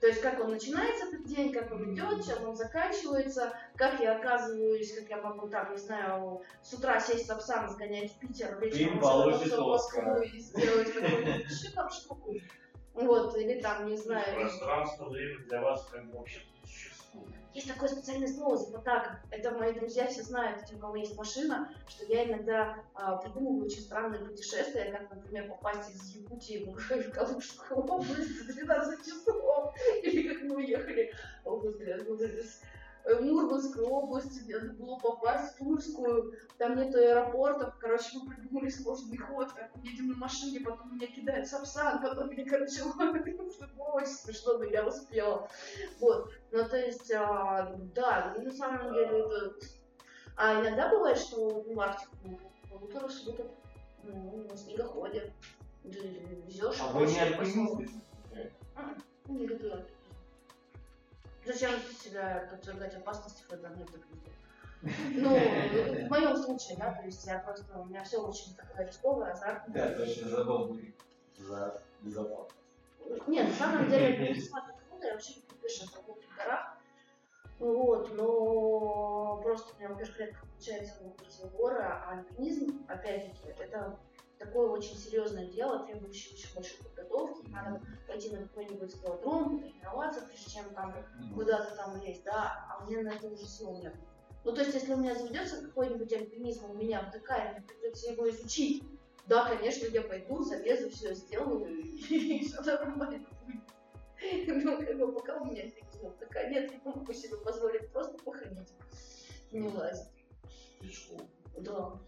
То 0.02 0.08
есть, 0.08 0.20
как 0.20 0.40
он 0.40 0.50
начинается 0.50 1.06
этот 1.06 1.24
день, 1.26 1.52
как 1.52 1.70
он 1.70 1.94
идет, 1.94 2.26
чем 2.26 2.48
он 2.48 2.56
заканчивается, 2.56 3.52
как 3.76 4.00
я 4.00 4.16
оказываюсь, 4.16 4.92
как 4.98 5.08
я 5.08 5.18
могу 5.18 5.46
там, 5.48 5.70
не 5.70 5.78
знаю, 5.78 6.42
с 6.60 6.72
утра 6.72 6.98
сесть 6.98 7.22
в 7.22 7.26
Сапсан, 7.28 7.70
сгонять 7.70 8.10
в 8.10 8.18
Питер, 8.18 8.58
вечером 8.58 8.98
в. 8.98 9.68
Москву 9.68 10.22
и 10.22 10.40
сделать 10.40 10.92
какую-нибудь 10.92 11.48
еще 11.48 11.70
там 11.70 11.88
штуку. 11.88 12.34
Вот, 12.94 13.36
или 13.36 13.60
там, 13.60 13.86
не 13.86 13.96
знаю, 13.96 14.24
Пространство, 14.34 15.08
время 15.08 15.38
для 15.46 15.62
вас 15.62 15.86
как 15.86 16.04
бы 16.10 16.18
вообще 16.18 16.40
существует. 16.64 17.36
Есть 17.54 17.68
такое 17.68 17.88
специальное 17.88 18.28
слово 18.28 18.56
запотака. 18.56 19.20
Это 19.30 19.50
мои 19.52 19.72
друзья 19.72 20.06
все 20.06 20.22
знают, 20.22 20.64
у 20.72 20.78
кого 20.78 20.96
есть 20.96 21.16
машина, 21.16 21.68
что 21.86 22.04
я 22.06 22.24
иногда 22.24 22.76
а, 22.94 23.16
придумываю 23.16 23.66
очень 23.66 23.82
странные 23.82 24.24
путешествия, 24.24 24.90
как, 24.90 25.10
например, 25.10 25.48
попасть 25.48 25.90
из 25.90 26.16
Якутии 26.16 26.64
в 26.64 27.10
Калужскую 27.10 27.80
область 27.86 28.46
за 28.46 28.52
12 28.52 29.04
часов. 29.04 29.74
Или 30.02 30.32
как 30.32 30.42
мы 30.42 30.56
уехали 30.56 31.12
о, 31.44 31.56
господи, 31.56 31.90
с- 33.04 33.06
э, 33.06 33.20
Мурманскую 33.20 33.86
область, 33.86 34.48
надо 34.48 34.72
было 34.72 34.98
попасть 34.98 35.54
в 35.54 35.58
Тульскую, 35.58 36.34
там 36.58 36.76
нет 36.76 36.94
аэропортов, 36.94 37.76
короче, 37.78 38.18
мы 38.18 38.34
придумали 38.34 38.68
сложный 38.70 39.16
ход, 39.16 39.52
как 39.52 39.74
мы 39.76 39.86
едем 39.86 40.08
на 40.08 40.16
машине, 40.16 40.60
потом 40.60 40.94
меня 40.96 41.06
кидают 41.06 41.46
Сапсан, 41.48 42.02
потом 42.02 42.30
меня, 42.30 42.44
короче, 42.48 42.82
ловят. 42.98 43.26
Это 43.26 43.42
было 43.76 43.92
очень 43.94 44.06
смешно, 44.12 44.58
но 44.58 44.64
я 44.64 44.86
успела. 44.86 45.48
Вот. 46.00 46.30
Ну, 46.50 46.68
то 46.68 46.76
есть, 46.76 47.10
а, 47.12 47.74
да, 47.94 48.34
на 48.38 48.50
самом 48.50 48.92
деле 48.92 49.18
это... 49.20 49.54
А 50.36 50.60
иногда 50.60 50.88
бывает, 50.88 51.18
что 51.18 51.60
в 51.60 51.78
Арктику 51.80 52.40
полутора 52.70 53.08
суток 53.08 53.46
ну, 54.02 54.46
на 54.48 54.56
снегоходе 54.56 55.32
везешь. 55.84 56.78
А 56.80 56.92
вы 56.92 57.06
не 57.06 57.18
альпинист? 57.18 57.92
Не 59.26 59.46
люблю 59.46 59.72
альпинизм. 59.72 59.91
Зачем 61.44 61.70
себя 62.02 62.48
подвергать 62.50 62.94
опасности, 62.94 63.44
когда 63.48 63.68
нет 63.70 63.88
альпинизма? 63.92 64.32
Ну, 65.14 66.06
в 66.06 66.10
моем 66.10 66.36
случае, 66.36 66.76
да, 66.76 66.92
то 66.92 67.04
есть 67.04 67.24
я 67.26 67.38
просто, 67.38 67.78
у 67.78 67.84
меня 67.84 68.02
все 68.04 68.18
очень 68.18 68.54
такое 68.56 68.86
рисковое, 68.86 69.32
азартное. 69.32 69.74
Да, 69.74 69.94
точно 69.96 70.28
забыл 70.28 70.66
бы 70.66 70.94
за 71.38 71.80
безопасность. 72.00 72.56
Нет, 73.26 73.48
на 73.48 73.54
самом 73.54 73.88
деле 73.88 74.06
альпинизм 74.18 74.56
это 74.56 74.74
круто, 74.88 75.06
я 75.06 75.12
вообще 75.12 75.34
люблю 75.34 75.56
пешие 75.62 75.88
прогулки 75.90 76.26
в 76.26 76.36
горах. 76.36 76.76
Вот, 77.58 78.14
но 78.16 79.40
просто 79.42 79.74
у 79.74 79.78
меня, 79.78 79.88
во-первых, 79.90 80.18
редко 80.18 80.46
получается 80.46 80.94
выбраться 81.00 81.46
в 81.46 81.56
горы, 81.56 81.80
а 81.80 82.10
альпинизм, 82.10 82.84
опять-таки, 82.88 83.50
это 83.56 83.96
такое 84.44 84.68
очень 84.68 84.96
серьезное 84.96 85.46
дело, 85.46 85.84
требующее 85.86 86.34
очень 86.34 86.54
большой 86.54 86.78
подготовки. 86.78 87.48
Надо 87.48 87.80
пойти 88.06 88.30
на 88.30 88.42
какой-нибудь 88.42 88.94
скалодром, 88.94 89.60
тренироваться, 89.60 90.22
прежде 90.22 90.50
чем 90.50 90.74
там 90.74 90.94
куда-то 91.34 91.74
там 91.76 92.00
лезть, 92.02 92.24
да, 92.24 92.66
а 92.68 92.82
у 92.82 92.90
меня 92.90 93.02
на 93.02 93.14
это 93.14 93.28
уже 93.28 93.46
сил 93.46 93.76
нет. 93.78 93.94
Ну, 94.44 94.52
то 94.52 94.62
есть, 94.62 94.74
если 94.74 94.94
у 94.94 94.96
меня 94.96 95.14
заведется 95.14 95.62
какой-нибудь 95.62 96.12
альпинизм, 96.12 96.70
у 96.70 96.74
меня 96.74 97.04
втыкает, 97.04 97.52
мне 97.52 97.66
придется 97.66 98.10
его 98.10 98.28
изучить, 98.28 98.82
да, 99.26 99.48
конечно, 99.48 99.86
я 99.86 100.02
пойду, 100.02 100.42
залезу, 100.42 100.90
все 100.90 101.14
сделаю, 101.14 101.66
и 101.68 102.44
все 102.44 102.60
нормально 102.62 103.24
будет. 103.40 103.62
Ну, 104.64 104.78
как 104.78 104.98
бы 104.98 105.12
пока 105.12 105.36
у 105.36 105.44
меня 105.44 105.62
альпинизма 105.62 106.10
такая 106.18 106.50
нет, 106.50 106.72
я 106.72 106.92
могу 106.92 107.12
себе 107.12 107.36
позволить 107.36 107.90
просто 107.92 108.18
походить, 108.18 108.72
не 109.52 109.68
лазить. 109.68 110.08
Пешком. 110.80 111.28
Да. 111.58 112.00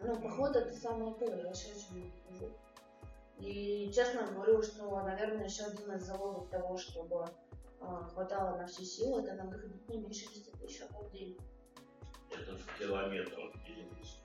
Ну, 0.00 0.18
поход 0.20 0.56
это 0.56 0.72
самое 0.72 1.14
то, 1.14 1.26
я 1.26 1.52
сейчас 1.52 1.90
очень 1.90 2.12
хожу. 2.26 2.50
И 3.38 3.90
честно 3.94 4.26
говорю, 4.32 4.62
что, 4.62 5.00
наверное, 5.02 5.44
еще 5.44 5.64
один 5.64 5.92
из 5.92 6.02
залогов 6.02 6.48
того, 6.48 6.76
чтобы 6.78 7.26
а, 7.80 8.02
хватало 8.04 8.56
на 8.56 8.66
все 8.66 8.84
силы, 8.84 9.22
это 9.22 9.34
надо 9.34 9.58
ходить 9.58 9.88
не 9.88 9.98
меньше 9.98 10.26
10 10.28 10.52
тысяч 10.60 10.78
шагов 10.78 11.06
в 11.06 11.12
день. 11.12 11.38
Это 12.30 12.52
в 12.52 12.78
километрах 12.78 13.54
единиц. 13.66 14.18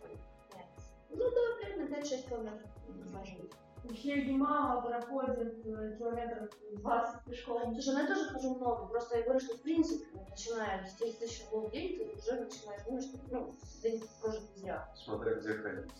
Ну 1.10 1.30
да, 1.32 1.58
примерно 1.62 1.94
5-6 1.94 2.30
километров 2.30 2.70
должно 3.12 3.40
быть. 3.40 3.64
Хельги 3.94 4.32
мало 4.32 4.82
проходит 4.82 5.66
э, 5.66 5.96
километров 5.98 6.50
20 6.72 7.24
пешком. 7.26 7.74
Слушай, 7.74 7.94
ну 7.94 8.02
я 8.02 8.08
тоже 8.08 8.30
хожу 8.30 8.56
много, 8.56 8.86
просто 8.88 9.18
я 9.18 9.24
говорю, 9.24 9.40
что 9.40 9.56
в 9.58 9.62
принципе, 9.62 10.06
начиная 10.30 10.86
с 10.88 10.96
10 10.96 11.20
тысяч 11.20 11.44
шагов 11.44 11.70
в 11.70 11.72
день, 11.72 11.98
ты 11.98 12.04
уже 12.06 12.42
начинаешь 12.42 12.84
думать, 12.84 13.04
что 13.04 13.18
ну, 13.32 13.56
день 13.82 14.04
прожит 14.22 14.42
зря. 14.56 14.90
Смотря 14.96 15.36
где 15.36 15.54
ходить. 15.54 15.92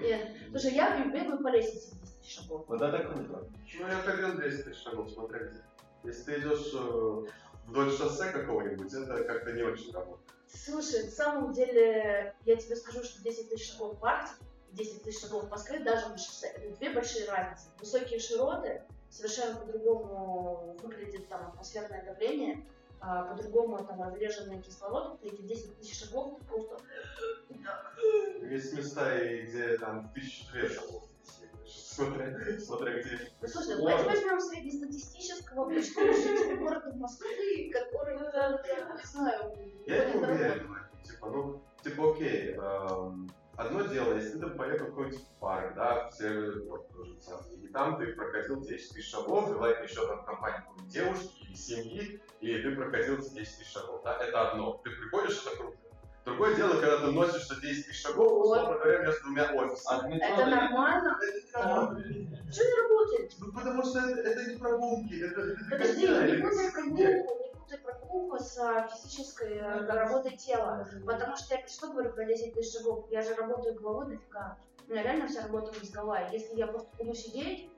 Нет, 0.00 0.28
слушай, 0.50 0.74
я 0.74 1.04
бегаю 1.04 1.42
по 1.42 1.48
лестнице 1.48 1.94
10 1.94 2.20
тысяч 2.20 2.40
шагов. 2.40 2.64
Вот 2.68 2.80
это 2.80 2.98
круто. 3.04 3.44
Ну, 3.80 3.86
я 3.86 3.96
ходил 3.96 4.40
10 4.40 4.64
тысяч 4.64 4.82
шагов, 4.82 5.10
смотря 5.10 5.40
где. 5.40 5.62
Если 6.04 6.22
ты 6.24 6.40
идешь 6.40 6.72
э, 6.74 7.24
вдоль 7.66 7.92
шоссе 7.92 8.30
какого-нибудь, 8.30 8.92
это 8.92 9.24
как-то 9.24 9.52
не 9.52 9.62
очень 9.62 9.92
работает. 9.92 10.30
Слушай, 10.48 11.04
на 11.04 11.10
самом 11.10 11.52
деле, 11.52 12.34
я 12.44 12.56
тебе 12.56 12.76
скажу, 12.76 13.02
что 13.04 13.22
10 13.22 13.50
тысяч 13.50 13.72
шагов 13.72 13.98
в 13.98 14.04
Арктике 14.04 14.44
10 14.72 15.02
тысяч 15.02 15.20
шагов 15.20 15.44
в 15.44 15.50
Москве 15.50 15.80
даже 15.80 16.08
на 16.08 16.18
шоссе, 16.18 16.74
две 16.78 16.90
большие 16.90 17.28
разницы. 17.28 17.68
Высокие 17.78 18.18
широты, 18.18 18.82
совершенно 19.10 19.56
по-другому 19.56 20.76
выглядит 20.82 21.28
там 21.28 21.48
атмосферное 21.48 22.04
давление, 22.04 22.64
а 23.00 23.24
по-другому 23.24 23.84
там 23.84 24.00
разреженный 24.02 24.62
кислород, 24.62 25.18
и 25.22 25.28
эти 25.28 25.42
10 25.42 25.78
тысяч 25.78 25.98
шагов 25.98 26.38
ты 26.38 26.44
просто... 26.44 26.76
Есть 28.42 28.72
места, 28.74 29.18
где 29.18 29.76
там 29.78 30.08
в 30.08 30.12
тысячу 30.12 30.50
две 30.52 30.68
шагов. 30.68 31.04
Смотря, 31.66 32.58
смотря 32.58 33.00
где. 33.00 33.18
Ну, 33.40 33.48
слушай, 33.48 33.76
давайте 33.76 34.04
возьмем 34.04 34.40
среднестатистического 34.40 35.68
почтового 35.68 36.12
жителя 36.14 36.56
города 36.56 36.92
Москвы, 36.94 37.70
который, 37.72 38.18
не 38.18 39.06
знаю, 39.06 39.52
Я 39.86 40.10
не 40.10 40.16
уверен, 40.16 40.76
типа, 41.04 41.26
ну, 41.28 41.62
типа, 41.82 42.12
окей, 42.12 42.54
эм, 42.54 43.30
одно 43.56 43.82
дело, 43.82 44.14
если 44.14 44.38
ты 44.38 44.46
поехал 44.48 44.86
в 44.86 44.90
какой-нибудь 44.90 45.26
парк, 45.40 45.74
да, 45.74 46.08
в 46.08 46.14
Северный 46.14 46.64
город 46.64 46.88
тоже 46.92 47.20
самое, 47.20 47.56
и 47.56 47.68
там 47.68 47.98
ты 47.98 48.06
проходил 48.14 48.60
10 48.60 48.92
тысяч 48.92 49.10
шагов, 49.10 49.50
и 49.50 49.54
лайк 49.54 49.82
еще 49.82 50.06
там 50.06 50.24
какой-нибудь 50.24 50.88
девушки 50.88 51.42
или 51.42 51.54
семьи, 51.54 52.20
и 52.40 52.58
ты 52.58 52.74
проходил 52.74 53.18
эти 53.18 53.34
10 53.34 53.58
тысяч 53.58 53.72
шагов, 53.72 54.02
да, 54.04 54.16
это 54.18 54.50
одно. 54.50 54.80
Ты 54.84 54.90
приходишь, 54.90 55.42
это 55.46 55.56
круто. 55.56 55.76
Другое 56.24 56.54
дело, 56.54 56.74
когда 56.74 56.98
ты 56.98 57.10
носишься 57.10 57.60
10 57.60 57.86
тысяч 57.86 58.00
шагов, 58.00 58.44
условно 58.44 58.78
говоря, 58.78 59.02
между 59.02 59.22
двумя 59.22 59.52
офисами. 59.52 60.18
Это 60.18 60.46
нормально? 60.46 61.18
Это 61.20 61.36
не 61.36 61.64
работает. 61.64 62.28
Что 62.52 62.64
не 62.64 62.82
работает? 62.82 63.32
Ну, 63.38 63.52
потому 63.52 63.82
что 63.84 63.98
это, 63.98 64.20
это 64.20 64.50
не 64.50 64.56
прогулки, 64.56 65.20
это, 65.20 65.40
это 65.40 65.64
Подожди, 65.68 66.00
не 66.00 66.06
это 66.06 66.48
путай 66.48 66.70
как 66.70 66.74
прогулку, 66.74 67.41
путай 67.62 67.78
прогулку 67.78 68.38
с 68.38 68.58
а, 68.58 68.88
физической 68.88 69.58
а, 69.60 69.86
работой 69.86 70.36
тела. 70.36 70.88
Потому 71.06 71.36
что 71.36 71.54
я 71.54 71.66
что 71.66 71.88
говорю 71.88 72.12
про 72.12 72.24
10 72.24 72.54
тысяч 72.54 72.78
шагов? 72.78 73.06
Я 73.10 73.22
же 73.22 73.34
работаю 73.34 73.74
головой 73.74 74.06
дофига. 74.06 74.58
У 74.86 74.90
меня 74.90 75.02
реально 75.02 75.28
вся 75.28 75.42
работа 75.42 75.72
мозговая. 75.78 76.30
Если 76.32 76.56
я 76.56 76.66
просто 76.66 76.90
буду 76.98 77.14
сидеть, 77.14 77.70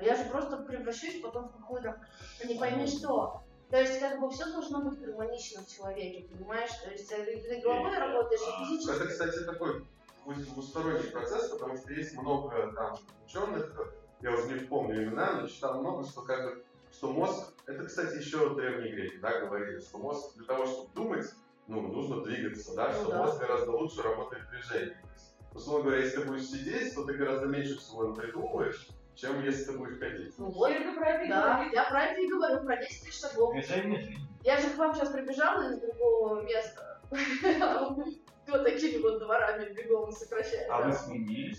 я 0.00 0.16
же 0.16 0.24
просто 0.30 0.56
превращусь 0.58 1.20
потом 1.20 1.48
в 1.48 1.52
какую-то 1.52 2.00
не 2.44 2.58
пойми 2.58 2.86
что. 2.86 3.42
То 3.70 3.80
есть 3.80 4.00
как 4.00 4.20
бы 4.20 4.30
все 4.30 4.44
должно 4.52 4.82
быть 4.82 5.00
гармонично 5.00 5.62
в 5.62 5.68
человеке, 5.68 6.28
понимаешь? 6.28 6.70
То 6.84 6.90
есть 6.90 7.10
э, 7.10 7.24
ты, 7.24 7.60
головой 7.62 7.96
работаешь, 7.96 8.40
и 8.40 8.64
физически. 8.64 8.96
Это, 8.96 9.08
кстати, 9.08 9.44
такой 9.44 9.86
дву- 10.24 10.34
двусторонний 10.34 11.10
процесс, 11.10 11.48
потому 11.48 11.76
что 11.78 11.92
есть 11.92 12.14
много 12.14 12.72
там 12.76 12.98
ученых, 13.24 13.94
я 14.20 14.30
уже 14.32 14.60
не 14.60 14.66
помню 14.66 15.04
имена, 15.04 15.40
но 15.40 15.48
читал 15.48 15.80
много, 15.80 16.04
что 16.04 16.20
как 16.20 16.44
бы, 16.44 16.64
что 16.92 17.12
мозг, 17.12 17.52
это, 17.66 17.84
кстати, 17.84 18.16
еще 18.16 18.54
древние 18.54 18.92
греки, 18.92 19.16
да, 19.18 19.40
говорили, 19.40 19.80
что 19.80 19.98
мозг 19.98 20.36
для 20.36 20.44
того, 20.46 20.66
чтобы 20.66 20.92
думать, 20.94 21.26
ну, 21.66 21.80
нужно 21.80 22.22
двигаться, 22.22 22.74
да, 22.74 22.88
Ну 22.92 22.94
что 23.02 23.10
да. 23.10 23.18
мозг 23.24 23.40
гораздо 23.40 23.70
лучше 23.72 24.02
работает 24.02 24.44
в 24.44 24.50
движении. 24.50 24.94
То 24.94 25.08
есть, 25.14 25.34
условно 25.54 25.84
говоря, 25.84 26.04
если 26.04 26.20
ты 26.20 26.26
будешь 26.26 26.46
сидеть, 26.46 26.94
то 26.94 27.04
ты 27.04 27.14
гораздо 27.14 27.46
меньше 27.46 27.78
всего 27.78 28.12
придумываешь, 28.12 28.88
чем 29.14 29.42
если 29.42 29.64
ты 29.64 29.78
будешь 29.78 29.98
ходить. 29.98 30.34
Ну 30.38 30.50
вот, 30.50 30.68
Только 30.72 30.98
про 31.00 31.10
это 31.10 31.28
да, 31.28 31.64
я 31.72 31.84
про 31.84 32.04
это 32.04 32.20
и 32.20 32.28
говорю, 32.28 32.64
про 32.64 32.76
10 32.76 33.04
тысяч 33.04 33.20
шагов. 33.20 33.52
Движение. 33.54 34.18
Я 34.42 34.60
же 34.60 34.70
к 34.70 34.76
вам 34.76 34.94
сейчас 34.94 35.10
прибежала 35.10 35.70
из 35.72 35.80
другого 35.80 36.42
места. 36.42 37.00
Вот 38.48 38.64
такими 38.64 39.00
вот 39.00 39.20
дворами 39.20 39.72
бегом 39.72 40.10
сокращаете. 40.10 40.66
А 40.68 40.82
вы 40.82 40.92
сменили? 40.92 41.56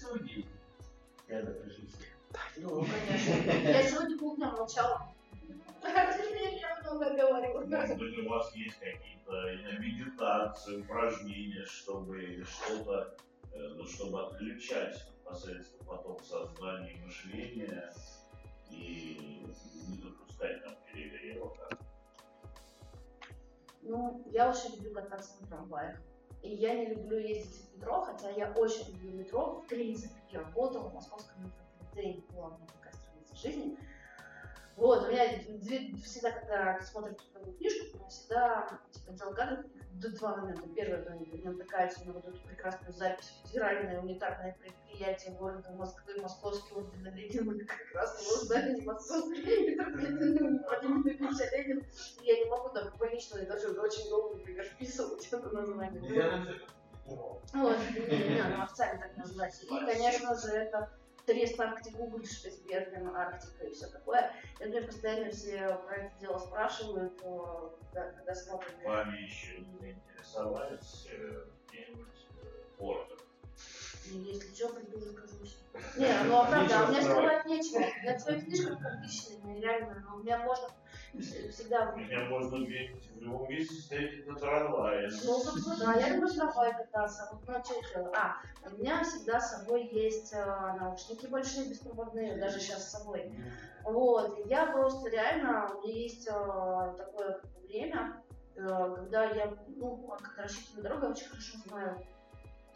Когда 1.26 1.52
пришли 1.54 1.88
сюда? 1.88 2.40
Ну, 2.58 2.86
конечно. 2.86 3.70
Я 3.70 3.84
сегодня 3.84 4.18
полдня 4.18 4.52
молчала. 4.52 5.13
Много 6.84 7.16
говорю. 7.16 7.68
Может 7.68 7.98
быть, 7.98 8.18
у 8.20 8.30
вас 8.30 8.56
есть 8.56 8.80
какие-то 8.80 9.80
медитации, 9.80 10.82
упражнения, 10.82 11.66
чтобы 11.66 12.44
что-то, 12.44 13.16
э, 13.54 13.58
ну, 13.76 13.86
чтобы 13.86 14.22
отключать 14.22 15.06
посредством 15.24 15.86
поток 15.86 16.24
сознания 16.24 16.94
и 16.94 17.02
мышления 17.02 17.94
и 18.70 19.46
не 19.88 20.02
допускать 20.02 20.64
там 20.64 20.76
перегрева. 20.92 21.54
Ну, 23.82 24.24
я 24.32 24.50
очень 24.50 24.76
люблю 24.76 24.94
кататься 24.94 25.42
на 25.42 25.48
трамваях. 25.48 26.00
И 26.42 26.56
я 26.56 26.76
не 26.76 26.94
люблю 26.94 27.18
ездить 27.18 27.70
в 27.70 27.78
метро, 27.78 28.02
хотя 28.02 28.30
я 28.32 28.52
очень 28.52 28.92
люблю 28.94 29.12
метро. 29.12 29.62
В 29.62 29.68
принципе, 29.68 30.16
я 30.32 30.42
работала 30.42 30.90
в 30.90 30.94
московском 30.94 31.44
метрополитене, 31.44 32.24
была 32.34 32.50
меня 32.58 32.68
такая 32.68 32.94
страница 32.94 33.36
жизни. 33.36 33.78
Вот, 34.76 35.04
у 35.04 35.12
меня 35.12 35.26
две- 35.48 35.96
всегда, 36.04 36.32
когда 36.32 36.82
смотрят 36.82 37.22
какую 37.32 37.56
книжку, 37.58 37.96
у 37.96 38.00
меня 38.00 38.10
всегда 38.10 38.80
типа, 38.92 39.12
делал 39.12 39.34
кадры 39.34 39.66
до 39.94 40.10
два 40.18 40.38
момента. 40.38 40.68
Первое, 40.70 41.00
это 41.00 41.14
они 41.14 41.42
натыкаются 41.44 42.06
на 42.06 42.14
вот 42.14 42.28
эту 42.28 42.40
прекрасную 42.40 42.94
запись 42.94 43.34
Федеральное 43.46 44.00
унитарное 44.02 44.58
предприятие 44.60 45.36
города 45.36 45.70
Москвы, 45.72 46.20
Московский 46.20 46.74
орден 46.74 47.04
Ленина, 47.14 47.66
как 47.66 47.94
раз 47.94 48.20
его 48.22 48.36
здание 48.44 48.82
Московский 48.84 49.42
Ильич 49.42 49.78
Ленин. 51.52 51.84
Я 52.24 52.44
не 52.44 52.50
могу 52.50 52.70
там 52.70 52.92
больничную 52.98 53.46
даже 53.46 53.70
очень 53.80 54.10
долго 54.10 54.38
например, 54.38 54.66
вписывать 54.66 55.28
это 55.32 55.50
название. 55.50 56.16
Я 56.16 56.46
Вот, 57.06 57.44
ну, 57.54 57.70
официально 58.64 59.02
так 59.02 59.18
называется. 59.18 59.66
И, 59.66 59.68
конечно 59.68 60.36
же, 60.36 60.48
это 60.54 60.90
Трест 61.26 61.60
Арктик 61.60 62.00
Уголь, 62.00 62.26
Шпицберген, 62.26 63.08
Арктика 63.16 63.66
и 63.66 63.74
все 63.74 63.88
такое. 63.88 64.34
И 64.60 64.66
мне 64.66 64.82
постоянно 64.82 65.32
все 65.32 65.80
про 65.86 65.96
это 65.96 66.20
дело 66.20 66.38
спрашивают, 66.38 67.22
когда, 67.22 68.12
когда 68.12 68.36
смотрят. 68.36 68.74
Вами 68.84 69.18
еще 69.18 69.60
не 69.60 69.74
э, 71.10 71.46
где-нибудь 71.70 72.28
э. 72.78 73.23
Если 74.12 74.54
что, 74.54 74.70
приду, 74.70 75.00
расскажусь. 75.00 75.58
Не, 75.98 76.24
ну 76.26 76.42
а 76.42 76.46
правда, 76.46 76.86
у 76.86 76.92
меня 76.92 77.02
скрывать 77.02 77.46
нечего. 77.46 77.78
У 77.78 78.04
меня 78.04 78.20
твоя 78.20 78.42
книжка 78.42 78.74
отличная, 78.74 79.60
реально, 79.60 80.04
но 80.08 80.16
у 80.16 80.20
меня 80.20 80.40
можно 80.40 80.68
всегда... 81.20 81.92
Меня 81.94 82.26
можно 82.26 82.66
где-нибудь 82.66 83.06
в 83.06 83.22
любом 83.22 83.50
месте 83.50 83.76
встретить 83.76 84.28
на 84.28 84.36
трамвае. 84.36 85.10
Ну, 85.24 85.40
собственно, 85.40 85.78
да, 85.78 85.94
я 85.96 86.10
люблю 86.10 86.28
с 86.28 86.36
трамвае 86.36 86.74
кататься. 86.74 87.30
Вот, 87.32 87.48
ну, 87.48 87.64
что 87.64 88.00
я? 88.00 88.12
А, 88.16 88.70
у 88.70 88.78
меня 88.78 89.04
всегда 89.04 89.40
с 89.40 89.52
собой 89.52 89.88
есть 89.88 90.34
э, 90.34 90.46
наушники 90.80 91.28
большие, 91.28 91.70
беспроводные, 91.70 92.38
даже 92.38 92.60
сейчас 92.60 92.88
с 92.88 92.92
собой. 92.92 93.32
Вот, 93.84 94.40
и 94.40 94.50
я 94.50 94.68
просто 94.68 95.10
реально, 95.10 95.70
у 95.74 95.82
меня 95.82 95.94
есть 95.94 96.28
э, 96.28 96.32
такое 96.32 97.42
время, 97.68 98.24
э, 98.56 98.62
когда 98.96 99.26
я, 99.26 99.54
ну, 99.68 99.98
как 100.20 100.38
рассчитываю 100.38 100.84
дорогу, 100.84 101.06
я 101.06 101.12
очень 101.12 101.28
хорошо 101.28 101.58
знаю 101.66 102.06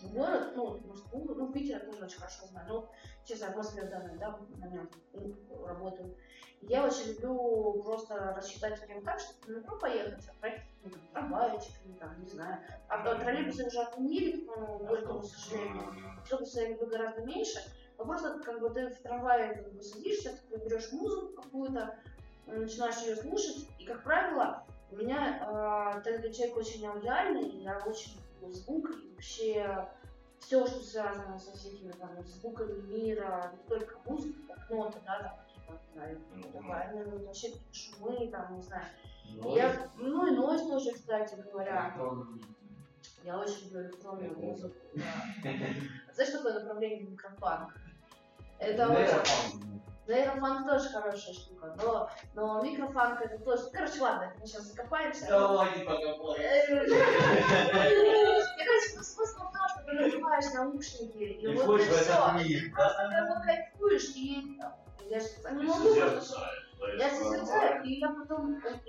город, 0.03 0.53
ну, 0.55 0.79
Москву, 0.85 1.33
ну, 1.35 1.51
Питер 1.51 1.79
я 1.79 1.85
тоже 1.85 2.05
очень 2.05 2.17
хорошо 2.17 2.45
знаю, 2.47 2.67
ну, 2.69 2.89
честно, 3.25 3.47
в 3.47 3.89
данный 3.89 4.17
да, 4.17 4.39
момент 4.57 4.93
ну, 5.13 5.65
работаю. 5.65 6.15
Я 6.61 6.85
очень 6.85 7.13
люблю 7.13 7.83
просто 7.83 8.33
рассчитать 8.35 8.81
время 8.81 9.01
так, 9.03 9.19
чтобы 9.19 9.53
на 9.53 9.57
метро 9.57 9.77
поехать, 9.77 10.27
а 10.27 10.39
проехать 10.39 10.67
ну, 10.83 10.89
там, 10.89 11.01
трамвайчиками, 11.13 11.97
там, 11.99 12.23
не 12.23 12.29
знаю. 12.29 12.59
А 12.89 13.15
троллейбусы 13.15 13.67
уже 13.67 13.81
отменили, 13.81 14.41
к 14.41 14.47
горькому 14.87 15.21
сожалению. 15.21 15.93
Автобусы 16.21 16.61
я 16.61 16.69
люблю 16.69 16.87
гораздо 16.87 17.21
меньше. 17.25 17.59
Но 17.97 18.05
просто 18.05 18.39
как 18.39 18.59
бы 18.59 18.69
ты 18.69 18.89
в 18.89 18.99
трамвае 19.01 19.55
как 19.55 19.73
бы 19.73 19.83
сидишься, 19.83 20.37
ты 20.49 20.57
берешь 20.57 20.91
музыку 20.91 21.41
какую-то, 21.41 21.95
начинаешь 22.45 22.97
ее 23.01 23.15
слушать, 23.15 23.67
и, 23.79 23.85
как 23.85 24.03
правило, 24.03 24.65
у 24.91 24.95
меня 24.95 25.39
э, 25.41 26.01
так 26.01 26.15
как 26.15 26.25
я 26.25 26.33
человек 26.33 26.57
очень 26.57 26.85
аудиальный, 26.85 27.49
я 27.61 27.79
очень 27.85 28.19
звук, 28.51 28.89
вообще 29.17 29.87
все, 30.39 30.65
что 30.65 30.79
связано 30.79 31.37
со 31.39 31.51
всякими 31.51 31.91
там 31.91 32.23
звуками 32.23 32.79
мира, 32.81 33.51
не 33.51 33.67
только 33.67 33.97
музыка, 34.05 34.39
как 34.47 34.69
ноты, 34.69 34.99
да, 35.05 35.19
там 35.19 35.39
какие-то, 35.39 35.73
не 35.73 35.93
знаю, 35.93 36.21
музыкальные, 36.35 37.25
вообще 37.25 37.47
какие-то 37.49 37.73
шумы, 37.73 38.27
там, 38.27 38.55
не 38.55 38.61
знаю. 38.61 38.85
Я, 39.55 39.89
ну 39.97 40.27
и 40.27 40.35
нойз 40.35 40.61
тоже, 40.61 40.93
кстати 40.93 41.35
говоря. 41.35 41.93
Я 43.23 43.39
очень 43.39 43.65
люблю 43.65 43.81
электронную 43.81 44.39
музыку. 44.39 44.75
Да. 44.93 45.51
Знаешь, 46.13 46.31
такое 46.31 46.53
направление 46.53 47.09
микрофанк? 47.09 47.73
Это 48.59 48.89
очень... 48.89 49.81
Нейрофанк 50.07 50.67
тоже 50.67 50.89
хорошая 50.89 51.33
штука, 51.33 51.75
но, 51.81 52.09
но 52.33 52.61
микрофанк 52.63 53.21
это 53.21 53.37
тоже... 53.43 53.63
Короче, 53.71 54.01
ладно, 54.01 54.23
это 54.23 54.39
мы 54.39 54.47
сейчас 54.47 54.63
закопаемся. 54.63 55.27
Давайте 55.27 55.79
поговорим. 55.83 56.35
Короче, 58.57 59.03
смысл 59.03 59.39
в 59.39 59.51
том, 59.51 59.67
что 59.69 59.83
ты 59.85 59.93
надеваешь 59.93 60.53
наушники, 60.53 61.17
и 61.17 61.47
вот 61.47 61.63
входишь 61.63 61.87
ты 61.87 61.93
все. 61.93 62.71
Просто 62.73 63.09
как 63.11 63.27
бы 63.27 63.45
кайфуешь, 63.45 64.15
и 64.15 64.59
я 65.09 65.19
же 65.19 65.27
так 65.43 65.53
не 65.53 65.63
могу 65.63 65.95
просто 65.95 66.39
я 66.97 67.09
созерцаю, 67.09 67.83
и 67.83 67.99
я 67.99 68.09
потом 68.09 68.55
э, 68.57 68.79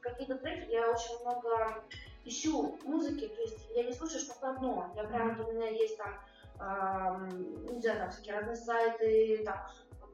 какие-то 0.00 0.36
треки, 0.36 0.70
я 0.70 0.90
очень 0.90 1.20
много 1.20 1.84
ищу 2.24 2.78
музыки, 2.84 3.28
то 3.28 3.40
есть 3.40 3.68
я 3.74 3.84
не 3.84 3.92
слушаю 3.92 4.20
что-то 4.20 4.50
одно. 4.50 4.92
Я 4.96 5.04
прям, 5.04 5.40
у 5.40 5.52
меня 5.52 5.68
есть 5.68 5.96
там, 5.96 6.18
ам, 6.58 7.28
не 7.72 7.80
знаю, 7.80 8.00
там 8.00 8.10
всякие 8.10 8.34
разные 8.34 8.56
сайты, 8.56 9.42
там, 9.44 9.58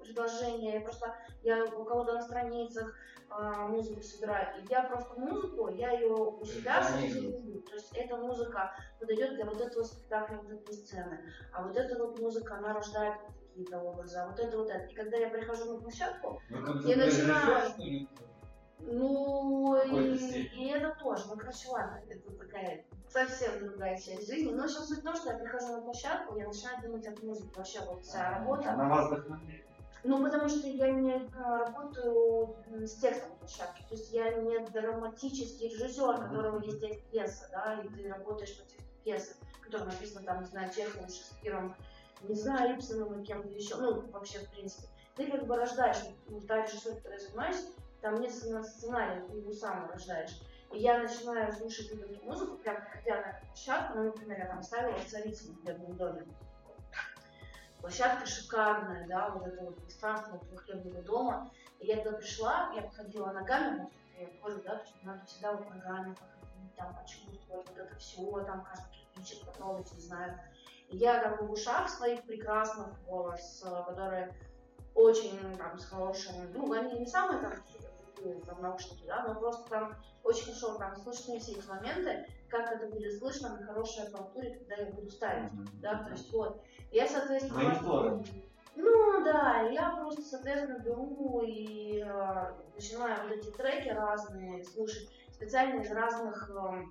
предложения, 0.02 0.74
я 0.74 0.80
просто, 0.80 1.14
я 1.42 1.64
у 1.64 1.84
кого-то 1.84 2.14
на 2.14 2.22
страницах 2.22 2.94
а, 3.30 3.66
музыку 3.66 4.02
собираю, 4.02 4.60
и 4.62 4.66
я 4.70 4.82
просто 4.84 5.18
музыку, 5.18 5.68
я 5.68 5.92
ее 5.92 6.12
у 6.12 6.44
себя 6.44 6.82
сохраню. 6.82 7.62
То 7.62 7.74
есть 7.74 7.92
эта 7.96 8.16
музыка 8.16 8.74
подойдет 9.00 9.34
для 9.36 9.44
вот 9.46 9.60
этого 9.60 9.82
спектакля, 9.84 10.36
вот 10.36 10.50
этой 10.52 10.74
сцены, 10.74 11.18
а 11.52 11.62
вот 11.66 11.76
эта 11.76 11.98
вот 11.98 12.18
музыка, 12.20 12.56
она 12.56 12.74
рождает 12.74 13.14
какие-то 13.48 13.80
образы, 13.80 14.18
а 14.18 14.28
вот 14.28 14.38
это 14.38 14.56
вот 14.58 14.68
это. 14.70 14.84
И 14.86 14.94
когда 14.94 15.16
я 15.16 15.28
прихожу 15.30 15.74
на 15.74 15.80
площадку, 15.80 16.40
Ну, 16.50 16.80
Я 16.88 16.96
начинаю- 16.96 17.72
ну, 18.84 19.80
и, 19.82 20.16
и 20.42 20.68
это 20.70 20.96
тоже. 21.00 21.24
Ну, 21.28 21.36
короче, 21.36 21.68
ладно, 21.68 22.00
это 22.08 22.32
такая 22.32 22.84
совсем 23.08 23.60
другая 23.60 23.96
часть 23.96 24.26
жизни. 24.26 24.52
Но 24.52 24.66
сейчас 24.66 24.88
суть 24.88 24.98
в 25.00 25.02
том, 25.04 25.14
что 25.14 25.30
я 25.30 25.36
прихожу 25.38 25.68
на 25.76 25.82
площадку, 25.82 26.36
я 26.36 26.48
начинаю 26.48 26.82
думать 26.82 27.06
от 27.06 27.22
музыки. 27.22 27.56
Вообще 27.56 27.80
вот 27.86 28.02
вся 28.02 28.38
работа. 28.38 28.72
Она 28.72 28.88
вас 28.88 29.06
вдохновляет. 29.08 29.64
Ну, 30.04 30.22
потому 30.22 30.48
что 30.48 30.66
я 30.66 30.90
не 30.90 31.12
э, 31.12 31.28
работаю 31.34 32.56
с 32.70 32.94
текстом 32.94 33.36
площадки. 33.38 33.82
То 33.88 33.94
есть 33.94 34.12
я 34.12 34.32
не 34.32 34.58
драматический 34.58 35.68
режиссер, 35.68 36.08
у 36.08 36.16
которого 36.16 36.60
есть 36.60 36.80
текст 36.80 37.04
пьесы, 37.10 37.48
да, 37.52 37.80
и 37.82 37.88
ты 37.88 38.08
работаешь 38.08 38.56
по 38.58 38.64
тексту 38.64 38.84
пьесы, 39.04 39.36
которая 39.62 39.90
написана 39.90 40.26
там, 40.26 40.40
не 40.40 40.46
знаю, 40.46 40.72
Чеховым, 40.74 41.08
Шекспиром, 41.08 41.76
не 42.22 42.34
знаю, 42.34 42.76
Ипсоном 42.76 43.20
и 43.20 43.24
кем-то 43.24 43.48
еще. 43.48 43.76
Ну, 43.76 44.00
вообще, 44.10 44.40
в 44.40 44.50
принципе. 44.50 44.88
Ты 45.14 45.30
как 45.30 45.46
бы 45.46 45.56
рождаешь, 45.56 45.98
та 46.48 46.64
режиссура, 46.64 46.94
которой 46.96 47.20
я 47.20 47.26
занимаюсь, 47.26 47.66
там 48.00 48.20
нет 48.20 48.32
сцена- 48.32 48.64
сценария, 48.64 49.24
ты 49.28 49.36
его 49.36 49.52
сам 49.52 49.88
рождаешь. 49.90 50.40
И 50.72 50.78
я 50.78 51.02
начинаю 51.02 51.52
слушать 51.52 51.90
эту 51.92 52.24
музыку, 52.24 52.56
прям 52.56 52.76
приходя 52.82 53.16
на 53.20 53.40
площадку, 53.46 53.98
ну, 53.98 54.04
например, 54.04 54.38
я 54.38 54.46
там 54.46 54.62
ставила 54.62 54.98
Царицыну 55.06 55.54
в 55.54 55.64
«Бедном 55.64 55.96
доме». 55.96 56.26
Площадка 57.82 58.26
шикарная, 58.26 59.06
да, 59.08 59.30
вот 59.30 59.46
это 59.46 59.62
вот 59.64 59.76
пространство 59.82 60.40
хлебного 60.56 61.02
дома. 61.02 61.50
И 61.80 61.86
я 61.86 61.98
туда 61.98 62.16
пришла, 62.16 62.72
я 62.74 62.82
походила 62.82 63.32
ногами, 63.32 63.80
вот 63.80 63.92
я 64.18 64.26
тоже, 64.40 64.62
да, 64.62 64.76
то 64.76 64.84
есть 64.84 65.02
надо 65.02 65.26
всегда 65.26 65.52
вот 65.52 65.68
ногами 65.68 66.16
там 66.76 66.94
почувствовать 66.94 67.68
вот 67.68 67.76
это 67.76 67.94
все, 67.96 68.44
там 68.44 68.64
каждый 68.64 68.90
кирпичик 68.92 69.44
потрогать, 69.44 69.92
не 69.92 70.00
знаю. 70.00 70.38
И 70.88 70.96
я 70.96 71.20
как 71.20 71.40
бы 71.40 71.48
в 71.48 71.52
ушах 71.52 71.88
своих 71.88 72.22
прекрасных 72.22 72.88
голос, 73.04 73.62
э, 73.64 73.84
которые 73.88 74.34
очень 74.94 75.56
там 75.56 75.78
с 75.78 75.86
хорошим, 75.86 76.34
ну, 76.54 76.72
они 76.72 77.00
не 77.00 77.06
самые 77.06 77.40
там 77.40 77.52
крутые, 78.22 78.40
там 78.44 78.62
наушники, 78.62 79.04
да, 79.06 79.24
но 79.26 79.34
просто 79.34 79.68
там 79.68 79.94
очень 80.22 80.46
хорошо 80.46 80.78
там 80.78 80.96
слышны 80.96 81.38
все 81.38 81.52
эти 81.52 81.66
моменты, 81.66 82.26
как 82.48 82.72
это 82.72 82.86
будет 82.86 83.18
слышно 83.18 83.56
на 83.56 83.66
хорошей 83.66 84.04
аппаратуре, 84.04 84.56
когда 84.56 84.82
я 84.82 84.90
буду 84.90 85.10
ставить, 85.10 85.50
да, 85.80 86.04
то 86.04 86.10
есть 86.10 86.32
вот. 86.32 86.62
Я, 86.90 87.08
соответственно, 87.08 87.62
Мониторы. 87.64 88.22
ну 88.76 89.24
да, 89.24 89.62
я 89.70 89.96
просто, 89.96 90.22
соответственно, 90.22 90.78
беру 90.78 91.42
и 91.44 92.02
э, 92.04 92.52
начинаю 92.74 93.22
вот 93.22 93.32
эти 93.32 93.50
треки 93.50 93.88
разные 93.88 94.64
слушать, 94.64 95.08
специально 95.30 95.80
из 95.80 95.90
разных 95.90 96.50
э, 96.50 96.82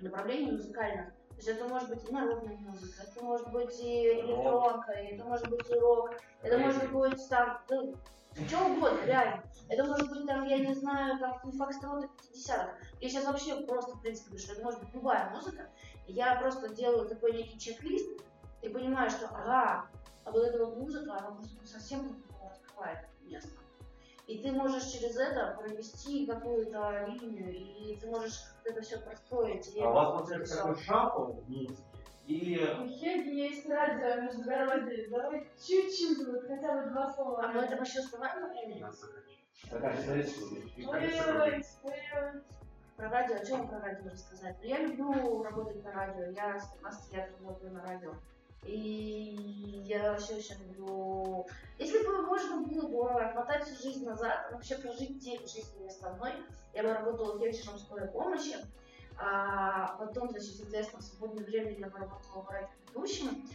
направлений 0.00 0.52
музыкальных. 0.52 1.08
То 1.08 1.36
есть 1.36 1.48
это 1.48 1.68
может 1.68 1.88
быть 1.88 2.08
и 2.08 2.12
народная 2.12 2.56
музыка, 2.56 3.02
это 3.02 3.24
может 3.24 3.50
быть 3.50 3.80
и 3.80 4.20
электронка, 4.20 4.92
это 4.92 5.24
может 5.24 5.50
быть 5.50 5.68
и 5.68 5.74
рок, 5.74 6.10
это 6.42 6.58
может 6.58 6.92
быть 6.92 7.28
там, 7.28 7.58
ну, 7.68 7.94
что 8.48 8.66
угодно, 8.66 9.04
реально. 9.04 9.42
Это 9.68 9.84
может 9.84 10.10
быть 10.10 10.26
там, 10.26 10.44
я 10.44 10.58
не 10.58 10.74
знаю, 10.74 11.18
там 11.18 11.52
фокстроты 11.52 12.08
50-х. 12.32 12.74
Я 13.00 13.08
сейчас 13.08 13.24
вообще 13.24 13.56
просто, 13.66 13.96
в 13.96 14.00
принципе, 14.02 14.30
говорю, 14.30 14.44
что 14.44 14.52
это 14.52 14.62
может 14.62 14.80
быть 14.80 14.94
любая 14.94 15.30
музыка. 15.30 15.68
Я 16.06 16.36
просто 16.36 16.74
делаю 16.74 17.08
такой 17.08 17.32
некий 17.32 17.58
чек-лист, 17.58 18.20
и 18.64 18.68
понимаю, 18.68 19.10
что 19.10 19.26
ага, 19.28 19.86
а 20.24 20.30
вот 20.30 20.42
эта 20.42 20.64
вот 20.64 20.78
музыка, 20.78 21.16
она 21.18 21.32
просто 21.32 21.66
совсем 21.66 22.24
открывает 22.42 23.06
место. 23.22 23.50
И 24.26 24.38
ты 24.38 24.52
можешь 24.52 24.84
через 24.84 25.16
это 25.16 25.54
провести 25.58 26.26
какую-то 26.26 27.06
линию, 27.08 27.54
и 27.54 27.96
ты 27.96 28.06
можешь 28.06 28.40
это 28.64 28.80
все 28.80 28.98
простроить. 28.98 29.70
А 29.76 29.80
у 29.80 29.82
это 29.82 29.90
вас 29.90 30.08
получается 30.12 30.54
всё. 30.54 30.62
такой 30.62 30.82
шафл 30.82 31.32
музыке? 31.46 31.82
Или 32.26 32.56
У 32.56 32.88
Хеги 32.88 33.34
есть 33.34 33.68
радио 33.68 34.22
международное. 34.22 35.08
Давай 35.08 35.46
чуть-чуть, 35.58 36.26
вот 36.26 36.46
хотя 36.46 36.72
бы 36.72 36.90
два 36.90 37.12
слова. 37.12 37.44
А 37.44 37.48
мы 37.48 37.60
это 37.62 37.82
еще 37.82 38.00
успеваем 38.00 38.40
по 38.40 38.48
времени? 38.48 38.84
Такая 39.70 39.96
ой-ой. 40.86 41.62
Про 42.96 43.10
радио, 43.10 43.36
о 43.36 43.44
чем 43.44 43.68
про 43.68 43.80
радио 43.80 44.08
рассказать? 44.08 44.56
Ну, 44.62 44.68
Я 44.68 44.78
люблю 44.78 45.42
работать 45.42 45.84
на 45.84 45.92
радио, 45.92 46.30
я 46.30 46.60
с 46.60 46.68
15 46.74 47.12
лет 47.12 47.30
работаю 47.40 47.72
на 47.72 47.82
радио. 47.82 48.14
И 48.64 49.82
я 49.84 50.12
вообще 50.12 50.36
очень 50.36 50.56
люблю... 50.68 51.46
Если 51.78 52.06
бы 52.06 52.22
можно 52.22 52.62
было 52.62 52.88
бы 52.88 53.20
отмотать 53.20 53.64
всю 53.64 53.82
жизнь 53.82 54.06
назад, 54.06 54.50
вообще 54.50 54.78
прожить 54.78 55.18
9 55.18 55.40
жизней 55.40 55.80
вместо 55.80 56.08
одной, 56.08 56.32
я 56.72 56.82
бы 56.84 56.94
работала 56.94 57.38
фельдшером 57.38 57.78
скорой 57.78 58.08
помощи, 58.08 58.56
а 59.18 59.96
потом, 59.98 60.30
значит, 60.30 60.56
соответственно, 60.56 61.02
в 61.02 61.04
свободное 61.04 61.44
время 61.44 61.78
я 61.78 61.86
работала 61.86 62.46
радиоведущим. 62.48 63.48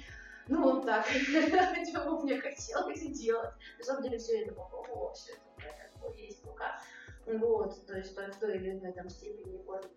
Ну, 0.48 0.64
вот 0.64 0.86
так, 0.86 1.06
чего 1.10 2.22
мне 2.22 2.40
хотелось 2.40 3.02
делать. 3.20 3.52
На 3.78 3.84
самом 3.84 4.04
деле, 4.04 4.18
все 4.18 4.44
это 4.44 4.54
попробовала, 4.54 5.14
все 5.14 5.34
это 5.34 5.42
у 5.56 5.62
меня 5.62 5.72
как 5.74 6.02
бы 6.02 6.18
есть 6.18 6.42
пока. 6.42 6.80
Вот, 7.26 7.86
то 7.86 7.96
есть 7.96 8.18
в 8.18 8.40
той 8.40 8.58
или 8.58 8.72
иной 8.72 8.92
там 8.94 9.10
степени 9.10 9.62
форме. 9.64 9.90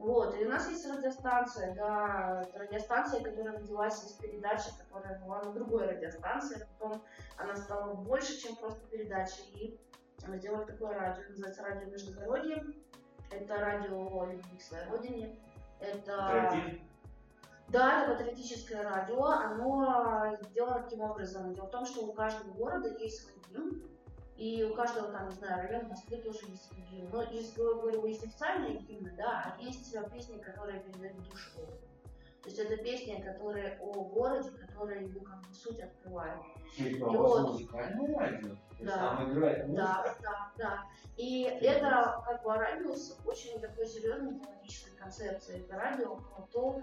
Вот, 0.00 0.34
и 0.34 0.46
у 0.46 0.48
нас 0.48 0.66
есть 0.70 0.88
радиостанция, 0.88 1.74
да, 1.74 2.48
радиостанция, 2.54 3.22
которая 3.22 3.58
родилась 3.58 4.02
из 4.02 4.12
передачи, 4.12 4.70
которая 4.78 5.20
была 5.20 5.42
на 5.42 5.52
другой 5.52 5.86
радиостанции, 5.86 6.66
потом 6.78 7.04
она 7.36 7.54
стала 7.54 7.92
больше, 7.92 8.40
чем 8.40 8.56
просто 8.56 8.80
передача, 8.86 9.42
и 9.52 9.78
мы 10.26 10.38
сделали 10.38 10.64
такое 10.64 10.94
радио, 10.94 11.22
называется 11.28 11.62
радио 11.62 11.90
Междугородье, 11.90 12.64
это 13.40 13.56
радио 13.56 14.24
любви 14.24 14.58
к 14.58 14.62
своей 14.62 14.88
родине, 14.88 15.36
это... 15.80 16.52
Да, 17.68 18.02
это 18.02 18.16
патриотическое 18.16 18.82
радио, 18.82 19.22
оно 19.22 20.36
сделано 20.50 20.82
таким 20.82 21.02
образом. 21.02 21.54
Дело 21.54 21.66
в 21.66 21.70
том, 21.70 21.86
что 21.86 22.04
у 22.04 22.12
каждого 22.12 22.52
города 22.54 22.88
есть 22.98 23.22
свой 23.22 23.34
гимн, 23.48 23.82
и 24.36 24.64
у 24.64 24.74
каждого 24.74 25.12
там, 25.12 25.28
не 25.28 25.34
знаю, 25.36 25.68
района 25.68 25.84
в 25.84 25.90
Москве 25.90 26.16
тоже 26.16 26.38
есть 26.48 26.64
свой 26.64 26.80
гимн. 26.90 27.08
Но 27.12 27.22
если 27.30 27.62
говорю, 27.62 28.06
есть 28.06 28.24
официальные 28.24 28.78
гимны, 28.78 29.14
да, 29.16 29.54
а 29.56 29.62
есть 29.62 29.94
песни, 30.12 30.38
которые 30.38 30.80
передают 30.80 31.16
душу. 31.28 31.60
То 32.42 32.48
есть 32.48 32.58
это 32.58 32.76
песни, 32.78 33.22
которые 33.22 33.78
о 33.80 33.92
городе, 34.02 34.50
которые 34.50 35.04
его 35.06 35.20
как 35.20 35.40
бы 35.40 35.54
суть 35.54 35.78
открывают. 35.78 36.42
И 36.76 36.94
вас 36.94 37.12
вот. 37.12 37.60
есть 37.60 37.70
Да. 38.82 39.16
там 39.16 39.32
играет 39.32 39.66
музыка? 39.66 39.82
Да, 39.82 40.16
да, 40.22 40.52
да. 40.56 40.84
И 41.16 41.42
это 41.42 42.22
как 42.26 42.42
бы 42.42 42.54
радио 42.54 42.94
с 42.94 43.18
очень 43.26 43.60
такой 43.60 43.86
серьезной 43.86 44.32
идеологической 44.32 44.96
концепцией. 44.96 45.60
Это 45.60 45.76
радио 45.76 46.16
про 46.16 46.42
то, 46.50 46.82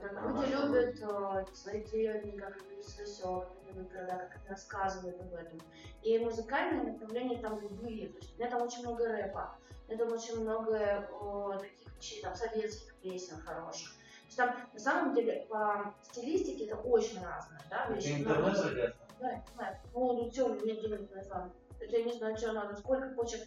как 0.00 0.22
люди 0.22 0.52
любят 0.52 0.96
э, 1.00 1.54
свои 1.54 1.84
деревни, 1.84 2.38
как 2.38 2.56
свои 2.82 3.06
села, 3.06 3.48
как 3.92 4.36
они 4.36 4.48
рассказывают 4.48 5.20
об 5.20 5.34
этом. 5.34 5.60
И 6.02 6.18
музыкальные 6.18 6.92
направления 6.92 7.38
там 7.38 7.60
любые. 7.60 8.08
То 8.08 8.16
есть 8.16 8.34
у 8.34 8.38
меня 8.38 8.50
там 8.50 8.62
очень 8.62 8.80
много 8.80 9.06
рэпа, 9.06 9.58
у 9.86 9.92
меня 9.92 10.04
там 10.04 10.12
очень 10.12 10.40
много 10.40 10.76
э, 10.76 11.58
таких 11.60 11.96
вещей, 11.96 12.22
там 12.22 12.34
советских 12.34 12.94
песен 12.96 13.38
хороших. 13.40 13.90
То 13.90 14.26
есть 14.26 14.36
там 14.36 14.56
на 14.72 14.80
самом 14.80 15.14
деле 15.14 15.46
по 15.48 15.94
стилистике 16.02 16.66
это 16.66 16.76
очень 16.76 17.22
разное, 17.22 17.60
да, 17.70 17.86
Это 17.90 18.12
интернет 18.12 18.96
радио? 19.20 19.20
Да, 19.20 19.30
я 19.32 19.44
знаю. 19.54 19.76
Ну, 19.94 20.12
ну 20.24 20.30
что, 20.30 20.48
нет 20.64 20.80
денег 20.80 21.10
на 21.14 21.18
это. 21.20 21.52
Это 21.80 21.96
я 21.96 22.04
не 22.04 22.12
знаю, 22.12 22.36
что 22.36 22.52
надо, 22.52 22.76
сколько 22.76 23.08
почек, 23.14 23.42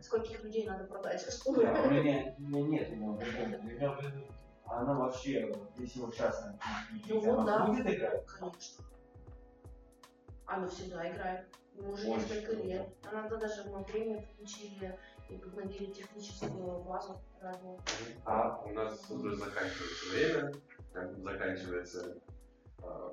скольких 0.00 0.42
людей 0.42 0.66
надо 0.66 0.84
продать. 0.84 1.24
Да, 1.44 1.50
у 1.52 1.90
меня, 1.90 2.34
у 2.38 2.42
меня 2.42 2.62
нет 2.68 2.92
имела 2.92 3.16
в 3.16 3.22
виду. 3.22 3.36
Я 3.38 3.44
имел 3.76 3.94
в 3.94 4.02
виду, 4.02 4.26
она 4.66 4.94
вообще, 4.94 5.52
если 5.78 6.00
вот 6.00 6.14
частная 6.14 6.58
Ну 7.08 7.20
вот, 7.20 7.46
да. 7.46 7.66
будет 7.66 7.86
играть? 7.86 8.26
Конечно. 8.26 8.84
Она 10.46 10.68
всегда 10.68 11.10
играет. 11.10 11.46
Мы 11.74 11.92
уже 11.92 12.08
Ой, 12.08 12.16
несколько 12.18 12.52
круто. 12.52 12.66
лет. 12.66 12.88
Она 13.10 13.22
тогда 13.28 13.46
даже 13.48 13.64
мы 13.70 13.82
время 13.84 14.26
получили 14.36 14.98
и 15.28 15.36
подновили 15.36 15.86
техническую 15.92 16.82
базу. 16.82 17.20
А 18.24 18.62
у 18.64 18.70
нас 18.70 19.10
уже 19.10 19.36
заканчивается 19.36 20.10
время, 20.12 20.52
заканчиваются 21.22 22.16
э, 22.16 22.29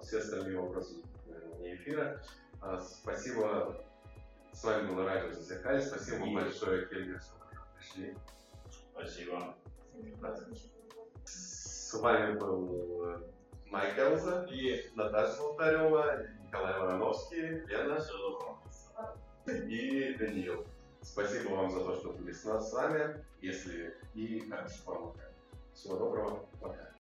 все 0.01 0.19
остальные 0.19 0.59
вопросы 0.59 0.95
наверное, 1.25 1.55
вне 1.55 1.75
эфира. 1.75 2.21
А, 2.61 2.79
спасибо, 2.79 3.83
с 4.51 4.63
вами 4.63 4.87
было 4.87 5.05
радио 5.05 5.31
Зазеркалье. 5.33 5.81
Спасибо 5.81 6.19
вам 6.21 6.29
И- 6.29 6.35
большое, 6.35 6.87
Кельга, 6.87 7.19
что 7.19 7.35
вы 7.35 7.61
пришли. 7.77 8.17
Спасибо. 8.93 9.55
С 11.25 11.93
вами 11.93 12.37
был 12.37 13.03
э, 13.05 13.21
Майк 13.67 13.97
Элза 13.97 14.45
и 14.51 14.89
Наташа 14.95 15.33
Золотарева, 15.37 16.27
Николай 16.43 16.79
Вороновский, 16.79 17.65
Лена 17.65 17.99
доброго. 17.99 18.59
и 19.47 20.13
Даниил. 20.15 20.65
Спасибо 21.01 21.51
вам 21.51 21.71
за 21.71 21.83
то, 21.85 21.95
что 21.95 22.11
были 22.13 22.31
с 22.31 22.43
нас 22.43 22.69
с 22.69 22.73
вами. 22.73 23.23
Если 23.41 23.95
и 24.13 24.39
хорошо 24.49 24.75
вам. 24.85 25.13
Всего 25.73 25.97
доброго. 25.97 26.45
Пока. 26.59 26.96